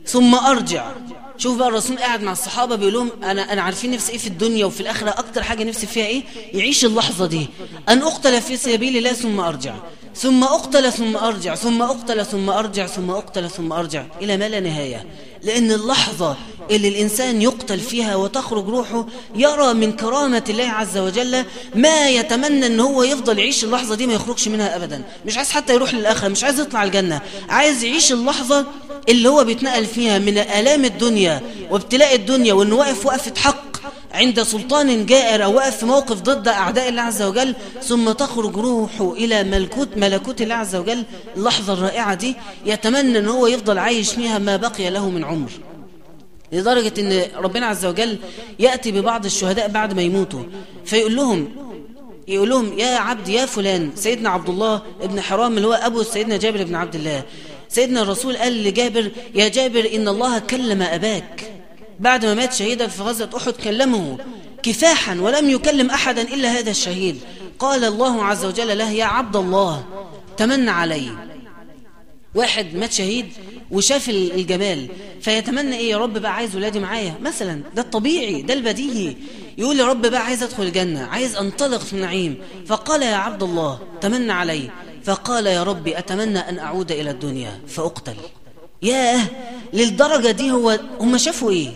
ثم 0.06 0.34
أرجع. 0.34 0.92
شوف 1.38 1.58
بقى 1.58 1.68
الرسول 1.68 1.98
قاعد 1.98 2.22
مع 2.22 2.32
الصحابة 2.32 2.76
بيقول 2.76 2.94
لهم 2.94 3.10
أنا, 3.24 3.52
أنا 3.52 3.62
عارفين 3.62 3.90
نفسي 3.90 4.12
إيه 4.12 4.18
في 4.18 4.26
الدنيا 4.26 4.64
وفي 4.64 4.80
الآخرة 4.80 5.10
أكتر 5.10 5.42
حاجة 5.42 5.64
نفسي 5.64 5.86
فيها 5.86 6.06
إيه؟ 6.06 6.22
يعيش 6.54 6.84
اللحظة 6.84 7.26
دي. 7.26 7.46
أن 7.88 8.02
أقتل 8.02 8.40
في 8.40 8.56
سبيل 8.56 8.96
الله 8.96 9.12
ثم 9.12 9.40
أرجع. 9.40 9.74
ثم 10.16 10.44
أقتل 10.44 10.92
ثم 10.92 11.16
أرجع. 11.16 11.54
ثم 11.54 11.82
أقتل 11.82 12.26
ثم 12.26 12.50
أرجع 12.50 12.86
ثم 12.86 13.10
أقتل 13.10 13.50
ثم 13.50 13.72
أرجع. 13.72 14.04
إلى 14.20 14.36
ما 14.36 14.48
لا 14.48 14.60
نهاية. 14.60 15.06
لأن 15.42 15.72
اللحظة 15.72 16.36
اللي 16.70 16.88
الإنسان 16.88 17.42
يقتل 17.42 17.78
فيها 17.80 18.16
وتخرج 18.16 18.68
روحه 18.68 19.06
يرى 19.36 19.74
من 19.74 19.92
كرامة 19.92 20.44
الله 20.48 20.68
عز 20.68 20.98
وجل 20.98 21.44
ما 21.74 22.08
يتمنى 22.08 22.66
أن 22.66 22.80
هو 22.80 23.02
يفضل 23.02 23.38
يعيش 23.38 23.64
اللحظة 23.64 23.94
دي 23.94 24.06
ما 24.06 24.12
يخرجش 24.12 24.48
منها 24.48 24.76
أبدا. 24.76 25.04
مش 25.26 25.36
عايز 25.36 25.50
حتى 25.50 25.74
يروح 25.74 25.94
للآخرة 25.94 26.28
مش 26.28 26.44
عايز 26.44 26.60
يطلع 26.60 26.84
الجنة. 26.84 27.20
عايز 27.48 27.84
يعيش 27.84 28.12
اللحظة 28.12 28.66
اللي 29.08 29.28
هو 29.28 29.44
بيتنقل 29.44 29.86
فيها 29.86 30.18
من 30.18 30.38
آلام 30.38 30.84
الدنيا 30.84 31.40
وابتلاء 31.70 32.14
الدنيا 32.14 32.52
وأنه 32.52 32.76
واقف 32.76 33.06
وقفة 33.06 33.32
حق. 33.36 33.71
عند 34.12 34.42
سلطان 34.42 35.06
جائر 35.06 35.44
أو 35.44 35.56
واقف 35.56 35.76
في 35.76 35.86
موقف 35.86 36.20
ضد 36.20 36.48
أعداء 36.48 36.88
الله 36.88 37.02
عز 37.02 37.22
وجل 37.22 37.54
ثم 37.82 38.12
تخرج 38.12 38.56
روحه 38.56 39.12
إلى 39.12 39.44
ملكوت 39.44 39.88
ملكوت 39.96 40.42
الله 40.42 40.54
عز 40.54 40.76
وجل. 40.76 41.04
اللحظة 41.36 41.72
الرائعة 41.72 42.14
دي 42.14 42.36
يتمنى 42.66 43.18
أن 43.18 43.28
هو 43.28 43.46
يفضل 43.46 43.78
عايش 43.78 44.12
فيها 44.12 44.38
ما 44.38 44.56
بقي 44.56 44.90
له 44.90 45.10
من 45.10 45.24
عمر. 45.24 45.50
لدرجة 46.52 46.92
أن 47.00 47.22
ربنا 47.36 47.66
عز 47.66 47.86
وجل 47.86 48.18
يأتي 48.58 48.92
ببعض 48.92 49.24
الشهداء 49.24 49.68
بعد 49.68 49.94
ما 49.94 50.02
يموتوا 50.02 50.42
فيقول 50.84 51.16
لهم 51.16 51.48
يقول 52.28 52.50
لهم 52.50 52.78
يا 52.78 52.96
عبد 52.96 53.28
يا 53.28 53.46
فلان. 53.46 53.90
سيدنا 53.94 54.30
عبد 54.30 54.48
الله 54.48 54.82
ابن 55.02 55.20
حرام 55.20 55.56
اللي 55.56 55.68
هو 55.68 55.72
أبو 55.72 56.02
سيدنا 56.02 56.36
جابر 56.36 56.64
بن 56.64 56.74
عبد 56.74 56.94
الله. 56.94 57.22
سيدنا 57.68 58.02
الرسول 58.02 58.36
قال 58.36 58.64
لجابر 58.64 59.10
يا 59.34 59.48
جابر 59.48 59.90
إن 59.94 60.08
الله 60.08 60.38
كلم 60.38 60.82
أباك. 60.82 61.61
بعد 62.00 62.24
ما 62.24 62.34
مات 62.34 62.52
شهيدا 62.52 62.86
في 62.86 63.02
غزوة 63.02 63.30
أحد 63.36 63.52
كلمه 63.52 64.18
كفاحا 64.62 65.14
ولم 65.20 65.50
يكلم 65.50 65.90
أحدا 65.90 66.22
إلا 66.22 66.48
هذا 66.48 66.70
الشهيد. 66.70 67.20
قال 67.58 67.84
الله 67.84 68.24
عز 68.24 68.44
وجل 68.44 68.78
له 68.78 68.90
يا 68.90 69.04
عبد 69.04 69.36
الله 69.36 69.84
تمنى 70.36 70.70
علي. 70.70 71.08
واحد 72.34 72.74
مات 72.74 72.92
شهيد 72.92 73.26
وشاف 73.70 74.08
الجمال 74.08 74.88
فيتمنى 75.20 75.76
إيه 75.76 75.90
يا 75.90 75.98
رب 75.98 76.18
بقى 76.18 76.34
عايز 76.34 76.56
ولادي 76.56 76.80
معايا. 76.80 77.14
مثلا 77.22 77.62
ده 77.74 77.82
الطبيعي 77.82 78.42
ده 78.42 78.54
البديهي. 78.54 79.16
يقول 79.58 79.80
يا 79.80 79.86
رب 79.86 80.06
بقى 80.06 80.24
عايز 80.24 80.42
أدخل 80.42 80.62
الجنة 80.62 81.06
عايز 81.06 81.36
أنطلق 81.36 81.80
في 81.80 81.92
النعيم. 81.92 82.38
فقال 82.66 83.02
يا 83.02 83.16
عبد 83.16 83.42
الله 83.42 83.78
تمنى 84.00 84.32
علي. 84.32 84.70
فقال 85.04 85.46
يا 85.46 85.62
رب 85.62 85.88
أتمنى 85.88 86.38
أن 86.38 86.58
أعود 86.58 86.92
إلى 86.92 87.10
الدنيا 87.10 87.60
فأقتل. 87.68 88.16
ياه 88.82 89.20
للدرجة 89.72 90.30
دي 90.30 90.50
هو 90.50 90.78
هم 91.00 91.18
شافوا 91.18 91.50
إيه؟ 91.50 91.70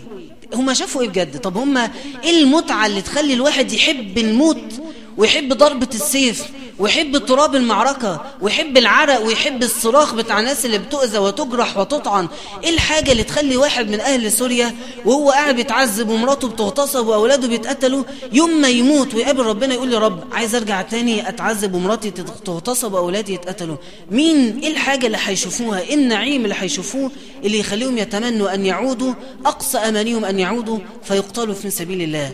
هم 0.53 0.73
شافوا 0.73 1.01
إيه 1.01 1.09
بجد؟ 1.09 1.39
طب 1.39 1.57
هم 1.57 1.77
إيه 1.77 2.43
المتعة 2.43 2.85
اللي 2.85 3.01
تخلي 3.01 3.33
الواحد 3.33 3.71
يحب 3.71 4.17
الموت 4.17 4.81
ويحب 5.17 5.53
ضربة 5.53 5.89
السيف 5.93 6.43
ويحب 6.79 7.17
تراب 7.17 7.55
المعركة 7.55 8.21
ويحب 8.41 8.77
العرق 8.77 9.25
ويحب 9.25 9.63
الصراخ 9.63 10.13
بتاع 10.13 10.39
الناس 10.39 10.65
اللي 10.65 10.77
بتؤذى 10.77 11.17
وتجرح 11.17 11.77
وتطعن. 11.77 12.27
إيه 12.63 12.69
الحاجة 12.69 13.11
اللي 13.11 13.23
تخلي 13.23 13.57
واحد 13.57 13.89
من 13.89 13.99
أهل 13.99 14.31
سوريا 14.31 14.75
وهو 15.05 15.31
قاعد 15.31 15.55
بيتعذب 15.55 16.09
ومراته 16.09 16.47
بتغتصب 16.47 17.07
وأولاده 17.07 17.47
بيتقتلوا 17.47 18.03
يوم 18.33 18.61
ما 18.61 18.67
يموت 18.69 19.13
ويقابل 19.13 19.43
ربنا 19.43 19.73
يقول 19.73 19.93
يا 19.93 19.99
رب 19.99 20.23
عايز 20.33 20.55
أرجع 20.55 20.81
تاني 20.81 21.29
أتعذب 21.29 21.73
ومراتي 21.73 22.11
تغتصب 22.45 22.93
وأولادي 22.93 23.33
يتقتلوا. 23.33 23.77
مين؟ 24.11 24.59
إيه 24.59 24.71
الحاجة 24.71 25.05
اللي 25.07 25.17
هيشوفوها؟ 25.25 25.79
إيه 25.79 25.95
النعيم 25.95 26.43
اللي 26.43 26.55
هيشوفوه 26.59 27.11
اللي 27.43 27.59
يخليهم 27.59 27.97
يتمنوا 27.97 28.53
أن 28.53 28.65
يعودوا 28.65 29.13
أقصى 29.45 29.77
أمانيهم 29.77 30.25
أن 30.25 30.39
يعودوا 30.39 30.79
فيقتلوا 31.03 31.55
في 31.55 31.69
سبيل 31.69 32.01
الله؟ 32.01 32.31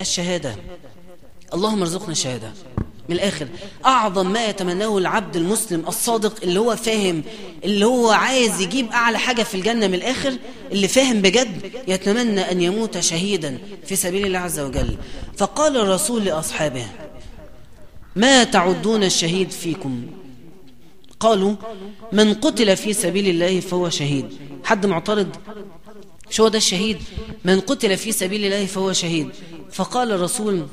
الشهادة. 0.00 0.56
اللهم 1.54 1.80
ارزقنا 1.80 2.12
الشهادة. 2.12 2.52
من 3.08 3.16
الآخر 3.16 3.48
أعظم 3.86 4.32
ما 4.32 4.46
يتمناه 4.46 4.98
العبد 4.98 5.36
المسلم 5.36 5.84
الصادق 5.88 6.42
اللي 6.42 6.60
هو 6.60 6.76
فاهم 6.76 7.22
اللي 7.64 7.86
هو 7.86 8.10
عايز 8.10 8.60
يجيب 8.60 8.90
أعلى 8.90 9.18
حاجة 9.18 9.42
في 9.42 9.54
الجنة 9.54 9.86
من 9.86 9.94
الآخر 9.94 10.36
اللي 10.72 10.88
فاهم 10.88 11.22
بجد 11.22 11.72
يتمنى 11.88 12.40
أن 12.40 12.60
يموت 12.60 12.98
شهيدا 12.98 13.58
في 13.86 13.96
سبيل 13.96 14.26
الله 14.26 14.38
عز 14.38 14.60
وجل. 14.60 14.96
فقال 15.36 15.76
الرسول 15.76 16.24
لأصحابه 16.24 16.86
ما 18.16 18.44
تعدون 18.44 19.04
الشهيد 19.04 19.50
فيكم؟ 19.50 20.06
قالوا 21.20 21.54
من 22.12 22.34
قتل 22.34 22.76
في 22.76 22.92
سبيل 22.92 23.28
الله 23.28 23.60
فهو 23.60 23.88
شهيد. 23.88 24.26
حد 24.64 24.86
معترض؟ 24.86 25.28
شو 26.30 26.48
ده 26.48 26.58
الشهيد؟ 26.58 26.98
من 27.44 27.60
قتل 27.60 27.96
في 27.96 28.12
سبيل 28.12 28.44
الله 28.44 28.66
فهو 28.66 28.92
شهيد. 28.92 29.28
فقال 29.72 30.12
الرسول 30.12 30.66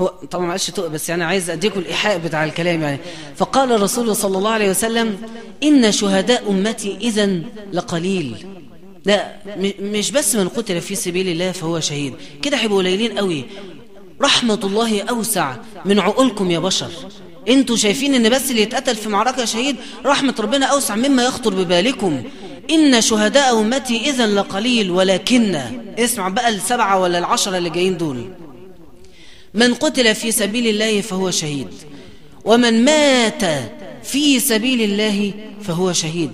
هو 0.00 0.06
طبعا 0.30 0.56
تقى 0.56 0.90
بس 0.90 1.08
يعني 1.08 1.24
عايز 1.24 1.50
اديكم 1.50 1.80
الإيحاء 1.80 2.18
بتاع 2.18 2.44
الكلام 2.44 2.82
يعني. 2.82 2.98
فقال 3.36 3.72
الرسول 3.72 4.16
صلى 4.16 4.38
الله 4.38 4.50
عليه 4.50 4.70
وسلم 4.70 5.18
إن 5.62 5.92
شهداء 5.92 6.50
أمتي 6.50 6.96
اذا 7.00 7.40
لقليل. 7.72 8.46
لا 9.04 9.36
مش 9.80 10.10
بس 10.10 10.36
من 10.36 10.48
قتل 10.48 10.80
في 10.80 10.94
سبيل 10.94 11.28
الله 11.28 11.52
فهو 11.52 11.80
شهيد. 11.80 12.14
كده 12.42 12.56
هيبقوا 12.56 12.78
قليلين 12.78 13.18
قوي. 13.18 13.44
رحمة 14.22 14.60
الله 14.64 15.02
أوسع 15.02 15.56
من 15.84 15.98
عقولكم 15.98 16.50
يا 16.50 16.58
بشر. 16.58 16.90
أنتوا 17.48 17.76
شايفين 17.76 18.14
إن 18.14 18.28
بس 18.28 18.50
اللي 18.50 18.62
يتقتل 18.62 18.96
في 18.96 19.08
معركة 19.08 19.44
شهيد 19.44 19.76
رحمة 20.06 20.34
ربنا 20.38 20.66
أوسع 20.66 20.94
مما 20.94 21.24
يخطر 21.24 21.54
ببالكم. 21.54 22.22
إن 22.70 23.00
شهداء 23.00 23.60
أمتي 23.60 24.10
إذا 24.10 24.26
لقليل 24.26 24.90
ولكن 24.90 25.60
اسمع 25.98 26.28
بقى 26.28 26.48
السبعة 26.48 27.00
ولا 27.00 27.18
العشرة 27.18 27.58
اللي 27.58 27.70
جايين 27.70 27.96
دول. 27.96 28.30
من 29.56 29.74
قتل 29.74 30.14
في 30.14 30.32
سبيل 30.32 30.66
الله 30.66 31.00
فهو 31.00 31.30
شهيد. 31.30 31.68
ومن 32.44 32.84
مات 32.84 33.42
في 34.02 34.40
سبيل 34.40 34.82
الله 34.82 35.34
فهو 35.62 35.92
شهيد. 35.92 36.30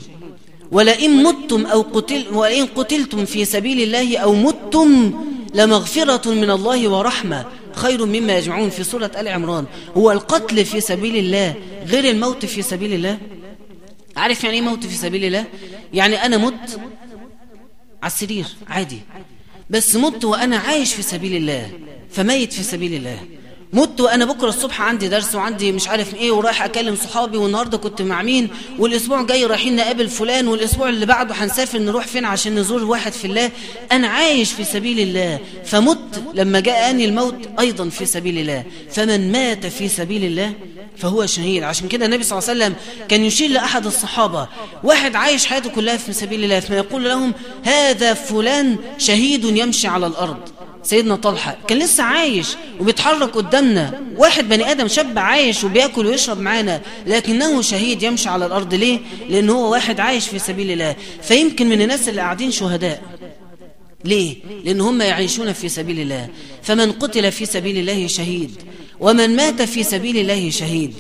ولئن 0.73 1.23
متم 1.23 1.67
أو 1.67 1.83
قتل 1.83 2.25
ولئن 2.33 2.67
قتلتم 2.67 3.25
في 3.25 3.45
سبيل 3.45 3.83
الله 3.83 4.19
أو 4.19 4.35
متم 4.35 5.13
لمغفرة 5.55 6.31
من 6.31 6.51
الله 6.51 6.89
ورحمة 6.89 7.45
خير 7.73 8.05
مما 8.05 8.39
يجمعون 8.39 8.71
في 8.71 8.85
سورة 8.85 9.11
آل 9.17 9.29
عمران. 9.29 9.65
هو 9.97 10.13
القتل 10.13 10.65
في 10.65 10.81
سبيل 10.81 11.17
الله 11.17 11.55
غير 11.87 12.05
الموت 12.11 12.45
في 12.47 12.63
سبيل 12.63 12.95
الله؟ 12.95 13.19
عارف 14.17 14.45
يعني 14.45 14.57
إيه 14.57 14.63
موت 14.63 14.87
في 14.87 14.97
سبيل 14.97 15.25
الله؟ 15.25 15.45
يعني 15.95 16.27
أنا 16.27 16.37
مت 16.37 16.81
على 18.03 18.13
السرير 18.13 18.47
عادي. 18.69 18.99
بس 19.73 19.97
مت 19.97 20.25
وأنا 20.25 20.57
عايش 20.57 20.95
في 20.95 21.03
سبيل 21.03 21.37
الله 21.37 21.71
فميت 22.11 22.53
في 22.53 22.63
سبيل 22.63 22.95
الله. 22.95 23.19
مت 23.73 24.01
وأنا 24.01 24.25
بكرة 24.25 24.49
الصبح 24.49 24.81
عندي 24.83 25.09
درس 25.09 25.35
وعندي 25.35 25.73
مش 25.73 25.89
عارف 25.89 26.15
إيه 26.15 26.31
ورايح 26.31 26.63
أكلم 26.63 26.97
صحابي 26.97 27.37
والنهاردة 27.37 27.79
كنت 27.79 28.03
مع 28.03 28.23
مين؟ 28.23 28.49
والأسبوع 28.79 29.23
جاي 29.23 29.45
رايحين 29.47 29.77
نقابل 29.77 30.09
فلان 30.09 30.49
والأسبوع 30.49 30.89
اللي 30.89 31.07
بعده 31.07 31.35
هنسافر 31.35 31.79
نروح 31.79 32.07
فين 32.07 32.25
عشان 32.25 32.55
نزور 32.55 32.85
واحد 32.85 33.13
في 33.13 33.25
الله؟ 33.25 33.51
أنا 33.93 34.09
عايش 34.09 34.53
في 34.53 34.65
سبيل 34.65 35.01
الله. 35.01 35.39
فمت 35.65 36.23
لما 36.35 36.61
جاءني 36.61 37.05
الموت 37.05 37.49
أيضا 37.61 37.89
في 37.89 38.07
سبيل 38.07 38.39
الله. 38.39 38.65
فمن 38.91 39.33
مات 39.33 39.67
في 39.67 39.89
سبيل 39.89 40.25
الله 40.25 40.53
فهو 40.97 41.27
شهيد. 41.27 41.63
عشان 41.63 41.89
كده 41.89 42.07
النبي 42.07 42.23
صلى 42.23 42.39
الله 42.39 42.51
عليه 42.51 42.61
وسلم 42.65 42.77
كان 43.09 43.25
يشير 43.25 43.51
لأحد 43.51 43.87
الصحابة. 43.87 44.49
واحد 44.85 45.17
عايش 45.17 45.47
حياته 45.47 45.71
كلها 45.71 45.97
في 45.97 46.13
سبيل 46.13 46.45
الله 46.45 46.61
فيقول 46.61 47.05
لهم 47.05 47.35
هذا 47.65 48.15
فلان 48.15 48.77
شهيد 48.99 49.45
يمشي 49.45 49.89
على 49.89 50.07
الأرض. 50.07 50.49
سيدنا 50.83 51.17
طلحة 51.17 51.57
كان 51.69 51.79
لسه 51.79 52.05
عايش 52.05 52.49
وبيتحرك 52.81 53.31
قدامنا. 53.31 54.01
واحد 54.17 54.49
بني 54.49 54.71
آدم 54.71 54.89
شاب 54.89 55.19
عايش 55.19 55.65
وبياكل 55.65 56.07
ويشرب 56.07 56.41
معانا 56.41 56.81
لكنه 57.07 57.63
شهيد 57.63 58.03
يمشي 58.03 58.29
على 58.29 58.47
الأرض. 58.47 58.75
ليه؟ 58.75 59.01
لأن 59.29 59.51
هو 59.51 59.73
واحد 59.73 60.01
عايش 60.01 60.29
في 60.29 60.39
سبيل 60.39 60.71
الله. 60.71 60.97
فيمكن 61.23 61.69
من 61.69 61.83
الناس 61.83 62.09
اللي 62.09 62.21
قاعدين 62.21 62.51
شهداء. 62.51 63.03
ليه؟ 64.05 64.37
لأن 64.65 64.81
هم 64.81 65.03
يعيشون 65.03 65.53
في 65.53 65.69
سبيل 65.69 66.01
الله. 66.01 66.29
فمن 66.63 66.93
قتل 66.93 67.33
في 67.33 67.47
سبيل 67.47 67.79
الله 67.79 68.07
شهيد. 68.07 68.63
ومن 69.03 69.37
مات 69.37 69.63
في 69.63 69.83
سبيل 69.83 70.17
الله 70.17 70.51
شهيد. 70.51 70.95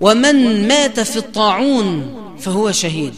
ومن 0.00 0.68
مات 0.68 1.00
في 1.00 1.16
الطاعون 1.16 2.16
فهو 2.38 2.72
شهيد. 2.72 3.14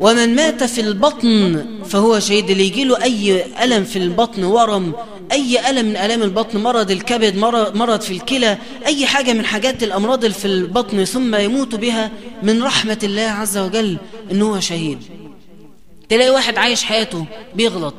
ومن 0.00 0.34
مات 0.34 0.64
في 0.64 0.80
البطن 0.80 1.64
فهو 1.88 2.20
شهيد. 2.20 2.50
اللي 2.50 2.66
يجي 2.66 2.84
له 2.84 3.02
أي 3.02 3.44
ألم 3.64 3.84
في 3.84 3.98
البطن 3.98 4.44
ورم 4.44 4.92
أي 5.32 5.70
ألم 5.70 5.86
من 5.86 5.96
ألام 5.96 6.22
البطن 6.22 6.58
مرض 6.58 6.90
الكبد 6.90 7.36
مرض 7.74 8.00
في 8.00 8.10
الكلى 8.10 8.58
أي 8.86 9.06
حاجة 9.06 9.32
من 9.32 9.44
حاجات 9.44 9.82
الأمراض 9.82 10.26
في 10.26 10.44
البطن 10.44 11.04
ثم 11.04 11.34
يموت 11.34 11.74
بها 11.74 12.10
من 12.42 12.62
رحمة 12.62 12.98
الله 13.04 13.22
عز 13.22 13.58
وجل 13.58 13.96
إنه 14.30 14.50
هو 14.54 14.60
شهيد. 14.60 14.98
تلاقي 16.08 16.30
واحد 16.30 16.58
عايش 16.58 16.84
حياته 16.84 17.26
بيغلط. 17.54 17.94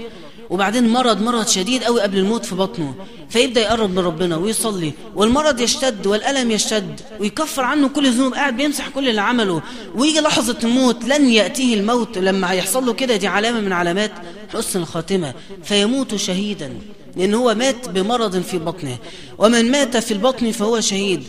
وبعدين 0.53 0.89
مرض 0.89 1.21
مرض 1.21 1.47
شديد 1.47 1.83
قوي 1.83 2.01
قبل 2.01 2.17
الموت 2.17 2.45
في 2.45 2.55
بطنه. 2.55 2.95
فيبدأ 3.29 3.61
يقرب 3.61 3.89
من 3.89 3.99
ربنا 3.99 4.37
ويصلي. 4.37 4.93
والمرض 5.15 5.59
يشتد 5.59 6.07
والألم 6.07 6.51
يشتد 6.51 7.01
ويكفر 7.19 7.63
عنه 7.63 7.87
كل 7.87 8.11
ذنوب 8.11 8.33
قاعد 8.33 8.57
بيمسح 8.57 8.89
كل 8.89 9.09
اللي 9.09 9.21
عمله. 9.21 9.61
ويجي 9.95 10.19
لحظة 10.19 10.57
الموت 10.63 11.03
لن 11.03 11.29
يأتيه 11.29 11.73
الموت. 11.73 12.17
لما 12.17 12.51
هيحصل 12.51 12.85
له 12.85 12.93
كده 12.93 13.15
دي 13.15 13.27
علامة 13.27 13.59
من 13.59 13.71
علامات 13.71 14.11
حسن 14.53 14.79
الخاتمة. 14.81 15.33
فيموت 15.63 16.15
شهيدا. 16.15 16.73
لأن 17.17 17.33
هو 17.33 17.55
مات 17.55 17.89
بمرض 17.89 18.41
في 18.41 18.57
بطنه. 18.57 18.97
ومن 19.37 19.71
مات 19.71 19.97
في 19.97 20.11
البطن 20.11 20.51
فهو 20.51 20.79
شهيد. 20.79 21.23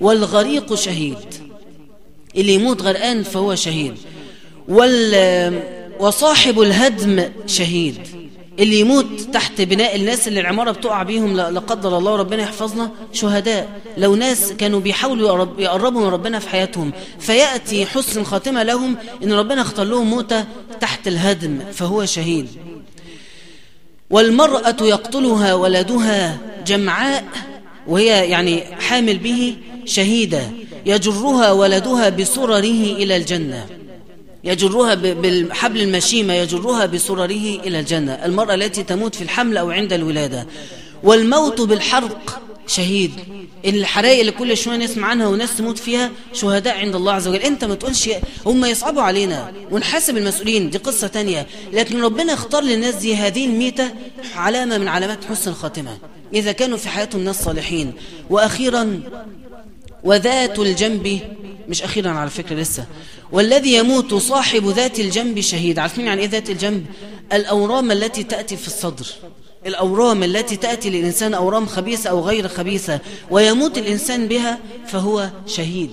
والغريق 0.00 0.74
شهيد. 0.74 1.16
اللي 2.36 2.54
يموت 2.54 2.82
غرقان 2.82 3.22
فهو 3.22 3.54
شهيد. 3.54 3.94
وال 4.68 5.62
وصاحب 6.00 6.60
الهدم 6.60 7.30
شهيد. 7.46 8.15
اللي 8.58 8.80
يموت 8.80 9.20
تحت 9.32 9.60
بناء 9.60 9.96
الناس 9.96 10.28
اللي 10.28 10.40
العمارة 10.40 10.70
بتقع 10.70 11.02
بيهم 11.02 11.36
لا 11.36 11.60
قدر 11.60 11.98
الله 11.98 12.16
ربنا 12.16 12.42
يحفظنا 12.42 12.90
شهداء. 13.12 13.80
لو 13.98 14.14
ناس 14.14 14.52
كانوا 14.52 14.80
بيحاولوا 14.80 15.46
يقربوا 15.58 16.00
من 16.00 16.06
ربنا 16.06 16.38
في 16.38 16.48
حياتهم 16.48 16.92
فيأتي 17.20 17.86
حسن 17.86 18.24
خاتمة 18.24 18.62
لهم 18.62 18.96
إن 19.22 19.32
ربنا 19.32 19.62
اختار 19.62 19.86
لهم 19.86 20.10
موتة 20.10 20.44
تحت 20.80 21.08
الهدم 21.08 21.58
فهو 21.72 22.04
شهيد. 22.04 22.48
والمرأة 24.10 24.76
يقتلها 24.80 25.54
ولدها 25.54 26.38
جمعاء 26.66 27.24
وهي 27.86 28.30
يعني 28.30 28.64
حامل 28.80 29.18
به 29.18 29.56
شهيدة. 29.84 30.50
يجرها 30.86 31.52
ولدها 31.52 32.08
بسرره 32.08 32.60
إلى 33.00 33.16
الجنة. 33.16 33.66
يجرها 34.46 34.94
بالحبل 34.94 35.80
المشيمة 35.80 36.34
يجرها 36.34 36.86
بسرره 36.86 37.60
إلى 37.66 37.80
الجنة. 37.80 38.12
المرأة 38.12 38.54
التي 38.54 38.82
تموت 38.82 39.14
في 39.14 39.22
الحمل 39.22 39.56
أو 39.56 39.70
عند 39.70 39.92
الولادة. 39.92 40.46
والموت 41.02 41.60
بالحرق 41.60 42.42
شهيد. 42.66 43.10
الحرائق 43.64 44.20
اللي 44.20 44.32
كل 44.32 44.56
شوية 44.56 44.76
نسمع 44.76 45.06
عنها 45.06 45.26
وناس 45.26 45.56
تموت 45.56 45.78
فيها 45.78 46.10
شهداء 46.32 46.78
عند 46.78 46.94
الله 46.94 47.12
عز 47.12 47.28
وجل. 47.28 47.40
أنت 47.40 47.64
ما 47.64 47.74
تقولش 47.74 48.10
هم 48.46 48.64
يصعبوا 48.64 49.02
علينا. 49.02 49.52
ونحاسب 49.70 50.16
المسؤولين. 50.16 50.70
دي 50.70 50.78
قصة 50.78 51.06
تانية. 51.06 51.46
لكن 51.72 52.02
ربنا 52.02 52.32
اختار 52.32 52.62
للناس 52.62 52.94
دي 52.94 53.14
هذه 53.16 53.46
الميتة 53.46 53.90
علامة 54.36 54.78
من 54.78 54.88
علامات 54.88 55.24
حسن 55.24 55.50
الخاتمة. 55.50 55.98
إذا 56.34 56.52
كانوا 56.52 56.78
في 56.78 56.88
حياتهم 56.88 57.24
ناس 57.24 57.44
صالحين. 57.44 57.92
وأخيرا 58.30 59.00
وذات 60.04 60.58
الجنب 60.58 61.20
مش 61.68 61.82
أخيرا 61.82 62.10
على 62.10 62.30
فكرة 62.30 62.56
لسه. 62.56 62.86
والذي 63.32 63.74
يموت 63.74 64.14
صاحب 64.14 64.66
ذات 64.68 65.00
الجنب 65.00 65.40
شهيد. 65.40 65.78
عارفين 65.78 66.06
يعني 66.06 66.22
إيه 66.22 66.28
ذات 66.28 66.50
الجنب؟ 66.50 66.86
الأورام 67.32 67.90
التي 67.90 68.22
تأتي 68.22 68.56
في 68.56 68.66
الصدر. 68.66 69.06
الأورام 69.66 70.22
التي 70.22 70.56
تأتي 70.56 70.90
للإنسان 70.90 71.34
أورام 71.34 71.66
خبيثة 71.66 72.10
أو 72.10 72.20
غير 72.20 72.48
خبيثة. 72.48 73.00
ويموت 73.30 73.78
الإنسان 73.78 74.28
بها 74.28 74.58
فهو 74.86 75.30
شهيد. 75.46 75.90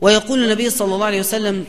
ويقول 0.00 0.44
النبي 0.44 0.70
صلى 0.70 0.94
الله 0.94 1.06
عليه 1.06 1.20
وسلم 1.20 1.64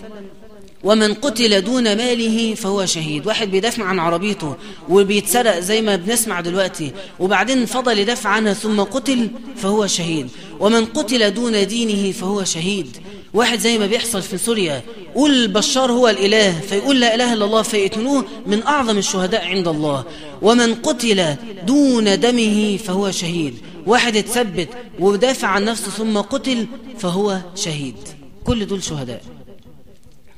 ومن 0.84 1.14
قتل 1.14 1.62
دون 1.62 1.84
ماله 1.84 2.56
فهو 2.56 2.86
شهيد. 2.86 3.28
واحد 3.28 3.52
بيدافع 3.52 3.84
عن 3.84 4.00
عربيته 4.00 4.56
وبيتسرق 4.90 5.60
زي 5.60 5.82
ما 5.82 5.96
بنسمع 5.96 6.42
دلوقتي. 6.42 6.92
وبعدين 7.20 7.66
فضل 7.66 8.00
يدافع 8.00 8.30
عنها 8.30 8.54
ثم 8.54 8.82
قتل 8.82 9.30
فهو 9.56 9.88
شهيد. 9.88 10.30
ومن 10.60 10.86
قتل 10.86 11.34
دون 11.34 11.68
دينه 11.68 12.12
فهو 12.12 12.44
شهيد. 12.44 12.98
واحد 13.34 13.60
زي 13.60 13.78
ما 13.78 13.86
بيحصل 13.86 14.22
في 14.22 14.38
سوريا. 14.38 14.82
قول 15.16 15.48
بشار 15.48 15.92
هو 15.92 16.08
الإله 16.08 16.60
فيقول 16.60 17.00
لا 17.00 17.16
إله 17.16 17.34
إلا 17.34 17.46
الله 17.46 17.62
فيقتلوه 17.62 18.26
من 18.46 18.64
أعظم 18.64 18.98
الشهداء 18.98 19.46
عند 19.46 19.68
الله. 19.68 20.06
ومن 20.42 20.76
قتل 20.76 21.36
دون 21.68 22.20
دمه 22.20 22.78
فهو 22.78 23.12
شهيد. 23.12 23.58
واحد 23.88 24.18
اتثبت 24.18 24.70
ودافع 25.00 25.48
عن 25.48 25.66
نفسه 25.66 25.92
ثم 25.92 26.18
قتل 26.18 26.68
فهو 27.00 27.40
شهيد. 27.56 27.96
كل 28.44 28.66
دول 28.66 28.84
شهداء. 28.84 29.22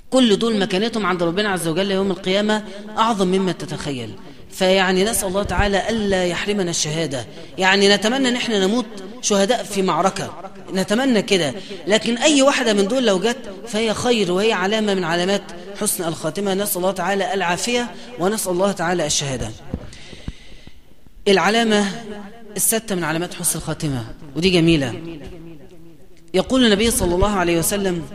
كل 0.10 0.40
دول 0.40 0.60
مكانتهم 0.60 1.06
عند 1.06 1.24
ربنا 1.24 1.50
عز 1.50 1.68
وجل 1.68 1.92
يوم 1.92 2.12
القيامة 2.12 2.64
أعظم 2.98 3.28
مما 3.28 3.52
تتخيل. 3.52 4.10
فيعني 4.52 5.04
نسأل 5.04 5.28
الله 5.28 5.44
تعالى 5.44 5.90
ألا 5.90 6.26
يحرمنا 6.26 6.70
الشهادة. 6.70 7.26
يعني 7.58 7.96
نتمنى 7.96 8.30
إن 8.30 8.36
إحنا 8.36 8.60
نموت 8.60 8.86
شهداء 9.22 9.64
في 9.64 9.82
معركة. 9.82 10.45
نتمنى 10.74 11.22
كده. 11.22 11.54
لكن 11.88 12.18
أي 12.18 12.42
واحدة 12.42 12.74
من 12.74 12.88
دول 12.88 13.06
لو 13.06 13.20
جت 13.20 13.38
فهي 13.68 13.94
خير 13.94 14.32
وهي 14.32 14.54
علامة 14.54 14.94
من 14.94 15.04
علامات 15.04 15.44
حسن 15.80 16.04
الخاتمة. 16.04 16.54
نسأل 16.54 16.78
الله 16.78 16.92
تعالى 16.92 17.34
العافية 17.34 17.96
ونسأل 18.20 18.52
الله 18.52 18.72
تعالى 18.72 19.06
الشهادة. 19.06 19.52
العلامة 21.28 21.92
الستة 22.56 22.96
من 22.96 23.04
علامات 23.04 23.34
حسن 23.34 23.60
الخاتمة 23.60 24.06
ودي 24.36 24.50
جميلة. 24.50 24.94
يقول 26.34 26.66
النبي 26.66 26.92
صلى 26.92 27.16
الله 27.16 27.32
عليه 27.32 27.60
وسلم 27.60 28.06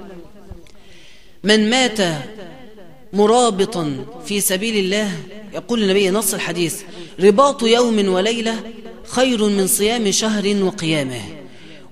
من 1.44 1.70
مات 1.70 1.98
مرابطا 3.12 4.04
في 4.26 4.40
سبيل 4.40 4.84
الله 4.84 5.12
يقول 5.54 5.82
النبي 5.82 6.10
نص 6.10 6.34
الحديث 6.34 6.82
رباط 7.20 7.62
يوم 7.62 8.08
وليلة 8.08 8.54
خير 9.06 9.44
من 9.44 9.66
صيام 9.66 10.10
شهر 10.10 10.56
وقيامه. 10.62 11.20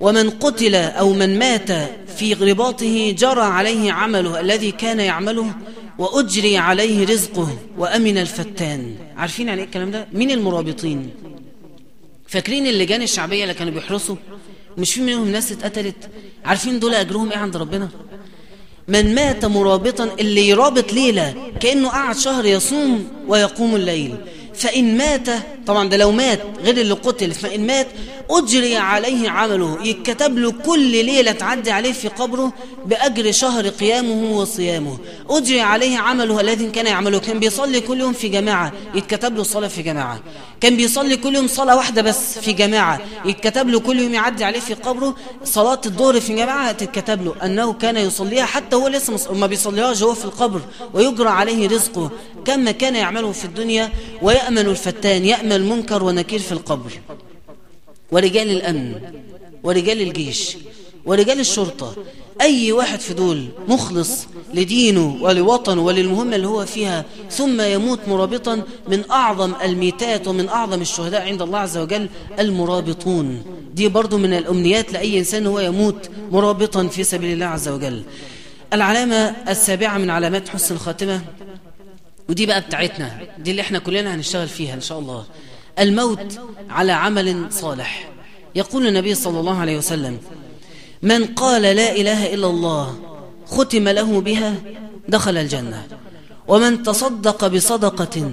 ومن 0.00 0.30
قتل 0.30 0.74
أو 0.74 1.12
من 1.12 1.38
مات 1.38 1.70
في 2.16 2.32
رباطه 2.34 3.10
جرى 3.10 3.40
عليه 3.42 3.92
عمله 3.92 4.40
الذي 4.40 4.70
كان 4.70 5.00
يعمله 5.00 5.54
وأجري 5.98 6.56
عليه 6.58 7.06
رزقه 7.06 7.56
وأمن 7.78 8.18
الفتان 8.18 8.94
عارفين 9.16 9.48
يعني 9.48 9.60
إيه 9.60 9.66
الكلام 9.66 9.90
ده؟ 9.90 10.06
مين 10.12 10.30
المرابطين؟ 10.30 11.10
فاكرين 12.28 12.66
اللجان 12.66 13.02
الشعبية 13.02 13.42
اللي 13.42 13.54
كانوا 13.54 13.72
بيحرسوا؟ 13.72 14.16
مش 14.78 14.94
في 14.94 15.00
منهم 15.00 15.28
ناس 15.28 15.52
اتقتلت؟ 15.52 16.10
عارفين 16.44 16.78
دول 16.80 16.94
أجرهم 16.94 17.30
إيه 17.30 17.38
عند 17.38 17.56
ربنا؟ 17.56 17.88
من 18.88 19.14
مات 19.14 19.44
مرابطا 19.44 20.04
اللي 20.20 20.48
يرابط 20.48 20.92
ليلة 20.92 21.34
كأنه 21.60 21.88
قعد 21.88 22.16
شهر 22.16 22.46
يصوم 22.46 23.08
ويقوم 23.28 23.76
الليل 23.76 24.14
فإن 24.58 24.96
مات 24.96 25.28
طبعا 25.66 25.88
ده 25.88 25.96
لو 25.96 26.12
مات 26.12 26.40
غير 26.64 26.76
اللي 26.76 26.94
قتل 26.94 27.30
فإن 27.32 27.66
مات 27.66 27.86
أجري 28.30 28.76
عليه 28.76 29.30
عمله. 29.30 29.78
يتكتب 29.86 30.38
له 30.38 30.52
كل 30.52 30.90
ليلة 30.90 31.32
تعدي 31.32 31.70
عليه 31.70 31.92
في 31.92 32.08
قبره 32.08 32.52
بأجر 32.86 33.32
شهر 33.32 33.68
قيامه 33.68 34.38
وصيامه. 34.38 34.98
أجري 35.30 35.60
عليه 35.60 35.98
عمله 35.98 36.40
الذي 36.40 36.70
كان 36.70 36.86
يعمله 36.86 37.18
كان 37.18 37.38
بيصلي 37.38 37.80
كل 37.80 38.00
يوم 38.00 38.12
في 38.12 38.28
جماعة. 38.28 38.72
يتكتب 38.94 39.36
له 39.36 39.42
صلاة 39.42 39.68
في 39.68 39.82
جماعة. 39.82 40.20
كان 40.60 40.76
بيصلي 40.76 41.16
كل 41.16 41.34
يوم 41.34 41.46
صلاة 41.46 41.76
واحدة 41.76 42.02
بس 42.02 42.38
في 42.38 42.52
جماعة. 42.52 43.00
يتكتب 43.24 43.68
له 43.68 43.80
كل 43.80 43.98
يوم 43.98 44.14
يعدي 44.14 44.44
عليه 44.44 44.60
في 44.60 44.74
قبره 44.74 45.16
صلاة 45.44 45.80
الظهر 45.86 46.20
في 46.20 46.34
جماعة 46.34 46.72
تتكتب 46.72 47.24
له 47.24 47.34
أنه 47.44 47.72
كان 47.72 47.96
يصليها 47.96 48.44
حتى 48.44 48.76
هو 48.76 48.88
لسه 48.88 49.32
ما 49.32 49.46
بيصليهاش 49.46 50.02
هو 50.02 50.14
في 50.14 50.24
القبر 50.24 50.60
ويجرى 50.94 51.28
عليه 51.28 51.68
رزقه 51.68 52.10
كما 52.44 52.70
كان 52.70 52.96
يعمله 52.96 53.32
في 53.32 53.44
الدنيا 53.44 53.92
ويأمن 54.22 54.58
الفتان 54.58 55.24
يأمن 55.24 55.68
منكر 55.68 56.02
ونكير 56.02 56.38
في 56.38 56.52
القبر. 56.52 56.92
ورجال 58.12 58.50
الأمن 58.50 58.94
ورجال 59.62 60.00
الجيش 60.02 60.56
ورجال 61.06 61.40
الشرطة 61.40 61.94
أي 62.40 62.72
واحد 62.72 63.00
في 63.00 63.14
دول 63.14 63.48
مخلص 63.68 64.26
لدينه 64.54 65.18
ولوطنه 65.20 65.82
وللمهمة 65.82 66.36
اللي 66.36 66.46
هو 66.48 66.66
فيها 66.66 67.04
ثم 67.30 67.60
يموت 67.60 68.00
مرابطا 68.08 68.62
من 68.88 69.10
أعظم 69.10 69.52
الميتات 69.62 70.28
ومن 70.28 70.48
أعظم 70.48 70.80
الشهداء 70.80 71.22
عند 71.22 71.42
الله 71.42 71.58
عز 71.58 71.78
وجل 71.78 72.08
المرابطون. 72.38 73.42
دي 73.74 73.88
برضو 73.88 74.18
من 74.18 74.32
الأمنيات 74.34 74.92
لأي 74.92 75.18
إنسان 75.18 75.46
هو 75.46 75.60
يموت 75.60 76.10
مرابطا 76.32 76.86
في 76.86 77.04
سبيل 77.04 77.32
الله 77.32 77.46
عز 77.46 77.68
وجل. 77.68 78.02
العلامة 78.72 79.36
السابعة 79.48 79.98
من 79.98 80.10
علامات 80.10 80.48
حسن 80.48 80.74
الخاتمة 80.74 81.20
ودي 82.28 82.46
بقى 82.46 82.60
بتاعتنا 82.60 83.20
دي 83.38 83.50
اللي 83.50 83.62
إحنا 83.62 83.78
كلنا 83.78 84.14
هنشتغل 84.14 84.48
فيها 84.48 84.74
إن 84.74 84.80
شاء 84.80 84.98
الله. 84.98 85.24
الموت 85.78 86.40
على 86.70 86.92
عمل 86.92 87.46
صالح. 87.50 88.08
يقول 88.54 88.86
النبي 88.86 89.14
صلى 89.14 89.40
الله 89.40 89.58
عليه 89.58 89.78
وسلم 89.78 90.18
من 91.02 91.24
قال 91.24 91.62
لا 91.62 91.96
إله 91.96 92.34
إلا 92.34 92.46
الله 92.46 92.94
ختم 93.46 93.88
له 93.88 94.20
بها 94.20 94.54
دخل 95.08 95.36
الجنة. 95.36 95.86
ومن 96.48 96.82
تصدق 96.82 97.46
بصدقة 97.46 98.32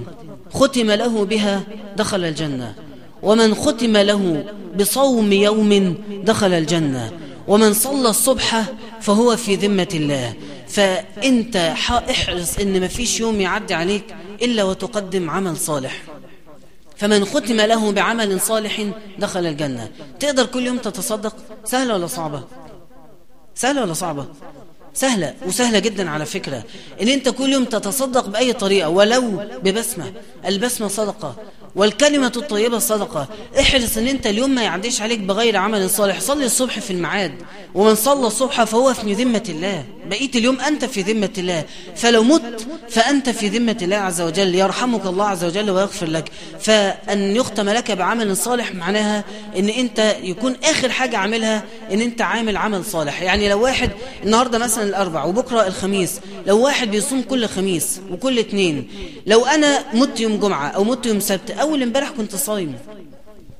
ختم 0.52 0.90
له 0.90 1.24
بها 1.24 1.62
دخل 1.96 2.24
الجنة. 2.24 2.74
ومن 3.22 3.54
ختم 3.54 3.96
له 3.96 4.44
بصوم 4.78 5.32
يوم 5.32 5.96
دخل 6.24 6.52
الجنة. 6.52 7.12
ومن 7.48 7.72
صلى 7.72 8.08
الصبح 8.10 8.64
فهو 9.00 9.36
في 9.36 9.54
ذمة 9.54 9.88
الله. 9.94 10.34
فأنت 10.68 11.56
احرص 12.10 12.58
إن 12.58 12.82
مفيش 12.84 13.20
يوم 13.20 13.40
يعدي 13.40 13.74
عليك 13.74 14.14
إلا 14.42 14.64
وتقدم 14.64 15.30
عمل 15.30 15.56
صالح. 15.56 16.02
فمن 16.96 17.24
ختم 17.24 17.60
له 17.60 17.92
بعمل 17.92 18.40
صالح 18.40 18.90
دخل 19.18 19.46
الجنة. 19.46 19.90
تقدر 20.20 20.46
كل 20.46 20.66
يوم 20.66 20.78
تتصدق؟ 20.78 21.36
سهلة 21.64 21.94
ولا 21.94 22.06
صعبة؟ 22.06 22.44
سهلة 23.54 23.82
ولا 23.82 23.92
صعبة؟ 23.92 24.26
سهلة 24.94 25.34
وسهلة 25.46 25.78
جدا 25.78 26.10
على 26.10 26.24
فكرة. 26.24 26.64
إن 27.02 27.08
أنت 27.08 27.28
كل 27.28 27.52
يوم 27.52 27.64
تتصدق 27.64 28.26
بأي 28.28 28.52
طريقة 28.52 28.88
ولو 28.88 29.42
ببسمة. 29.62 30.12
البسمة 30.46 30.88
صدقة. 30.88 31.36
والكلمة 31.76 32.32
الطيبة 32.36 32.78
صدقة. 32.78 33.28
احرص 33.60 33.96
إن 33.96 34.06
أنت 34.06 34.26
اليوم 34.26 34.50
ما 34.50 34.62
يعديش 34.62 35.02
عليك 35.02 35.18
بغير 35.18 35.56
عمل 35.56 35.90
صالح. 35.90 36.20
صلي 36.20 36.44
الصبح 36.44 36.78
في 36.78 36.90
الميعاد. 36.90 37.32
ومن 37.74 37.94
صلى 37.94 38.26
الصبح 38.26 38.64
فهو 38.64 38.94
في 38.94 39.12
ذمة 39.12 39.42
الله. 39.48 39.84
بقيت 40.10 40.36
اليوم 40.36 40.60
أنت 40.60 40.84
في 40.84 41.02
ذمة 41.02 41.30
الله. 41.38 41.64
فلو 41.96 42.22
مت 42.22 42.66
فأنت 42.88 43.30
في 43.30 43.48
ذمة 43.48 43.76
الله 43.82 43.96
عز 43.96 44.20
وجل. 44.20 44.54
يرحمك 44.54 45.06
الله 45.06 45.26
عز 45.26 45.44
وجل 45.44 45.70
ويغفر 45.70 46.06
لك. 46.06 46.30
فأن 46.60 47.36
يختم 47.36 47.68
لك 47.68 47.90
بعمل 47.90 48.36
صالح 48.36 48.74
معناها 48.74 49.24
أن 49.58 49.68
أنت 49.68 50.16
يكون 50.22 50.56
آخر 50.64 50.90
حاجة 50.90 51.18
عاملها 51.18 51.64
أن 51.92 52.00
أنت 52.00 52.22
عامل 52.22 52.56
عمل 52.56 52.84
صالح. 52.84 53.22
يعني 53.22 53.48
لو 53.48 53.62
واحد 53.62 53.90
النهاردة 54.24 54.58
مثلا 54.58 54.84
الأربع 54.84 55.24
وبكرة 55.24 55.66
الخميس. 55.66 56.20
لو 56.46 56.64
واحد 56.64 56.90
بيصوم 56.90 57.22
كل 57.22 57.48
خميس 57.48 58.00
وكل 58.10 58.38
اتنين. 58.38 58.88
لو 59.26 59.46
أنا 59.46 59.84
مت 59.94 60.20
يوم 60.20 60.36
جمعة 60.36 60.68
أو 60.68 60.84
مت 60.84 61.06
يوم 61.06 61.20
سبت 61.20 61.50
أول 61.66 61.82
امبارح 61.82 62.10
كنت 62.10 62.36
صايم. 62.36 62.78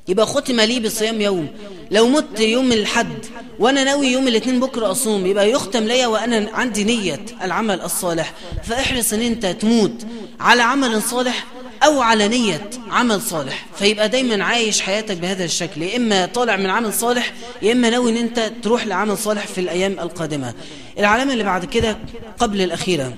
يبقى 0.09 0.27
ختم 0.27 0.61
لي 0.61 0.81
بصيام 0.81 1.21
يوم؟ 1.21 1.49
لو 1.91 2.09
مت 2.09 2.41
يوم 2.41 2.73
الحد 2.73 3.27
وأنا 3.59 3.85
ناوي 3.85 4.07
يوم 4.07 4.29
الاثنين 4.29 4.61
بكرة 4.61 4.91
أصوم 4.91 5.27
يبقى 5.27 5.51
يختم 5.51 5.85
ليا 5.85 6.07
وأنا 6.07 6.51
عندي 6.53 6.85
نية 6.85 7.25
العمل 7.43 7.81
الصالح. 7.81 8.33
فاحرص 8.65 9.13
إن 9.13 9.21
أنت 9.21 9.47
تموت 9.47 10.07
على 10.41 10.63
عمل 10.63 11.03
صالح 11.03 11.47
أو 11.83 12.01
على 12.01 12.29
نية 12.29 12.71
عمل 12.91 13.21
صالح. 13.21 13.67
فيبقى 13.79 14.09
دايما 14.09 14.45
عايش 14.45 14.81
حياتك 14.81 15.17
بهذا 15.17 15.45
الشكل. 15.45 15.83
يا 15.83 15.97
إما 15.97 16.27
طالع 16.27 16.57
من 16.57 16.71
عمل 16.71 16.93
صالح 16.93 17.33
يا 17.63 17.73
إما 17.73 17.91
ناوي 17.91 18.11
إن 18.11 18.17
أنت 18.17 18.53
تروح 18.63 18.87
لعمل 18.87 19.19
صالح 19.19 19.47
في 19.47 19.61
الأيام 19.61 19.93
القادمة. 19.93 20.55
العلامة 20.99 21.33
اللي 21.33 21.45
بعد 21.45 21.65
كده 21.65 21.99
قبل 22.39 22.61
الأخيرة. 22.61 23.13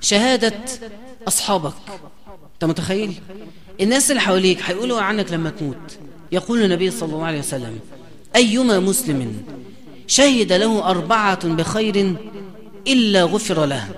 شهادة 0.00 0.54
أصحابك. 1.28 1.74
انت 2.64 2.70
متخيل؟ 2.70 3.14
الناس 3.80 4.10
اللي 4.10 4.20
حواليك 4.20 4.62
هيقولوا 4.62 5.00
عنك 5.00 5.32
لما 5.32 5.50
تموت. 5.50 5.98
يقول 6.32 6.62
النبي 6.62 6.90
صلى 6.90 7.14
الله 7.14 7.26
عليه 7.26 7.38
وسلم 7.38 7.78
أيما 8.36 8.78
مسلم 8.78 9.42
شهد 10.06 10.52
له 10.52 10.90
أربعة 10.90 11.48
بخير 11.48 12.16
إلا 12.86 13.24
غفر 13.24 13.64
له 13.64 13.88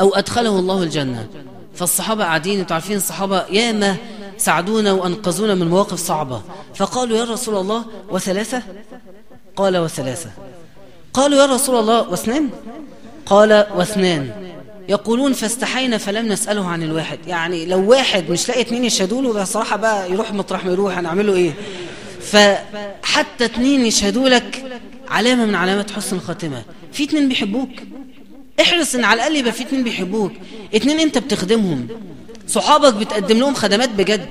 أو 0.00 0.14
أدخله 0.14 0.58
الله 0.58 0.82
الجنة. 0.82 1.28
فالصحابة 1.74 2.24
قاعدين 2.24 2.60
أنتوا 2.60 2.74
عارفين 2.74 2.96
الصحابة 2.96 3.46
ياما 3.46 3.96
ساعدونا 4.38 4.92
وأنقذونا 4.92 5.54
من 5.54 5.68
مواقف 5.68 5.98
صعبة. 5.98 6.42
فقالوا 6.74 7.18
يا 7.18 7.24
رسول 7.24 7.56
الله 7.56 7.84
وثلاثة؟ 8.10 8.62
قال 9.56 9.76
وثلاثة. 9.76 10.30
قالوا 11.12 11.38
يا 11.38 11.46
رسول 11.46 11.76
الله 11.76 12.08
واثنان 12.08 12.50
قال 13.26 13.66
واثنان 13.76 14.53
يقولون 14.88 15.32
فاستحينا 15.32 15.98
فلم 15.98 16.28
نسأله 16.32 16.68
عن 16.68 16.82
الواحد. 16.82 17.18
يعني 17.26 17.66
لو 17.66 17.90
واحد 17.90 18.30
مش 18.30 18.48
لاقي 18.48 18.60
اتنين 18.60 18.84
يشهدوا 18.84 19.22
له 19.22 19.42
بصراحة 19.42 19.76
بقى 19.76 20.12
يروح 20.12 20.32
مطرح 20.32 20.64
ما 20.64 20.72
يروح 20.72 20.98
هنعمل 20.98 21.26
له 21.26 21.34
إيه؟ 21.34 21.52
فحتى 22.20 23.44
اتنين 23.44 23.86
يشهدوا 23.86 24.28
لك 24.28 24.80
علامة 25.08 25.46
من 25.46 25.54
علامات 25.54 25.90
حسن 25.90 26.16
الخاتمة. 26.16 26.62
في 26.92 27.04
اتنين 27.04 27.28
بيحبوك. 27.28 27.68
احرص 28.60 28.94
إن 28.94 29.04
على 29.04 29.14
الأقل 29.16 29.36
يبقى 29.36 29.52
في 29.52 29.62
اتنين 29.62 29.84
بيحبوك. 29.84 30.32
اتنين 30.74 31.00
أنت 31.00 31.18
بتخدمهم. 31.18 31.88
صحابك 32.48 32.94
بتقدم 32.94 33.38
لهم 33.38 33.54
خدمات 33.54 33.88
بجد. 33.88 34.28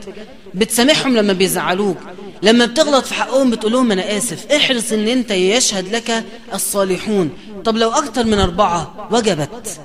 بتسامحهم 0.54 1.18
لما 1.18 1.34
بيزعلوك. 1.34 1.98
لما 2.44 2.66
بتغلط 2.66 3.06
في 3.06 3.14
حقهم 3.14 3.50
بتقول 3.52 3.72
لهم 3.72 3.92
أنا 3.92 4.18
آسف. 4.18 4.52
احرص 4.52 4.92
إن 4.92 5.08
أنت 5.08 5.32
يشهد 5.32 5.96
لك 5.96 6.24
الصالحون. 6.54 7.30
طب 7.66 7.78
لو 7.78 7.90
أكتر 7.90 8.24
من 8.24 8.40
أربعة 8.40 9.08
وجبت. 9.12 9.80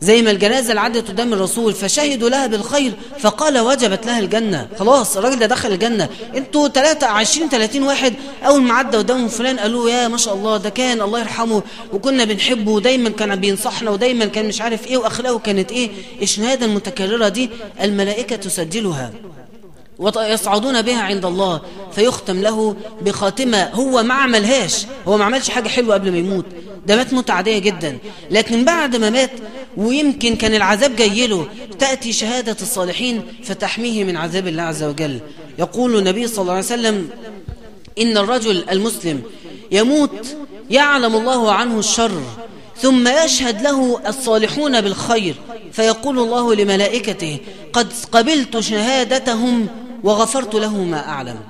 زي 0.00 0.22
ما 0.22 0.30
الجنازة 0.30 0.70
اللي 0.70 0.80
عدت 0.80 1.08
قدام 1.08 1.32
الرسول 1.32 1.72
فشهدوا 1.72 2.28
لها 2.28 2.46
بالخير 2.46 2.92
فقال 3.18 3.58
وجبت 3.58 4.06
لها 4.06 4.18
الجنة. 4.18 4.68
خلاص 4.78 5.16
الراجل 5.16 5.38
ده 5.38 5.46
دخل 5.46 5.72
الجنة. 5.72 6.08
أنتوا 6.36 6.68
3 6.68 7.06
20 7.06 7.48
30 7.48 7.82
واحد 7.82 8.14
أول 8.46 8.62
ما 8.62 8.74
عدى 8.74 8.96
قدامهم 8.96 9.28
فلان 9.28 9.58
قالوا 9.58 9.90
يا 9.90 10.08
ما 10.08 10.16
شاء 10.16 10.34
الله 10.34 10.56
ده 10.56 10.70
كان 10.70 11.00
الله 11.02 11.20
يرحمه 11.20 11.62
وكنا 11.92 12.24
بنحبه 12.24 12.70
ودايما 12.72 13.10
كان 13.10 13.36
بينصحنا 13.36 13.90
ودايما 13.90 14.24
كان 14.24 14.48
مش 14.48 14.60
عارف 14.60 14.86
إيه 14.86 14.96
وأخلاقه 14.96 15.38
كانت 15.38 15.72
إيه. 15.72 15.90
الشهادة 16.22 16.66
المتكررة 16.66 17.28
دي 17.28 17.50
الملائكة 17.82 18.36
تسجلها. 18.36 19.12
ويصعدون 19.98 20.82
بها 20.82 21.02
عند 21.02 21.24
الله 21.24 21.60
فيختم 21.94 22.40
له 22.42 22.76
بخاتمة. 23.02 23.70
هو 23.72 24.02
ما 24.02 24.14
عملهاش. 24.14 24.86
هو 25.08 25.16
ما 25.16 25.24
عملش 25.24 25.50
حاجة 25.50 25.68
حلوة 25.68 25.94
قبل 25.94 26.12
ما 26.12 26.18
يموت. 26.18 26.44
ده 26.86 26.96
مات 26.96 27.12
موت 27.12 27.30
عادية 27.30 27.58
جدا. 27.58 27.98
لكن 28.30 28.64
بعد 28.64 28.96
ما 28.96 29.10
مات 29.10 29.30
ويمكن 29.76 30.36
كان 30.36 30.54
العذاب 30.54 30.96
جاي 30.96 31.26
له 31.26 31.48
تأتي 31.78 32.12
شهادة 32.12 32.56
الصالحين 32.62 33.22
فتحميه 33.44 34.04
من 34.04 34.16
عذاب 34.16 34.46
الله 34.48 34.62
عز 34.62 34.82
وجل. 34.82 35.20
يقول 35.58 35.98
النبي 35.98 36.26
صلى 36.26 36.42
الله 36.42 36.52
عليه 36.52 36.64
وسلم 36.64 37.10
إن 37.98 38.16
الرجل 38.16 38.64
المسلم 38.70 39.22
يموت 39.72 40.36
يعلم 40.70 41.16
الله 41.16 41.52
عنه 41.52 41.78
الشر 41.78 42.22
ثم 42.76 43.08
يشهد 43.08 43.62
له 43.62 44.00
الصالحون 44.08 44.80
بالخير. 44.80 45.34
فيقول 45.72 46.18
الله 46.18 46.54
لملائكته 46.54 47.38
قد 47.72 47.92
قبلت 48.12 48.60
شهادتهم 48.60 49.66
وغفرت 50.02 50.54
له 50.54 50.76
ما 50.76 51.08
أعلم. 51.08 51.40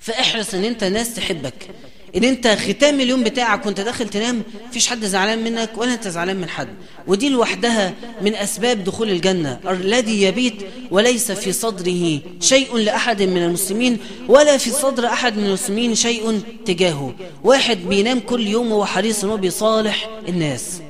فاحرص 0.00 0.54
إن 0.54 0.64
أنت 0.64 0.84
ناس 0.84 1.14
تحبك. 1.14 1.70
ان 2.16 2.24
انت 2.24 2.48
ختام 2.48 3.00
اليوم 3.00 3.22
بتاعك 3.24 3.66
وانت 3.66 3.80
داخل 3.80 4.08
تنام 4.08 4.42
فيش 4.72 4.88
حد 4.88 5.04
زعلان 5.04 5.44
منك 5.44 5.70
ولا 5.76 5.94
انت 5.94 6.08
زعلان 6.08 6.36
من 6.36 6.48
حد. 6.48 6.68
ودي 7.06 7.28
لوحدها 7.28 7.94
من 8.22 8.34
أسباب 8.34 8.84
دخول 8.84 9.10
الجنة. 9.10 9.60
الذي 9.68 10.22
يبيت 10.22 10.54
وليس 10.90 11.32
في 11.32 11.52
صدره 11.52 12.20
شيء 12.40 12.76
لأحد 12.76 13.22
من 13.22 13.42
المسلمين 13.42 13.98
ولا 14.28 14.56
في 14.56 14.70
صدر 14.70 15.06
أحد 15.06 15.38
من 15.38 15.44
المسلمين 15.44 15.94
شيء 15.94 16.40
تجاهه. 16.66 17.14
واحد 17.44 17.78
بينام 17.88 18.20
كل 18.20 18.46
يوم 18.46 18.72
وهو 18.72 18.84
حريص 18.84 19.24
إنه 19.24 19.36
بيصالح 19.36 20.08
الناس. 20.28 20.80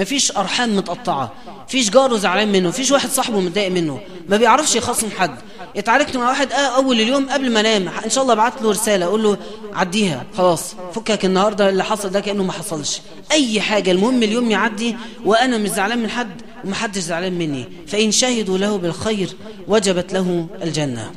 مفيش 0.00 0.36
أرحام 0.36 0.76
متقطعة. 0.76 1.32
مفيش 1.66 1.90
جاره 1.90 2.16
زعلان 2.16 2.52
منه. 2.52 2.68
مفيش 2.68 2.90
واحد 2.90 3.08
صاحبه 3.08 3.40
متضايق 3.40 3.70
منه. 3.70 4.00
ما 4.28 4.36
بيعرفش 4.36 4.76
يخاصم 4.76 5.10
حد. 5.18 5.34
اتعاركت 5.76 6.16
مع 6.16 6.28
واحد 6.28 6.52
آه 6.52 6.76
أول 6.76 7.00
اليوم 7.00 7.28
قبل 7.28 7.52
ما 7.52 7.60
أنام. 7.60 7.88
إن 8.04 8.10
شاء 8.10 8.22
الله 8.22 8.34
ابعت 8.34 8.62
له 8.62 8.70
رسالة. 8.70 9.06
أقول 9.06 9.22
له 9.22 9.36
عديها. 9.72 10.26
خلاص. 10.36 10.74
فكك 10.94 11.24
النهارده 11.24 11.68
اللي 11.68 11.84
حصل 11.84 12.10
ده 12.10 12.20
كأنه 12.20 12.44
ما 12.44 12.52
حصلش. 12.52 13.00
أي 13.32 13.60
حاجة. 13.60 13.90
المهم 13.90 14.22
اليوم 14.22 14.50
يعدي 14.50 14.96
وأنا 15.24 15.58
مش 15.58 15.68
زعلان 15.68 15.98
من 15.98 16.10
حد 16.10 16.42
ومحدش 16.64 16.98
زعلان 16.98 17.32
مني. 17.32 17.64
فإن 17.86 18.10
شهدوا 18.10 18.58
له 18.58 18.76
بالخير 18.78 19.36
وجبت 19.68 20.12
له 20.12 20.46
الجنة. 20.62 21.10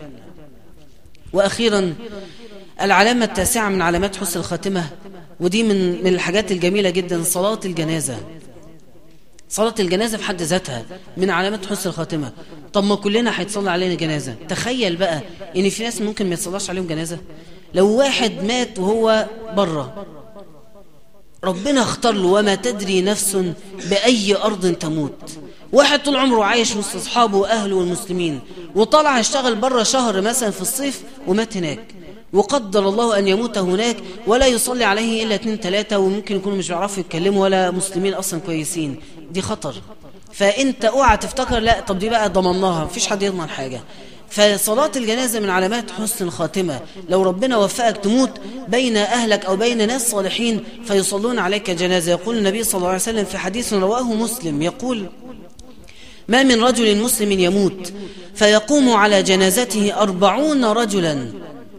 وأخيرا 1.34 1.94
العلامة 2.82 3.26
التاسعة 3.26 3.70
من 3.70 3.82
علامات 3.82 4.16
حسن 4.16 4.40
الخاتمة 4.40 4.90
ودي 5.40 5.64
من 5.64 6.04
من 6.04 6.14
الحاجات 6.14 6.52
الجميلة 6.52 6.90
جدا 6.90 7.24
صلاة 7.24 7.60
الجنازة. 7.66 8.18
صلاة 9.54 9.76
الجنازة 9.80 10.18
في 10.18 10.24
حد 10.24 10.42
ذاتها 10.42 10.86
من 11.18 11.30
علامات 11.30 11.66
حسن 11.66 11.90
الخاتمة. 11.90 12.32
طب 12.74 12.84
ما 12.84 12.96
كلنا 12.96 13.40
هيتصلى 13.40 13.72
علينا 13.72 13.94
جنازة. 13.94 14.36
تخيل 14.50 14.96
بقى 14.96 15.22
إن 15.56 15.70
في 15.70 15.84
ناس 15.84 16.02
ممكن 16.02 16.28
ما 16.28 16.34
يتصلاش 16.34 16.70
عليهم 16.70 16.88
جنازة. 16.88 17.18
لو 17.74 17.98
واحد 17.98 18.32
مات 18.44 18.80
وهو 18.80 19.26
بره 19.58 20.06
ربنا 21.44 21.82
اختار 21.82 22.14
له 22.14 22.28
وما 22.28 22.56
تدري 22.56 23.02
نفس 23.02 23.38
بأي 23.90 24.36
أرض 24.36 24.74
تموت. 24.74 25.32
واحد 25.74 26.04
طول 26.04 26.16
عمره 26.16 26.44
عايش 26.44 26.76
وسط 26.76 26.96
أصحابه 26.96 27.38
وأهله 27.38 27.76
والمسلمين 27.76 28.40
وطلع 28.76 29.20
يشتغل 29.20 29.56
بره 29.56 29.84
شهر 29.84 30.22
مثلا 30.22 30.50
في 30.50 30.62
الصيف 30.62 31.04
ومات 31.28 31.58
هناك. 31.58 31.80
وقدر 32.34 32.90
الله 32.90 33.20
أن 33.20 33.28
يموت 33.28 33.58
هناك 33.58 33.98
ولا 34.28 34.48
يصلي 34.48 34.84
عليه 34.84 35.24
إلا 35.24 35.36
اتنين 35.36 35.60
تلاتة 35.60 36.00
وممكن 36.00 36.36
يكونوا 36.36 36.58
مش 36.58 36.68
بيعرفوا 36.68 37.00
يتكلموا 37.00 37.44
ولا 37.44 37.72
مسلمين 37.72 38.14
أصلا 38.14 38.40
كويسين. 38.40 39.00
دي 39.34 39.42
خطر. 39.42 39.76
فأنت 40.34 40.86
اوعى 40.86 41.18
تفتكر 41.18 41.60
لا 41.60 41.80
طب 41.80 42.00
دي 42.00 42.10
بقى 42.10 42.30
ضمناها 42.30 42.86
مفيش 42.86 43.08
حد 43.08 43.24
يضمن 43.24 43.50
حاجة. 43.50 43.82
فصلاة 44.30 44.92
الجنازة 44.96 45.40
من 45.40 45.50
علامات 45.50 45.92
حسن 45.92 46.26
الخاتمة. 46.26 46.80
لو 47.10 47.24
ربنا 47.24 47.58
وفقك 47.58 47.98
تموت 47.98 48.32
بين 48.68 48.98
أهلك 48.98 49.46
أو 49.46 49.56
بين 49.56 49.88
ناس 49.88 50.12
صالحين 50.12 50.64
فيصلون 50.86 51.40
عليك 51.40 51.72
جنازة. 51.72 52.12
يقول 52.12 52.38
النبي 52.38 52.64
صلى 52.64 52.78
الله 52.78 52.88
عليه 52.88 52.98
وسلم 52.98 53.26
في 53.26 53.38
حديث 53.38 53.74
رواه 53.74 54.14
مسلم 54.14 54.62
يقول 54.62 55.10
ما 56.28 56.44
من 56.44 56.64
رجل 56.64 56.98
مسلم 57.04 57.32
يموت 57.32 57.94
فيقوم 58.36 58.90
على 58.90 59.24
جنازته 59.24 59.94
أربعون 60.02 60.66
رجلا 60.66 61.28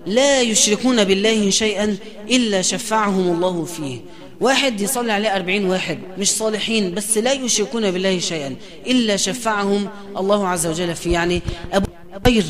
لا 0.07 0.40
يشركون 0.40 1.05
بالله 1.05 1.50
شيئا 1.50 1.96
إلا 2.30 2.62
شفعهم 2.62 3.32
الله 3.32 3.64
فيه. 3.64 4.00
واحد 4.41 4.80
يصلي 4.80 5.12
عليه 5.12 5.37
أربعين 5.37 5.64
واحد 5.64 5.99
مش 6.18 6.30
صالحين 6.30 6.95
بس 6.95 7.18
لا 7.18 7.32
يشركون 7.32 7.91
بالله 7.91 8.18
شيئا 8.18 8.57
إلا 8.87 9.16
شفعهم 9.16 9.89
الله 10.16 10.49
عز 10.49 10.66
وجل 10.66 10.95
فيه 10.95 11.12
يعني 11.12 11.43
خير 12.26 12.45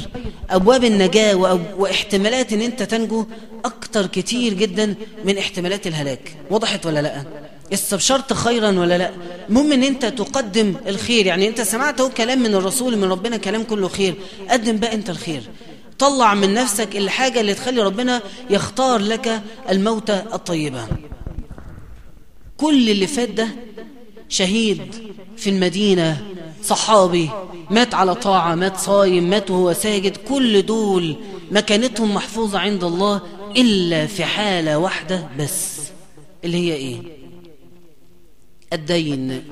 أبواب 0.51 0.85
النجاة. 0.85 1.35
وإحتمالات 1.79 2.53
أن 2.53 2.61
أنت 2.61 2.83
تنجو 2.83 3.27
أكتر 3.65 4.07
كتير 4.07 4.55
جدا 4.55 4.95
من 5.25 5.39
إحتمالات 5.39 5.87
الهلاك. 5.87 6.37
وضحت 6.51 6.87
ولا 6.87 7.03
لأ؟ 7.03 7.25
استبشرت 7.73 8.33
خيرا 8.33 8.71
ولا 8.79 8.99
لأ؟ 8.99 9.11
المهم 9.49 9.73
إن 9.73 9.83
أنت 9.83 10.07
تقدم 10.07 10.75
الخير 10.87 11.27
يعني 11.27 11.49
أنت 11.49 11.61
سمعت 11.61 12.01
أهو 12.01 12.09
كلام 12.09 12.39
من 12.39 12.55
الرسول 12.55 12.97
من 12.97 13.05
ربنا 13.05 13.37
كلام 13.37 13.63
كله 13.63 13.89
خير 13.89 14.15
قدم 14.51 14.77
بقى 14.77 14.95
أنت 14.95 15.11
الخير. 15.11 15.43
طلع 15.99 16.35
من 16.35 16.55
نفسك 16.55 16.97
الحاجة 16.97 17.41
اللي 17.41 17.55
تخلي 17.55 17.83
ربنا 17.83 18.23
يختار 18.51 18.99
لك 19.01 19.43
الموت 19.71 20.11
الطيبة. 20.11 20.87
كل 22.65 22.91
اللي 22.91 23.07
فات 23.07 23.29
ده 23.29 23.49
شهيد 24.29 24.81
في 25.37 25.51
المدينة 25.51 26.27
صحابي 26.63 27.31
مات 27.71 27.95
على 27.95 28.15
طاعة 28.15 28.55
مات 28.55 28.77
صايم 28.77 29.31
مات 29.31 29.51
وهو 29.51 29.73
ساجد 29.73 30.17
كل 30.17 30.63
دول 30.63 31.17
مكانتهم 31.51 32.15
محفوظة 32.15 32.59
عند 32.59 32.85
الله 32.85 33.21
إلا 33.57 34.07
في 34.07 34.25
حالة 34.25 34.79
واحدة 34.79 35.29
بس 35.39 35.81
اللي 36.45 36.57
هي 36.57 36.75
إيه؟ 36.75 36.97
الدين. 38.73 39.45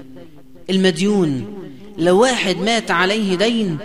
المديون. 0.71 1.59
لو 1.99 2.21
واحد 2.21 2.57
مات 2.57 2.91
عليه 2.91 3.35
دين 3.35 3.79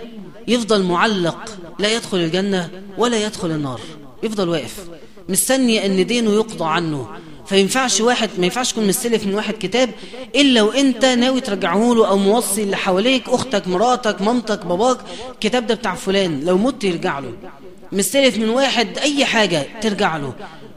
يفضل 0.48 0.82
معلق 0.82 1.58
لا 1.78 1.96
يدخل 1.96 2.18
الجنة 2.18 2.70
ولا 2.98 3.26
يدخل 3.26 3.50
النار 3.50 3.80
يفضل 4.22 4.48
واقف 4.48 4.88
مستني 5.28 5.86
إن 5.86 6.06
دينه 6.06 6.30
يقضى 6.30 6.64
عنه. 6.64 7.08
فينفعش 7.48 8.00
واحد 8.00 8.30
ما 8.38 8.44
ينفعش 8.44 8.72
تكون 8.72 8.86
مستلف 8.86 9.26
من 9.26 9.34
واحد 9.34 9.54
كتاب 9.60 9.90
إلا 10.34 10.62
وإنت 10.62 11.04
ناوي 11.04 11.40
ترجعه 11.40 11.94
له 11.94 12.08
أو 12.08 12.16
موصي 12.16 12.62
اللي 12.62 12.76
حواليك 12.76 13.28
أختك 13.28 13.68
مراتك 13.68 14.22
مامتك 14.22 14.66
باباك 14.66 14.98
الكتاب 15.32 15.66
ده 15.66 15.74
بتاع 15.74 15.94
فلان 15.94 16.40
لو 16.44 16.58
مت 16.58 16.84
يرجع 16.84 17.18
له. 17.18 17.32
مستلف 17.92 18.36
من 18.38 18.48
واحد 18.48 18.98
أي 18.98 19.24
حاجة 19.24 19.66
ترجع 19.80 20.16
له. 20.16 20.32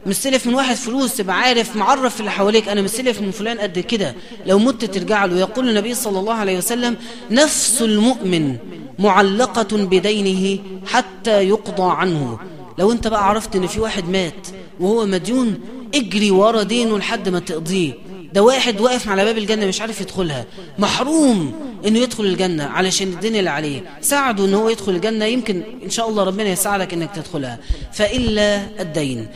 مستلف 0.06 0.46
من 0.46 0.54
واحد 0.54 0.76
فلوس 0.76 1.16
تبقى 1.16 1.38
عارف 1.40 1.76
معرف 1.76 2.20
اللي 2.20 2.30
حواليك 2.30 2.68
أنا 2.68 2.82
مستلف 2.82 3.20
من 3.20 3.30
فلان 3.30 3.58
قد 3.58 3.78
كده. 3.78 4.14
لو 4.46 4.58
مت 4.58 4.84
ترجع 4.84 5.24
له. 5.24 5.38
يقول 5.38 5.68
النبي 5.68 5.94
صلى 5.94 6.18
الله 6.20 6.34
عليه 6.34 6.58
وسلم 6.58 6.96
نفس 7.30 7.82
المؤمن 7.82 8.56
معلقة 8.98 9.76
بدينه 9.76 10.58
حتى 10.86 11.48
يقضى 11.48 11.92
عنه. 11.96 12.38
لو 12.78 12.92
أنت 12.92 13.08
بقى 13.08 13.28
عرفت 13.28 13.56
إن 13.56 13.66
في 13.66 13.80
واحد 13.80 14.08
مات 14.08 14.48
وهو 14.80 15.06
مديون 15.06 15.60
اجري 15.94 16.30
ورا 16.30 16.62
دينه 16.62 16.98
لحد 16.98 17.28
ما 17.28 17.38
تقضيه. 17.38 17.92
ده 18.32 18.42
واحد 18.42 18.80
واقف 18.80 19.08
على 19.08 19.24
باب 19.24 19.38
الجنة 19.38 19.66
مش 19.66 19.80
عارف 19.80 20.00
يدخلها. 20.00 20.44
محروم 20.78 21.54
إنه 21.86 21.98
يدخل 21.98 22.24
الجنة 22.24 22.64
علشان 22.64 23.08
الدين 23.08 23.36
اللي 23.36 23.50
عليه. 23.50 23.98
ساعده 24.00 24.44
انه 24.44 24.58
هو 24.58 24.68
يدخل 24.68 24.92
الجنة 24.92 25.24
يمكن 25.24 25.62
إن 25.84 25.90
شاء 25.90 26.08
الله 26.08 26.24
ربنا 26.24 26.48
يساعدك 26.48 26.92
إنك 26.92 27.10
تدخلها. 27.14 27.58
فإلا 27.92 28.60
الدين. 28.80 29.28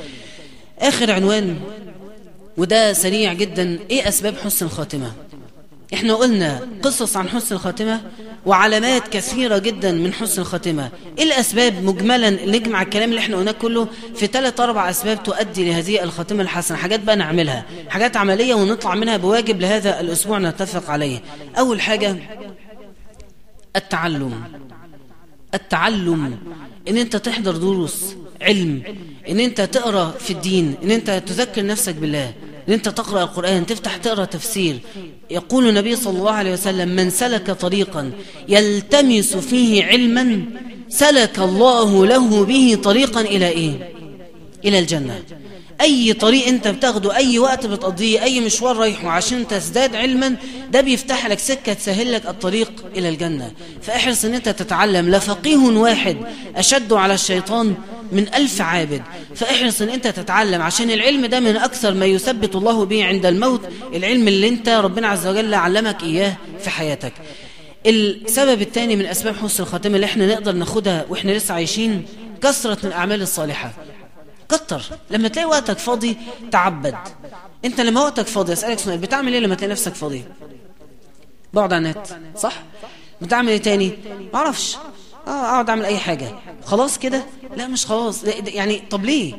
آخر 0.78 1.11
عنوان 1.11 1.57
وده 2.57 2.92
سريع 2.92 3.32
جدا. 3.32 3.78
إيه 3.90 4.09
أسباب 4.09 4.36
حسن 4.36 4.66
الخاتمة؟ 4.66 5.12
إحنا 5.94 6.14
قلنا 6.14 6.68
قصص 6.82 7.16
عن 7.16 7.28
حسن 7.28 7.54
الخاتمة. 7.54 8.00
وعلامات 8.47 9.09
كثيرة 9.09 9.59
جدا 9.59 9.92
من 9.92 10.12
حسن 10.12 10.42
الخاتمة. 10.42 10.90
إيه 11.18 11.24
الأسباب 11.24 11.84
مجملا 11.84 12.30
نجمع 12.30 12.82
الكلام 12.82 13.11
اللي 13.11 13.20
إحنا 13.20 13.36
قلناه 13.36 13.53
كله 13.53 13.88
في 14.14 14.26
ثلاث 14.26 14.61
أربع 14.61 14.90
أسباب 14.90 15.22
تؤدي 15.22 15.70
لهذه 15.70 16.03
الخاتمة 16.03 16.42
الحسنة؟ 16.42 16.76
حاجات 16.76 17.01
بقى 17.01 17.16
نعملها. 17.16 17.64
حاجات 17.88 18.16
عملية 18.16 18.55
ونطلع 18.55 18.94
منها 18.94 19.16
بواجب 19.16 19.61
لهذا 19.61 20.01
الأسبوع 20.01 20.38
نتفق 20.38 20.90
عليه. 20.90 21.22
أول 21.59 21.80
حاجة 21.80 22.16
التعلم. 23.76 24.44
التعلم. 25.55 26.38
إن 26.88 26.97
أنت 26.97 27.16
تحضر 27.16 27.53
دروس 27.57 28.16
علم. 28.42 28.82
إن 29.28 29.40
أنت 29.40 29.61
تقرأ 29.61 30.11
في 30.11 30.32
الدين. 30.32 30.74
إن 30.82 30.90
أنت 30.90 31.11
تذكر 31.11 31.66
نفسك 31.66 31.94
بالله. 31.94 32.32
ان 32.68 32.72
انت 32.72 32.88
تقرأ 32.88 33.22
القرآن 33.22 33.66
تفتح 33.66 33.96
تقرأ 33.96 34.24
تفسير. 34.24 34.78
يقول 35.30 35.68
النبي 35.68 35.96
صلى 35.96 36.18
الله 36.18 36.30
عليه 36.30 36.52
وسلم 36.52 36.88
من 36.88 37.10
سلك 37.10 37.50
طريقا 37.50 38.12
يلتمس 38.48 39.36
فيه 39.36 39.84
علما 39.84 40.42
سلك 40.88 41.38
الله 41.38 42.06
له 42.06 42.44
به 42.44 42.78
طريقا 42.82 43.20
إلى 43.20 43.48
إيه؟ 43.48 43.92
إلى 44.64 44.78
الجنة. 44.78 45.22
أي 45.81 46.12
طريق 46.12 46.47
أنت 46.47 46.68
بتاخده 46.68 47.16
أي 47.16 47.39
وقت 47.39 47.66
بتقضيه 47.66 48.22
أي 48.22 48.41
مشوار 48.41 48.77
رايحه 48.77 49.09
عشان 49.09 49.49
تزداد 49.49 49.97
علما 49.97 50.37
ده 50.70 50.81
بيفتح 50.81 51.27
لك 51.27 51.39
سكة 51.39 51.72
تسهل 51.72 52.12
لك 52.12 52.27
الطريق 52.27 52.72
إلى 52.97 53.09
الجنة. 53.09 53.53
فاحرص 53.83 54.24
أن 54.24 54.35
أنت 54.35 54.49
تتعلم. 54.49 55.11
لفقيه 55.11 55.57
واحد 55.57 56.16
أشد 56.57 56.93
على 56.93 57.14
الشيطان 57.14 57.74
من 58.12 58.27
ألف 58.35 58.61
عابد. 58.61 59.03
فاحرص 59.35 59.83
أن 59.83 59.89
أنت 59.89 60.07
تتعلم 60.07 60.62
عشان 60.62 60.91
العلم 60.91 61.27
ده 61.27 61.41
من 61.41 61.57
أكثر 61.57 61.95
ما 61.95 62.07
يثبت 62.07 62.57
الله 62.57 62.85
به 62.85 63.05
عند 63.05 63.27
الموت 63.27 63.61
العلم 63.95 64.29
اللي 64.29 64.49
أنت 64.49 64.68
ربنا 64.68 65.09
عز 65.09 65.27
وجل 65.27 65.55
علمك 65.55 66.03
إياه 66.03 66.37
في 66.61 66.70
حياتك. 66.70 67.12
السبب 67.87 68.62
الثاني 68.62 68.97
من 68.97 69.07
أسباب 69.07 69.37
حسن 69.37 69.62
الخاتمة 69.62 69.97
اللي 69.97 70.07
إحنا 70.07 70.27
نقدر 70.27 70.53
ناخدها 70.53 71.05
وإحنا 71.09 71.33
لسه 71.33 71.55
عايشين 71.55 72.07
كثرة 72.43 72.79
من 72.83 72.89
الأعمال 72.89 73.22
الصالحة. 73.22 73.72
كتر 74.49 74.82
لما 75.11 75.28
تلاقي 75.28 75.47
وقتك 75.49 75.78
فاضي 75.78 76.16
تعبد. 76.53 76.97
انت 77.64 77.80
لما 77.80 78.01
وقتك 78.01 78.26
فاضي 78.26 78.53
اسألك 78.53 78.78
سؤال 78.78 78.99
بتعمل 78.99 79.32
إيه 79.32 79.40
لما 79.40 79.55
تلاقي 79.55 79.70
نفسك 79.70 79.94
فاضي؟ 79.94 80.24
بقعد 81.55 81.72
على 81.72 81.90
النت 81.90 82.07
صح؟ 82.38 82.62
بتعمل 83.22 83.49
إيه 83.49 83.62
تاني؟ 83.62 83.99
ما 84.32 84.38
أعرفش 84.38 84.76
آه 85.27 85.31
أقعد 85.31 85.70
أعمل 85.70 85.85
أي 85.85 85.99
حاجة. 85.99 86.29
خلاص 86.64 86.99
كده؟ 86.99 87.22
لا 87.57 87.66
مش 87.66 87.87
خلاص. 87.87 88.24
لا 88.24 88.33
يعني 88.49 88.83
طب 88.91 89.05
ليه؟ 89.05 89.35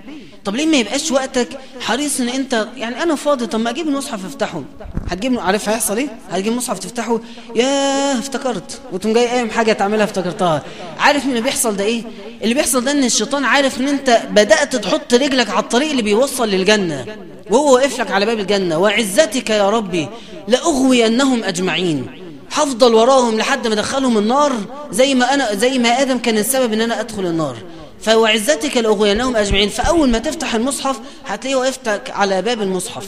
طب 0.45 0.55
ليه 0.55 0.65
ما 0.65 0.77
يبقاش 0.77 1.11
وقتك 1.11 1.47
حريص 1.81 2.19
إن 2.19 2.29
أنت 2.29 2.67
يعني 2.75 3.03
أنا 3.03 3.15
فاضي 3.15 3.47
طب 3.47 3.59
ما 3.59 3.69
أجيب 3.69 3.87
المصحف 3.87 4.25
أفتحه. 4.25 4.63
هتجيب 5.09 5.39
عارف 5.39 5.69
هيحصل 5.69 5.97
إيه 5.97 6.07
هتجيب 6.31 6.51
المصحف 6.53 6.79
تفتحه؟ 6.79 7.19
ياه 7.55 8.19
افتكرت. 8.19 8.81
وتقوم 8.93 9.13
جاي 9.13 9.27
قايم 9.27 9.49
حاجة 9.49 9.73
تعملها 9.73 10.03
افتكرتها. 10.03 10.63
عارف 10.99 11.25
اللي 11.25 11.41
بيحصل 11.41 11.75
ده 11.75 11.83
إيه؟ 11.83 12.03
اللي 12.43 12.53
بيحصل 12.53 12.83
ده 12.83 12.91
إن 12.91 13.03
الشيطان 13.03 13.45
عارف 13.45 13.79
إن 13.81 13.87
أنت 13.87 14.21
بدأت 14.31 14.75
تحط 14.75 15.13
رجلك 15.13 15.49
على 15.49 15.59
الطريق 15.59 15.89
اللي 15.89 16.01
بيوصل 16.01 16.49
للجنة. 16.49 17.05
وهو 17.49 17.73
واقف 17.75 17.99
لك 17.99 18.11
على 18.11 18.25
باب 18.25 18.39
الجنة. 18.39 18.77
وعزتك 18.77 19.49
يا 19.49 19.69
ربي 19.69 20.07
لأغوينهم 20.47 21.43
أجمعين. 21.43 22.07
هفضل 22.51 22.95
وراهم 22.95 23.37
لحد 23.37 23.67
ما 23.67 23.73
ادخلهم 23.73 24.17
النار 24.17 24.53
زي 24.91 25.15
ما 25.15 25.33
أنا 25.33 25.55
زي 25.55 25.77
ما 25.77 26.01
آدم 26.01 26.17
كان 26.17 26.37
السبب 26.37 26.73
إن 26.73 26.81
أنا 26.81 26.99
أدخل 26.99 27.25
النار. 27.25 27.57
فوعزتك 28.01 28.77
لاغوينهم 28.77 29.35
أجمعين. 29.35 29.69
فأول 29.69 30.09
ما 30.09 30.17
تفتح 30.17 30.55
المصحف 30.55 30.99
هتلاقيه 31.25 31.55
وقفتك 31.55 32.09
على 32.09 32.41
باب 32.41 32.61
المصحف 32.61 33.07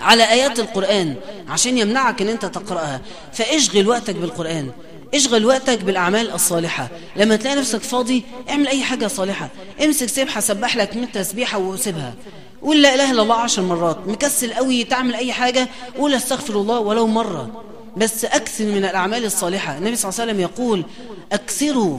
على 0.00 0.30
آيات 0.30 0.58
القرآن 0.58 1.14
عشان 1.48 1.78
يمنعك 1.78 2.22
إن 2.22 2.28
أنت 2.28 2.46
تقرأها. 2.46 3.00
فاشغل 3.32 3.88
وقتك 3.88 4.14
بالقرآن 4.14 4.70
اشغل 5.14 5.46
وقتك 5.46 5.84
بالأعمال 5.84 6.30
الصالحة. 6.32 6.88
لما 7.16 7.36
تلاقي 7.36 7.56
نفسك 7.56 7.82
فاضي 7.82 8.24
اعمل 8.50 8.68
أي 8.68 8.82
حاجة 8.82 9.06
صالحة. 9.06 9.48
امسك 9.84 10.08
سبحة 10.08 10.40
سبح 10.40 10.76
لك 10.76 10.96
من 10.96 11.12
تسبيحة 11.12 11.58
وسيبها 11.58 12.14
قول 12.62 12.82
لا 12.82 12.94
إله 12.94 13.10
إلا 13.10 13.22
الله 13.22 13.34
عشر 13.34 13.62
مرات. 13.62 13.98
مكسل 14.06 14.52
قوي 14.52 14.84
تعمل 14.84 15.14
أي 15.14 15.32
حاجة 15.32 15.68
قول 15.98 16.14
أستغفر 16.14 16.54
الله 16.54 16.78
ولو 16.78 17.06
مرة. 17.06 17.64
بس 17.96 18.24
أكثر 18.24 18.64
من 18.64 18.84
الأعمال 18.84 19.24
الصالحة. 19.24 19.78
النبي 19.78 19.96
صلى 19.96 20.08
الله 20.08 20.20
عليه 20.20 20.32
وسلم 20.32 20.40
يقول 20.40 20.84
اكثروا 21.32 21.98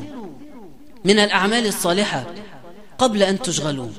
من 1.05 1.19
الأعمال 1.19 1.67
الصالحة 1.67 2.25
قبل 2.97 3.23
أن 3.23 3.41
تشغلوا. 3.41 3.89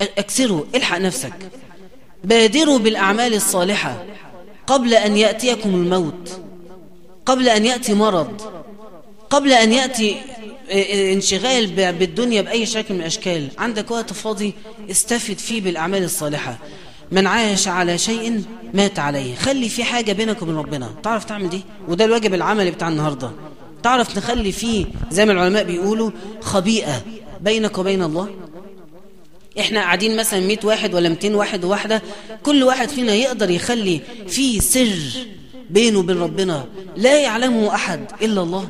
اكسروا 0.00 0.64
الحق 0.74 0.98
نفسك. 0.98 1.32
بادروا 2.24 2.78
بالأعمال 2.78 3.34
الصالحة 3.34 4.04
قبل 4.66 4.94
أن 4.94 5.16
يأتيكم 5.16 5.74
الموت 5.74 6.40
قبل 7.26 7.48
أن 7.48 7.64
يأتي 7.66 7.94
مرض 7.94 8.42
قبل 9.30 9.52
أن 9.52 9.72
يأتي 9.72 10.16
انشغال 11.12 11.66
بالدنيا 11.92 12.42
بأي 12.42 12.66
شكل 12.66 12.94
من 12.94 13.00
الأشكال. 13.00 13.48
عندك 13.58 13.90
وقت 13.90 14.12
فاضي 14.12 14.54
استفد 14.90 15.38
فيه 15.38 15.60
بالأعمال 15.60 16.04
الصالحة. 16.04 16.58
من 17.12 17.26
عاش 17.26 17.68
على 17.68 17.98
شيء 17.98 18.42
مات 18.74 18.98
عليه. 18.98 19.34
خلي 19.34 19.68
في 19.68 19.84
حاجة 19.84 20.12
بينك 20.12 20.42
وبين 20.42 20.56
ربنا. 20.56 20.90
تعرف 21.02 21.24
تعمل 21.24 21.48
دي؟ 21.48 21.62
وده 21.88 22.04
الواجب 22.04 22.34
العملي 22.34 22.70
بتاع 22.70 22.88
النهاردة. 22.88 23.30
تعرف 23.82 24.18
نخلي 24.18 24.52
فيه 24.52 24.86
زي 25.10 25.26
ما 25.26 25.32
العلماء 25.32 25.64
بيقولوا 25.64 26.10
خبيئة 26.40 27.02
بينك 27.40 27.78
وبين 27.78 28.02
الله. 28.02 28.28
إحنا 29.60 29.80
قاعدين 29.80 30.16
مثلا 30.16 30.40
100 30.40 30.58
واحد 30.64 30.94
ولا 30.94 31.08
200 31.08 31.34
واحد 31.34 31.64
وواحدة 31.64 32.02
كل 32.42 32.62
واحد 32.62 32.88
فينا 32.88 33.14
يقدر 33.14 33.50
يخلي 33.50 34.00
فيه 34.28 34.60
سر 34.60 34.98
بينه 35.70 35.98
وبين 35.98 36.18
ربنا. 36.18 36.66
لا 36.96 37.20
يعلمه 37.20 37.74
أحد 37.74 38.00
إلا 38.22 38.42
الله. 38.42 38.68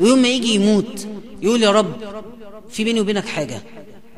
ويوم 0.00 0.18
ما 0.18 0.28
يجي 0.28 0.54
يموت 0.54 1.06
يقول 1.42 1.62
يا 1.62 1.70
رب 1.70 1.94
في 2.70 2.84
بيني 2.84 3.00
وبينك 3.00 3.26
حاجة. 3.26 3.62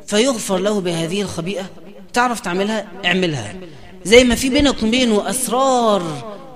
فيغفر 0.07 0.57
له 0.57 0.81
بهذه 0.81 1.21
الخبيئة. 1.21 1.69
تعرف 2.13 2.39
تعملها 2.39 2.87
اعملها. 3.05 3.55
زي 4.03 4.23
ما 4.23 4.35
في 4.35 4.49
بينك 4.49 4.83
وبينه 4.83 5.29
أسرار 5.29 6.03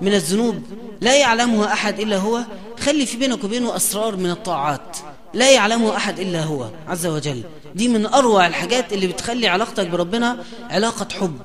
من 0.00 0.14
الذنوب. 0.14 0.62
لا 1.00 1.16
يعلمها 1.16 1.72
أحد 1.72 2.00
إلا 2.00 2.16
هو. 2.16 2.40
خلي 2.80 3.06
في 3.06 3.16
بينك 3.16 3.44
وبينه 3.44 3.76
أسرار 3.76 4.16
من 4.16 4.30
الطاعات. 4.30 4.96
لا 5.34 5.50
يعلمها 5.50 5.96
أحد 5.96 6.20
إلا 6.20 6.42
هو 6.42 6.68
عز 6.88 7.06
وجل. 7.06 7.42
دي 7.74 7.88
من 7.88 8.06
أروع 8.06 8.46
الحاجات 8.46 8.92
اللي 8.92 9.06
بتخلي 9.06 9.48
علاقتك 9.48 9.86
بربنا 9.86 10.44
علاقة 10.70 11.08
حب 11.20 11.38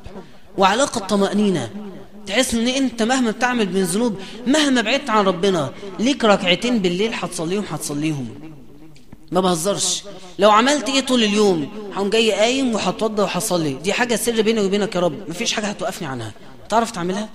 وعلاقة 0.57 0.99
طمأنينة. 0.99 1.70
تحس 2.28 2.53
إن 2.53 2.68
أنت 2.68 3.03
مهما 3.03 3.32
بتعمل 3.32 3.74
من 3.74 3.84
ذنوب 3.84 4.20
مهما 4.47 4.82
بعدت 4.82 5.10
عن 5.10 5.26
ربنا 5.26 5.72
ليك 5.99 6.26
ركعتين 6.26 6.80
بالليل 6.80 7.14
هتصليهم 7.14 7.64
هتصليهم. 7.70 8.28
ما 9.32 9.41
بهزرش. 9.41 10.03
لو 10.39 10.51
عملت 10.51 10.89
إيه 10.89 11.01
طول 11.01 11.23
اليوم 11.23 11.91
هقوم 11.93 12.09
جاي 12.09 12.32
قايم 12.32 12.75
وهتوضى 12.75 13.21
وهصلي. 13.21 13.73
دي 13.73 13.93
حاجة 13.93 14.15
سر 14.15 14.41
بيني 14.41 14.61
وبينك 14.61 14.95
يا 14.95 14.99
رب. 14.99 15.30
مفيش 15.30 15.53
حاجة 15.53 15.65
هتوقفني 15.65 16.07
عنها. 16.07 16.32
تعرف 16.69 16.91
تعملها؟ 16.91 17.30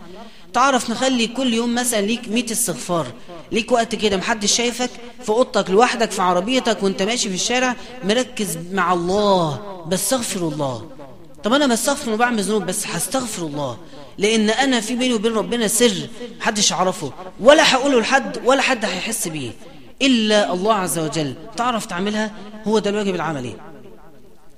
تعرف 0.53 0.91
نخلي 0.91 1.27
كل 1.27 1.55
يوم 1.55 1.75
مثلا 1.75 2.01
ليك 2.01 2.29
100 2.29 2.53
استغفار. 2.53 3.07
ليك 3.53 3.73
وقت 3.73 3.95
كده 3.95 4.17
محدش 4.17 4.57
شايفك 4.57 4.91
في 5.23 5.29
أوضتك 5.29 5.71
لوحدك 5.71 6.11
في 6.11 6.23
عربيتك 6.23 6.83
وأنت 6.83 7.03
ماشي 7.03 7.29
في 7.29 7.35
الشارع 7.35 7.77
مركز 8.05 8.59
مع 8.73 8.93
الله. 8.93 9.61
بستغفر 9.87 10.49
الله. 10.49 10.87
طب 11.45 11.53
أنا 11.53 11.67
بستغفر 11.67 12.11
وبعمل 12.13 12.43
ذنوب 12.43 12.67
بس 12.67 12.87
هستغفر 12.87 13.43
الله. 13.47 13.79
لأن 14.19 14.51
أنا 14.51 14.81
في 14.81 14.95
بيني 14.95 15.15
وبين 15.15 15.33
ربنا 15.33 15.69
سر 15.69 16.09
محدش 16.41 16.71
يعرفه. 16.71 17.13
ولا 17.41 17.75
هقوله 17.75 18.01
لحد 18.01 18.39
ولا 18.45 18.63
حد 18.63 18.85
هيحس 18.85 19.29
بيه. 19.29 19.51
إلا 20.03 20.53
الله 20.53 20.75
عز 20.75 20.99
وجل. 20.99 21.35
تعرف 21.57 21.87
تعملها؟ 21.87 22.31
هو 22.67 22.79
ده 22.79 22.91
الواجب 22.91 23.15
العملي. 23.15 23.57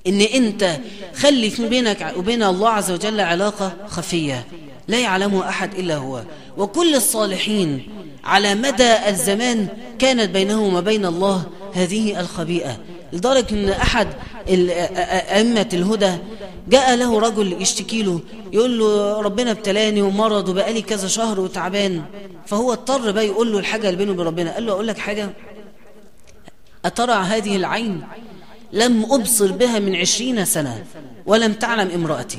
إن 0.07 0.21
أنت 0.21 0.79
خلي 1.15 1.51
في 1.51 1.69
بينك 1.69 2.13
وبين 2.17 2.43
الله 2.43 2.69
عز 2.69 2.91
وجل 2.91 3.21
علاقة 3.21 3.77
خفية. 3.87 4.47
لا 4.89 4.99
يعلمه 4.99 5.49
أحد 5.49 5.75
إلا 5.75 5.97
هو. 5.97 6.23
وكل 6.59 6.95
الصالحين 6.95 7.89
على 8.25 8.55
مدى 8.55 9.09
الزمان 9.09 9.69
كانت 9.99 10.31
بينهم 10.31 10.75
وبين 10.75 11.07
الله 11.07 11.45
هذه 11.75 12.21
الخبيئة. 12.21 12.77
لدرجة 13.13 13.55
أن 13.55 13.69
أحد 13.69 14.09
أئمة 14.49 15.69
الهدى 15.73 16.13
جاء 16.69 16.95
له 16.95 17.21
رجل 17.21 17.63
يشتكي 17.63 18.03
له 18.03 18.21
يقول 18.53 18.79
له 18.79 19.21
ربنا 19.21 19.51
ابتلاني 19.51 20.03
ومرض 20.03 20.49
وبقالي 20.49 20.83
كذا 20.83 21.09
شهر 21.09 21.41
وتعبان. 21.41 22.03
فهو 22.47 22.73
اضطر 22.73 23.11
بقى 23.11 23.27
يقول 23.27 23.53
له 23.53 23.59
الحاجة 23.59 23.87
اللي 23.87 23.99
بينه 23.99 24.13
وبين 24.13 24.27
ربنا 24.27 24.55
قال 24.55 24.67
له 24.67 24.73
أقول 24.73 24.87
لك 24.87 24.99
حاجة 24.99 25.31
أترى 26.85 27.13
هذه 27.13 27.57
العين 27.57 28.03
لم 28.73 29.07
أبصر 29.11 29.53
بها 29.53 29.79
من 29.79 29.97
عشرين 29.97 30.45
سنة 30.45 30.85
ولم 31.27 31.53
تعلم 31.53 31.91
امرأتي. 31.91 32.39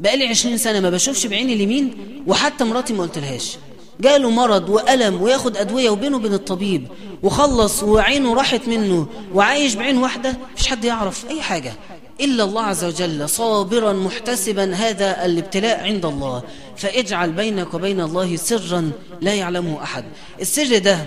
بقالي 0.00 0.26
عشرين 0.26 0.56
سنة 0.56 0.80
ما 0.80 0.90
بشوفش 0.90 1.26
بعيني 1.26 1.52
اليمين 1.52 1.94
وحتى 2.26 2.64
مراتي 2.64 2.92
ما 2.92 3.02
قلتلهاش. 3.02 3.56
جاله 4.00 4.30
مرض 4.30 4.68
وألم 4.68 5.22
وياخد 5.22 5.56
أدوية 5.56 5.90
وبينه 5.90 6.16
وبين 6.16 6.34
الطبيب 6.34 6.88
وخلص 7.22 7.82
وعينه 7.82 8.34
راحت 8.34 8.68
منه 8.68 9.06
وعايش 9.34 9.74
بعين 9.74 9.98
واحدة 9.98 10.36
مفيش 10.54 10.66
حد 10.66 10.84
يعرف 10.84 11.30
أي 11.30 11.42
حاجة. 11.42 11.72
إلا 12.20 12.44
الله 12.44 12.62
عز 12.62 12.84
وجل 12.84 13.28
صابرا 13.28 13.92
محتسبا 13.92 14.74
هذا 14.74 15.24
الابتلاء 15.24 15.84
عند 15.84 16.04
الله. 16.06 16.42
فاجعل 16.76 17.32
بينك 17.32 17.74
وبين 17.74 18.00
الله 18.00 18.36
سرا 18.36 18.90
لا 19.20 19.34
يعلمه 19.34 19.82
أحد. 19.82 20.04
السر 20.40 20.78
ده 20.78 20.98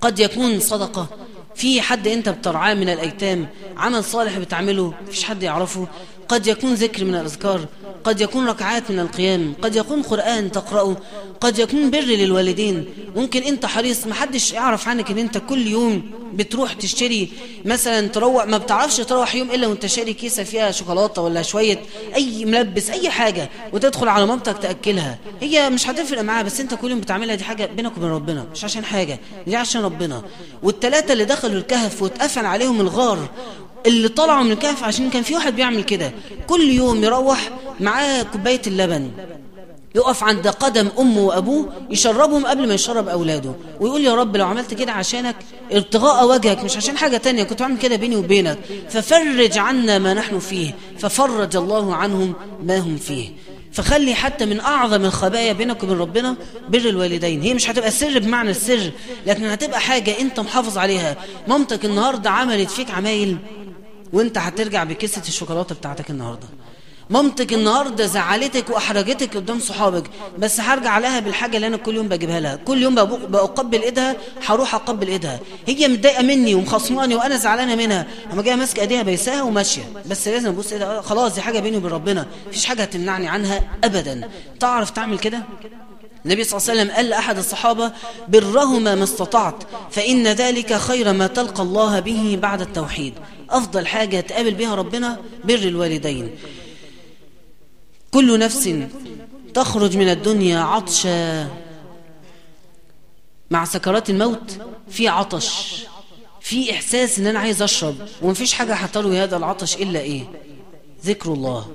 قد 0.00 0.18
يكون 0.18 0.60
صدقة. 0.60 1.06
في 1.54 1.80
حد 1.80 2.08
أنت 2.08 2.28
بترعاه 2.28 2.74
من 2.74 2.88
الأيتام 2.88 3.46
عمل 3.76 4.04
صالح 4.04 4.38
بتعمله 4.38 4.94
مفيش 5.08 5.24
حد 5.24 5.42
يعرفه. 5.42 5.86
قد 6.28 6.46
يكون 6.46 6.74
ذكر 6.74 7.04
من 7.04 7.14
الأذكار. 7.14 7.66
قد 8.04 8.20
يكون 8.20 8.46
ركعات 8.48 8.90
من 8.90 9.00
القيام 9.00 9.54
قد 9.62 9.76
يكون 9.76 10.02
قرآن 10.02 10.52
تقرأه 10.52 10.96
قد 11.40 11.58
يكون 11.58 11.90
بر 11.90 11.98
للوالدين. 12.00 12.84
ممكن 13.16 13.42
انت 13.42 13.66
حريص 13.66 14.06
محدش 14.06 14.52
يعرف 14.52 14.88
عنك 14.88 15.10
ان 15.10 15.18
انت 15.18 15.38
كل 15.38 15.66
يوم 15.66 16.02
بتروح 16.34 16.72
تشتري 16.72 17.32
مثلا 17.64 18.06
تروح 18.08 18.46
ما 18.46 18.58
بتعرفش 18.58 18.96
تروح 18.96 19.34
يوم 19.34 19.50
إلا 19.50 19.66
وانت 19.66 19.86
شاري 19.86 20.12
كيسة 20.14 20.42
فيها 20.42 20.70
شوكولاتة 20.70 21.22
ولا 21.22 21.42
شوية 21.42 21.80
أي 22.14 22.44
ملبس 22.44 22.90
أي 22.90 23.10
حاجة 23.10 23.50
وتدخل 23.72 24.08
على 24.08 24.26
مامتك 24.26 24.58
تأكلها. 24.58 25.18
هي 25.40 25.70
مش 25.70 25.88
هتفرق 25.88 26.20
معاها 26.22 26.42
بس 26.42 26.60
انت 26.60 26.74
كل 26.74 26.90
يوم 26.90 27.00
بتعملها 27.00 27.34
دي 27.34 27.44
حاجة 27.44 27.66
بينك 27.66 27.96
وبين 27.96 28.10
ربنا 28.10 28.46
مش 28.52 28.64
عشان 28.64 28.84
حاجة 28.84 29.18
دي 29.46 29.56
عشان 29.56 29.82
ربنا. 29.82 30.22
والثلاثه 30.62 31.12
اللي 31.12 31.24
دخلوا 31.24 31.54
الكهف 31.60 32.02
واتقفل 32.02 32.46
عليهم 32.46 32.80
الغار 32.80 33.28
اللي 33.86 34.08
طلعوا 34.08 34.42
من 34.42 34.52
الكهف 34.52 34.84
عشان 34.84 35.10
كان 35.10 35.22
في 35.22 35.34
واحد 35.34 35.56
بيعمل 35.56 35.82
كده. 35.82 36.12
كل 36.46 36.70
يوم 36.70 37.04
يروح 37.04 37.50
معاه 37.80 38.22
كوباية 38.22 38.62
اللبن. 38.66 39.10
يقف 39.94 40.24
عند 40.24 40.48
قدم 40.48 40.88
أمه 40.98 41.20
وأبوه 41.20 41.72
يشربهم 41.90 42.46
قبل 42.46 42.68
ما 42.68 42.74
يشرب 42.74 43.08
أولاده. 43.08 43.52
ويقول 43.80 44.00
يا 44.04 44.14
رب 44.14 44.36
لو 44.36 44.46
عملت 44.46 44.74
كده 44.74 44.92
عشانك 44.92 45.36
ابتغاء 45.72 46.26
وجهك 46.26 46.64
مش 46.64 46.76
عشان 46.76 46.98
حاجة 46.98 47.16
تانية 47.16 47.42
كنت 47.42 47.60
بعمل 47.62 47.78
كده 47.78 47.96
بيني 47.96 48.16
وبينك. 48.16 48.58
ففرج 48.90 49.58
عنا 49.58 49.98
ما 49.98 50.14
نحن 50.14 50.38
فيه 50.38 50.74
ففرج 50.98 51.56
الله 51.56 51.94
عنهم 51.94 52.34
ما 52.64 52.78
هم 52.78 52.96
فيه. 52.96 53.28
فخلي 53.72 54.14
حتى 54.14 54.46
من 54.46 54.60
أعظم 54.60 55.04
الخبايا 55.04 55.52
بينك 55.52 55.82
وبين 55.82 55.98
ربنا 55.98 56.36
بر 56.68 56.78
الوالدين. 56.78 57.42
هي 57.42 57.54
مش 57.54 57.70
هتبقى 57.70 57.90
سر 57.90 58.18
بمعنى 58.18 58.50
السر 58.50 58.90
لكن 59.26 59.44
هتبقى 59.44 59.80
حاجة 59.80 60.20
أنت 60.20 60.40
محافظ 60.40 60.78
عليها. 60.78 61.16
مامتك 61.48 61.84
النهاردة 61.84 62.30
عملت 62.30 62.70
فيك 62.70 62.90
عمايل 62.90 63.36
وانت 64.12 64.38
هترجع 64.38 64.84
بكيسة 64.84 65.22
الشوكولاتة 65.28 65.74
بتاعتك 65.74 66.10
النهاردة. 66.10 66.46
مامتك 67.10 67.52
النهاردة 67.52 68.06
زعلتك 68.06 68.70
وأحرجتك 68.70 69.36
قدام 69.36 69.60
صحابك 69.60 70.04
بس 70.38 70.60
هرجع 70.60 70.98
لها 70.98 71.20
بالحاجة 71.20 71.56
اللي 71.56 71.66
أنا 71.66 71.76
كل 71.76 71.94
يوم 71.94 72.08
بجيبها 72.08 72.40
لها. 72.40 72.56
كل 72.56 72.82
يوم 72.82 72.94
بقبل 72.94 73.82
إيدها 73.82 74.16
هروح 74.46 74.74
أقبل 74.74 75.08
إيدها. 75.08 75.40
هي 75.66 75.88
متضايقة 75.88 76.22
مني 76.22 76.54
ومخصماني 76.54 77.14
وأنا 77.14 77.36
زعلانة 77.36 77.74
منها. 77.74 78.06
أما 78.32 78.42
جاية 78.42 78.54
ماسكة 78.54 78.80
إيديها 78.80 79.02
بيساها 79.02 79.42
وماشية. 79.42 79.82
بس 80.06 80.28
لازم 80.28 80.48
أبص 80.48 80.72
إيدها 80.72 81.00
خلاص 81.02 81.34
دي 81.34 81.40
حاجة 81.40 81.60
بيني 81.60 81.76
وبين 81.76 81.90
ربنا. 81.90 82.26
مفيش 82.48 82.64
حاجة 82.64 82.82
هتمنعني 82.82 83.28
عنها 83.28 83.60
أبدا. 83.84 84.28
تعرف 84.60 84.90
تعمل 84.90 85.18
كده؟ 85.18 85.42
النبي 86.26 86.44
صلى 86.44 86.58
الله 86.58 86.70
عليه 86.70 86.80
وسلم 86.80 86.96
قال 86.96 87.08
لأحد 87.08 87.38
الصحابة 87.38 87.92
برهما 88.28 88.94
ما 88.94 89.04
استطعت 89.04 89.62
فإن 89.90 90.28
ذلك 90.28 90.74
خير 90.74 91.12
ما 91.12 91.26
تلقى 91.26 91.62
الله 91.62 92.00
به 92.00 92.38
بعد 92.42 92.60
التوحيد. 92.60 93.14
أفضل 93.50 93.86
حاجة 93.86 94.20
تقابل 94.20 94.54
بها 94.54 94.74
ربنا 94.74 95.20
بر 95.44 95.54
الوالدين. 95.54 96.30
كل 98.10 98.38
نفس 98.38 98.70
تخرج 99.54 99.96
من 99.96 100.08
الدنيا 100.08 100.60
عطشا. 100.60 101.48
مع 103.50 103.64
سكرات 103.64 104.10
الموت 104.10 104.58
في 104.90 105.08
عطش 105.08 105.80
في 106.40 106.72
إحساس 106.72 107.18
إن 107.18 107.26
أنا 107.26 107.38
عايز 107.38 107.62
أشرب 107.62 107.94
ومفيش 108.22 108.52
حاجة 108.52 108.74
حتروي 108.74 109.18
هذا 109.18 109.36
العطش 109.36 109.76
إلا 109.76 110.00
إيه؟ 110.00 110.22
ذكر 111.04 111.32
الله. 111.32 111.68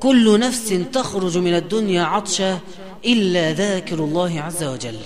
كل 0.00 0.38
نفس 0.38 0.74
تخرج 0.92 1.38
من 1.38 1.54
الدنيا 1.54 2.02
عطشا. 2.02 2.58
إلا 3.04 3.52
ذاكر 3.52 3.94
الله 3.94 4.40
عز 4.40 4.64
وجل. 4.64 4.98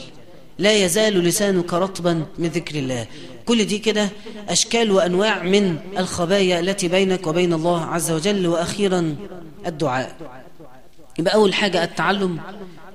لا 0.59 0.73
يزال 0.73 1.19
لسانك 1.19 1.75
رطبا 1.75 2.27
من 2.39 2.49
ذكر 2.49 2.75
الله. 2.75 3.07
كل 3.47 3.65
دي 3.65 3.79
كده 3.79 4.09
أشكال 4.49 4.91
وأنواع 4.91 5.43
من 5.43 5.77
الخبايا 5.99 6.61
التي 6.61 6.89
بينك 6.89 7.27
وبين 7.27 7.53
الله 7.53 7.85
عز 7.85 8.11
وجل 8.11 8.47
وأخيرا 8.47 9.17
الدعاء. 9.67 10.17
يبقى 11.19 11.35
أول 11.35 11.55
حاجة 11.55 11.85
التعلم. 11.85 12.41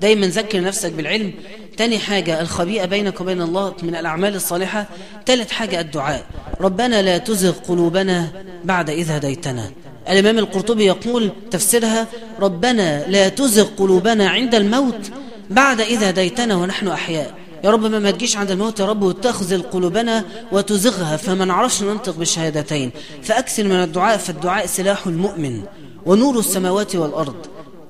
دايما 0.00 0.26
ذكر 0.26 0.60
نفسك 0.60 0.92
بالعلم. 0.92 1.32
تاني 1.76 1.98
حاجة 1.98 2.40
الخبيئة 2.40 2.84
بينك 2.84 3.20
وبين 3.20 3.42
الله 3.42 3.74
من 3.82 3.96
الأعمال 3.96 4.34
الصالحة. 4.34 4.86
تالت 5.26 5.50
حاجة 5.50 5.80
الدعاء. 5.80 6.26
ربنا 6.60 7.02
لا 7.02 7.18
تزغ 7.18 7.52
قلوبنا 7.52 8.44
بعد 8.64 8.90
إذ 8.90 9.10
هديتنا. 9.10 9.70
الإمام 10.08 10.38
القرطبي 10.38 10.84
يقول 10.84 11.30
تفسيرها 11.50 12.06
ربنا 12.40 13.06
لا 13.08 13.28
تزغ 13.28 13.68
قلوبنا 13.76 14.28
عند 14.28 14.54
الموت 14.54 15.10
بعد 15.50 15.80
إذا 15.80 16.10
هديتنا 16.10 16.56
ونحن 16.56 16.88
أحياء. 16.88 17.34
يا 17.64 17.70
رب 17.70 17.86
ما 17.86 18.10
تجيش 18.10 18.36
عند 18.36 18.50
الموت 18.50 18.80
يا 18.80 18.86
رب 18.86 19.02
وتخذل 19.02 19.62
قلوبنا 19.62 20.24
وتزغها 20.52 21.16
فما 21.16 21.44
نعرفش 21.44 21.82
ننطق 21.82 22.16
بالشهادتين. 22.16 22.90
فأكثر 23.22 23.64
من 23.64 23.72
الدعاء 23.72 24.16
فالدعاء 24.16 24.66
سلاح 24.66 25.06
المؤمن 25.06 25.62
ونور 26.06 26.38
السماوات 26.38 26.96
والأرض. 26.96 27.36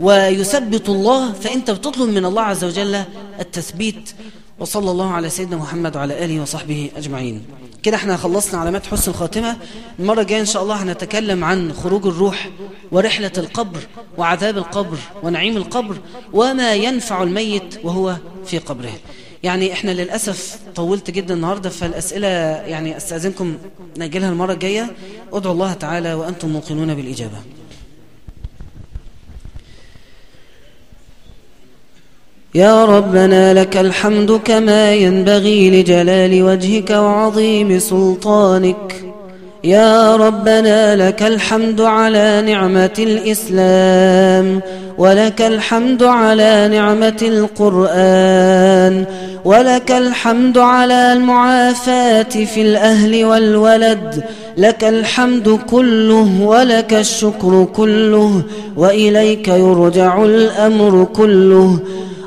ويثبت 0.00 0.88
الله 0.88 1.32
فأنت 1.32 1.70
بتطلب 1.70 2.08
من 2.08 2.24
الله 2.24 2.42
عز 2.42 2.64
وجل 2.64 3.02
التثبيت. 3.40 4.10
وصلى 4.58 4.90
الله 4.90 5.10
على 5.10 5.28
سيدنا 5.30 5.56
محمد 5.56 5.96
وعلى 5.96 6.24
آله 6.24 6.42
وصحبه 6.42 6.90
أجمعين. 6.96 7.42
كده 7.82 7.96
إحنا 7.96 8.16
خلصنا 8.16 8.60
علامات 8.60 8.86
حسن 8.86 9.10
الخاتمة. 9.10 9.56
المرة 9.98 10.20
الجاية 10.20 10.40
إن 10.40 10.46
شاء 10.46 10.62
الله 10.62 10.82
هنتكلم 10.82 11.44
عن 11.44 11.72
خروج 11.72 12.06
الروح 12.06 12.50
ورحلة 12.92 13.32
القبر 13.38 13.78
وعذاب 14.18 14.58
القبر 14.58 14.96
ونعيم 15.22 15.56
القبر 15.56 15.96
وما 16.32 16.74
ينفع 16.74 17.22
الميت 17.22 17.80
وهو 17.84 18.16
في 18.46 18.58
قبره. 18.58 18.92
يعني 19.42 19.72
إحنا 19.72 19.90
للأسف 19.90 20.58
طولت 20.74 21.10
جدا 21.10 21.34
النهاردة 21.34 21.70
فالأسئلة 21.70 22.28
يعني 22.28 22.96
أستأذنكم 22.96 23.56
نأجلها 23.98 24.30
المرة 24.30 24.52
الجاية. 24.52 24.90
ادعوا 25.32 25.54
الله 25.54 25.72
تعالى 25.72 26.14
وأنتم 26.14 26.48
موقنون 26.48 26.94
بالإجابة. 26.94 27.38
يا 32.54 32.84
ربنا 32.84 33.54
لك 33.54 33.76
الحمد 33.76 34.40
كما 34.44 34.94
ينبغي 34.94 35.70
لجلال 35.70 36.42
وجهك 36.42 36.90
وعظيم 36.90 37.78
سلطانك. 37.78 39.04
يا 39.64 40.16
ربنا 40.16 41.08
لك 41.08 41.22
الحمد 41.22 41.80
على 41.80 42.42
نعمة 42.46 42.90
الإسلام 42.98 44.60
ولك 44.98 45.42
الحمد 45.42 46.02
على 46.02 46.68
نعمة 46.72 47.22
القرآن 47.22 49.04
ولك 49.44 49.92
الحمد 49.92 50.58
على 50.58 51.12
المعافاة 51.12 52.22
في 52.22 52.62
الأهل 52.62 53.24
والولد. 53.24 54.24
لك 54.56 54.84
الحمد 54.84 55.58
كله 55.70 56.40
ولك 56.42 56.94
الشكر 56.94 57.68
كله 57.76 58.42
وإليك 58.76 59.48
يرجع 59.48 60.24
الأمر 60.24 61.04
كله. 61.04 61.78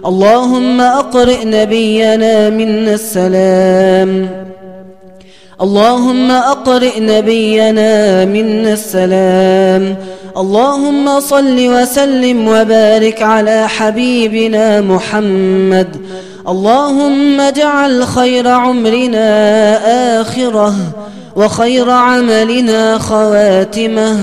اللهم 0.06 0.82
أقرئ 0.82 1.46
نبينا 1.46 2.50
منا 2.50 2.94
السلام. 2.94 4.30
اللهم 5.62 6.32
أقرئ 6.32 7.00
نبينا 7.00 8.26
منا 8.26 8.74
السلام. 8.74 9.96
اللهم 10.38 11.20
صل 11.20 11.58
وسلم 11.60 12.48
وبارك 12.48 13.22
على 13.22 13.68
حبيبنا 13.68 14.82
محمد. 14.82 15.88
اللهم 16.48 17.42
اجعل 17.42 18.08
خير 18.08 18.48
عمرنا 18.48 19.32
آخرة 20.22 20.76
وخير 21.36 21.90
عملنا 21.90 22.98
خواتمة. 22.98 24.18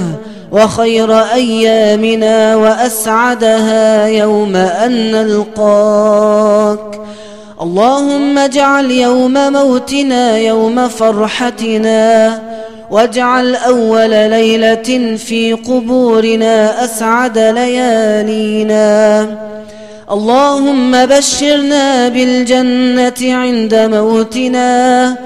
وخير 0.52 1.18
أيامنا 1.18 2.56
وأسعدها 2.56 4.06
يوم 4.06 4.56
أن 4.56 5.12
نلقاك. 5.12 7.00
اللهم 7.62 8.38
اجعل 8.38 8.90
يوم 8.90 9.52
موتنا 9.52 10.38
يوم 10.38 10.88
فرحتنا 10.88 12.38
واجعل 12.90 13.54
أول 13.54 14.10
ليلة 14.10 15.16
في 15.16 15.52
قبورنا 15.52 16.84
أسعد 16.84 17.38
ليالينا. 17.38 19.26
اللهم 20.10 21.06
بشرنا 21.06 22.08
بالجنة 22.08 23.34
عند 23.34 23.74
موتنا 23.74 25.16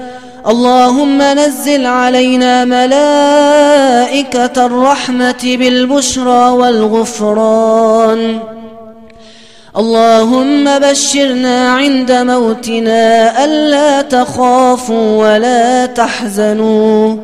اللهم 0.47 1.21
نزل 1.21 1.85
علينا 1.85 2.65
ملائكة 2.65 4.65
الرحمة 4.65 5.43
بالبشرى 5.43 6.49
والغفران. 6.49 8.39
اللهم 9.77 10.79
بشرنا 10.79 11.71
عند 11.71 12.11
موتنا 12.11 13.45
ألا 13.45 14.01
تخافوا 14.01 15.17
ولا 15.17 15.85
تحزنوا. 15.85 17.17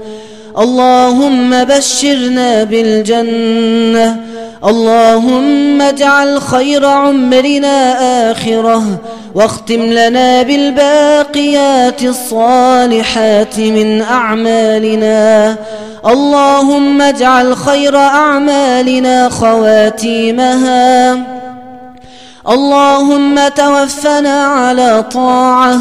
اللهم 0.59 1.63
بشرنا 1.63 2.63
بالجنة 2.63 4.32
اللهم 4.65 5.81
اجعل 5.81 6.41
خير 6.41 6.85
عمرنا 6.85 8.31
آخرة 8.31 8.83
واختم 9.35 9.81
لنا 9.81 10.41
بالباقيات 10.41 12.03
الصالحات 12.03 13.59
من 13.59 14.01
أعمالنا. 14.01 15.55
اللهم 16.05 17.01
اجعل 17.01 17.57
خير 17.57 17.97
أعمالنا 17.97 19.29
خواتيمها. 19.29 21.17
اللهم 22.49 23.39
توفنا 23.55 24.43
على 24.45 25.05
طاعة. 25.13 25.79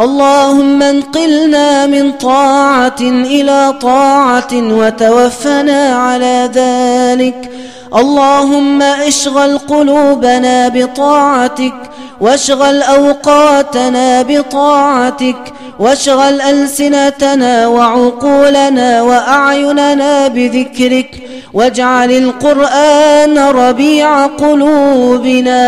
اللهم 0.00 0.82
انقلنا 0.82 1.86
من 1.86 2.12
طاعة 2.12 3.00
إلى 3.00 3.74
طاعة 3.82 4.52
وتوفنا 4.52 5.94
على 5.94 6.50
ذلك. 6.54 7.50
اللهم 7.96 8.82
أشغل 8.82 9.58
قلوبنا 9.58 10.68
بطاعتك 10.68 11.74
واشغل 12.20 12.82
أوقاتنا 12.82 14.22
بطاعتك 14.22 15.52
واشغل 15.78 16.40
ألسنتنا 16.40 17.66
وعقولنا 17.66 19.02
وأعيننا 19.02 20.28
بذكرك 20.28 21.22
واجعل 21.54 22.10
القرآن 22.10 23.38
ربيع 23.38 24.26
قلوبنا 24.26 25.60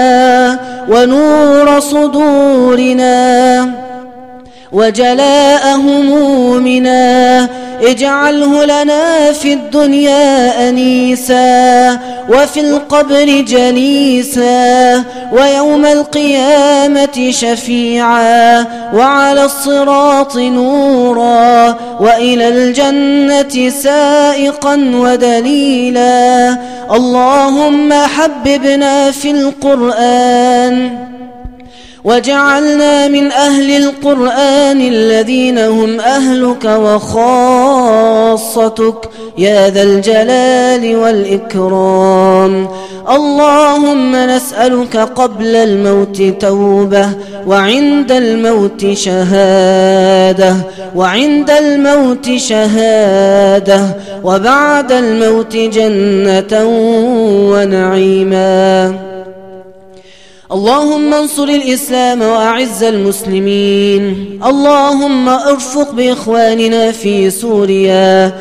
ونور 0.88 1.80
صدورنا 1.80 3.70
وجلاء 4.72 5.76
همومنا 5.76 7.48
اجعله 7.83 8.64
لنا 8.64 9.33
في 9.33 9.53
الدنيا 9.53 10.68
أنيسا 10.68 11.99
وفي 12.28 12.61
القبر 12.61 13.24
جليسا 13.24 15.05
ويوم 15.33 15.87
القيامة 15.87 17.30
شفيعا 17.30 18.66
وعلى 18.95 19.45
الصراط 19.45 20.37
نورا 20.37 21.76
وإلى 22.00 22.49
الجنة 22.49 23.71
سائقا 23.71 24.75
ودليلا. 24.95 26.57
اللهم 26.92 27.92
حببنا 27.92 29.11
في 29.11 29.30
القرآن. 29.30 31.12
وجعلنا 32.04 33.08
من 33.08 33.33
أهل 33.33 33.76
القرآن 33.76 34.80
الذين 34.80 35.58
هم 35.58 36.00
أهلك 36.00 36.64
وخاصتك. 36.64 38.30
يا 39.38 39.70
ذا 39.70 39.83
الجلال 39.83 40.96
والإكرام. 40.96 42.68
اللهم 43.11 44.16
نسألك 44.16 44.96
قبل 44.96 45.57
الموت 45.57 46.22
توبة 46.22 47.08
وعند 47.46 48.12
الموت 48.12 48.92
شهادة 48.92 50.57
وعند 50.96 51.50
الموت 51.50 52.30
شهادة 52.37 53.80
وبعد 54.24 54.92
الموت 54.92 55.57
جنة 55.57 56.64
ونعيما. 57.53 58.95
اللهم 60.53 61.14
انصر 61.14 61.45
الإسلام 61.45 62.22
وأعز 62.22 62.83
المسلمين. 62.83 64.41
اللهم 64.46 65.29
أرفق 65.29 65.91
بإخواننا 65.92 66.92
في 66.92 67.30
سوريا. 67.30 68.33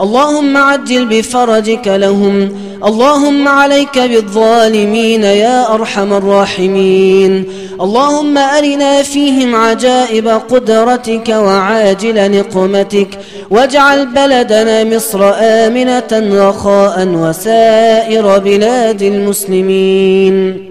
اللهم 0.00 0.56
عجل 0.56 1.04
بفرجك 1.06 1.88
لهم. 1.88 2.48
اللهم 2.84 3.48
عليك 3.48 3.98
بالظالمين 3.98 5.22
يا 5.22 5.74
أرحم 5.74 6.12
الراحمين. 6.12 7.44
اللهم 7.80 8.38
أرنا 8.38 9.02
فيهم 9.02 9.54
عجائب 9.54 10.28
قدرتك 10.28 11.28
وعاجل 11.28 12.38
نقمتك. 12.38 13.08
واجعل 13.50 14.06
بلدنا 14.06 14.84
مصر 14.84 15.32
آمنة 15.40 16.48
رخاء 16.48 17.08
وسائر 17.08 18.38
بلاد 18.38 19.02
المسلمين. 19.02 20.69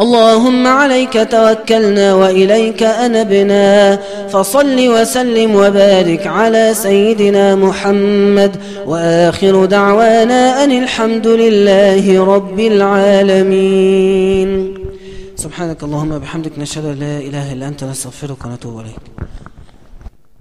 اللهم 0.00 0.66
عليك 0.66 1.28
توكلنا 1.30 2.14
وإليك 2.14 2.82
أنبنا. 2.82 3.98
فصل 4.28 4.78
وسلم 4.94 5.54
وبارك 5.54 6.26
على 6.26 6.74
سيدنا 6.74 7.54
محمد 7.54 8.56
وآخر 8.86 9.64
دعوانا 9.64 10.64
أن 10.64 10.70
الحمد 10.82 11.26
لله 11.26 12.24
رب 12.34 12.60
العالمين. 12.60 14.50
سبحانك 15.36 15.82
اللهم 15.82 16.12
وبحمدك 16.12 16.58
نشهد 16.58 16.84
أن 16.84 16.98
لا 16.98 17.18
إله 17.18 17.52
إلا 17.52 17.68
أنت 17.68 17.84
نستغفرك 17.84 18.44
ونتوب 18.44 18.80
إليك. 18.80 19.02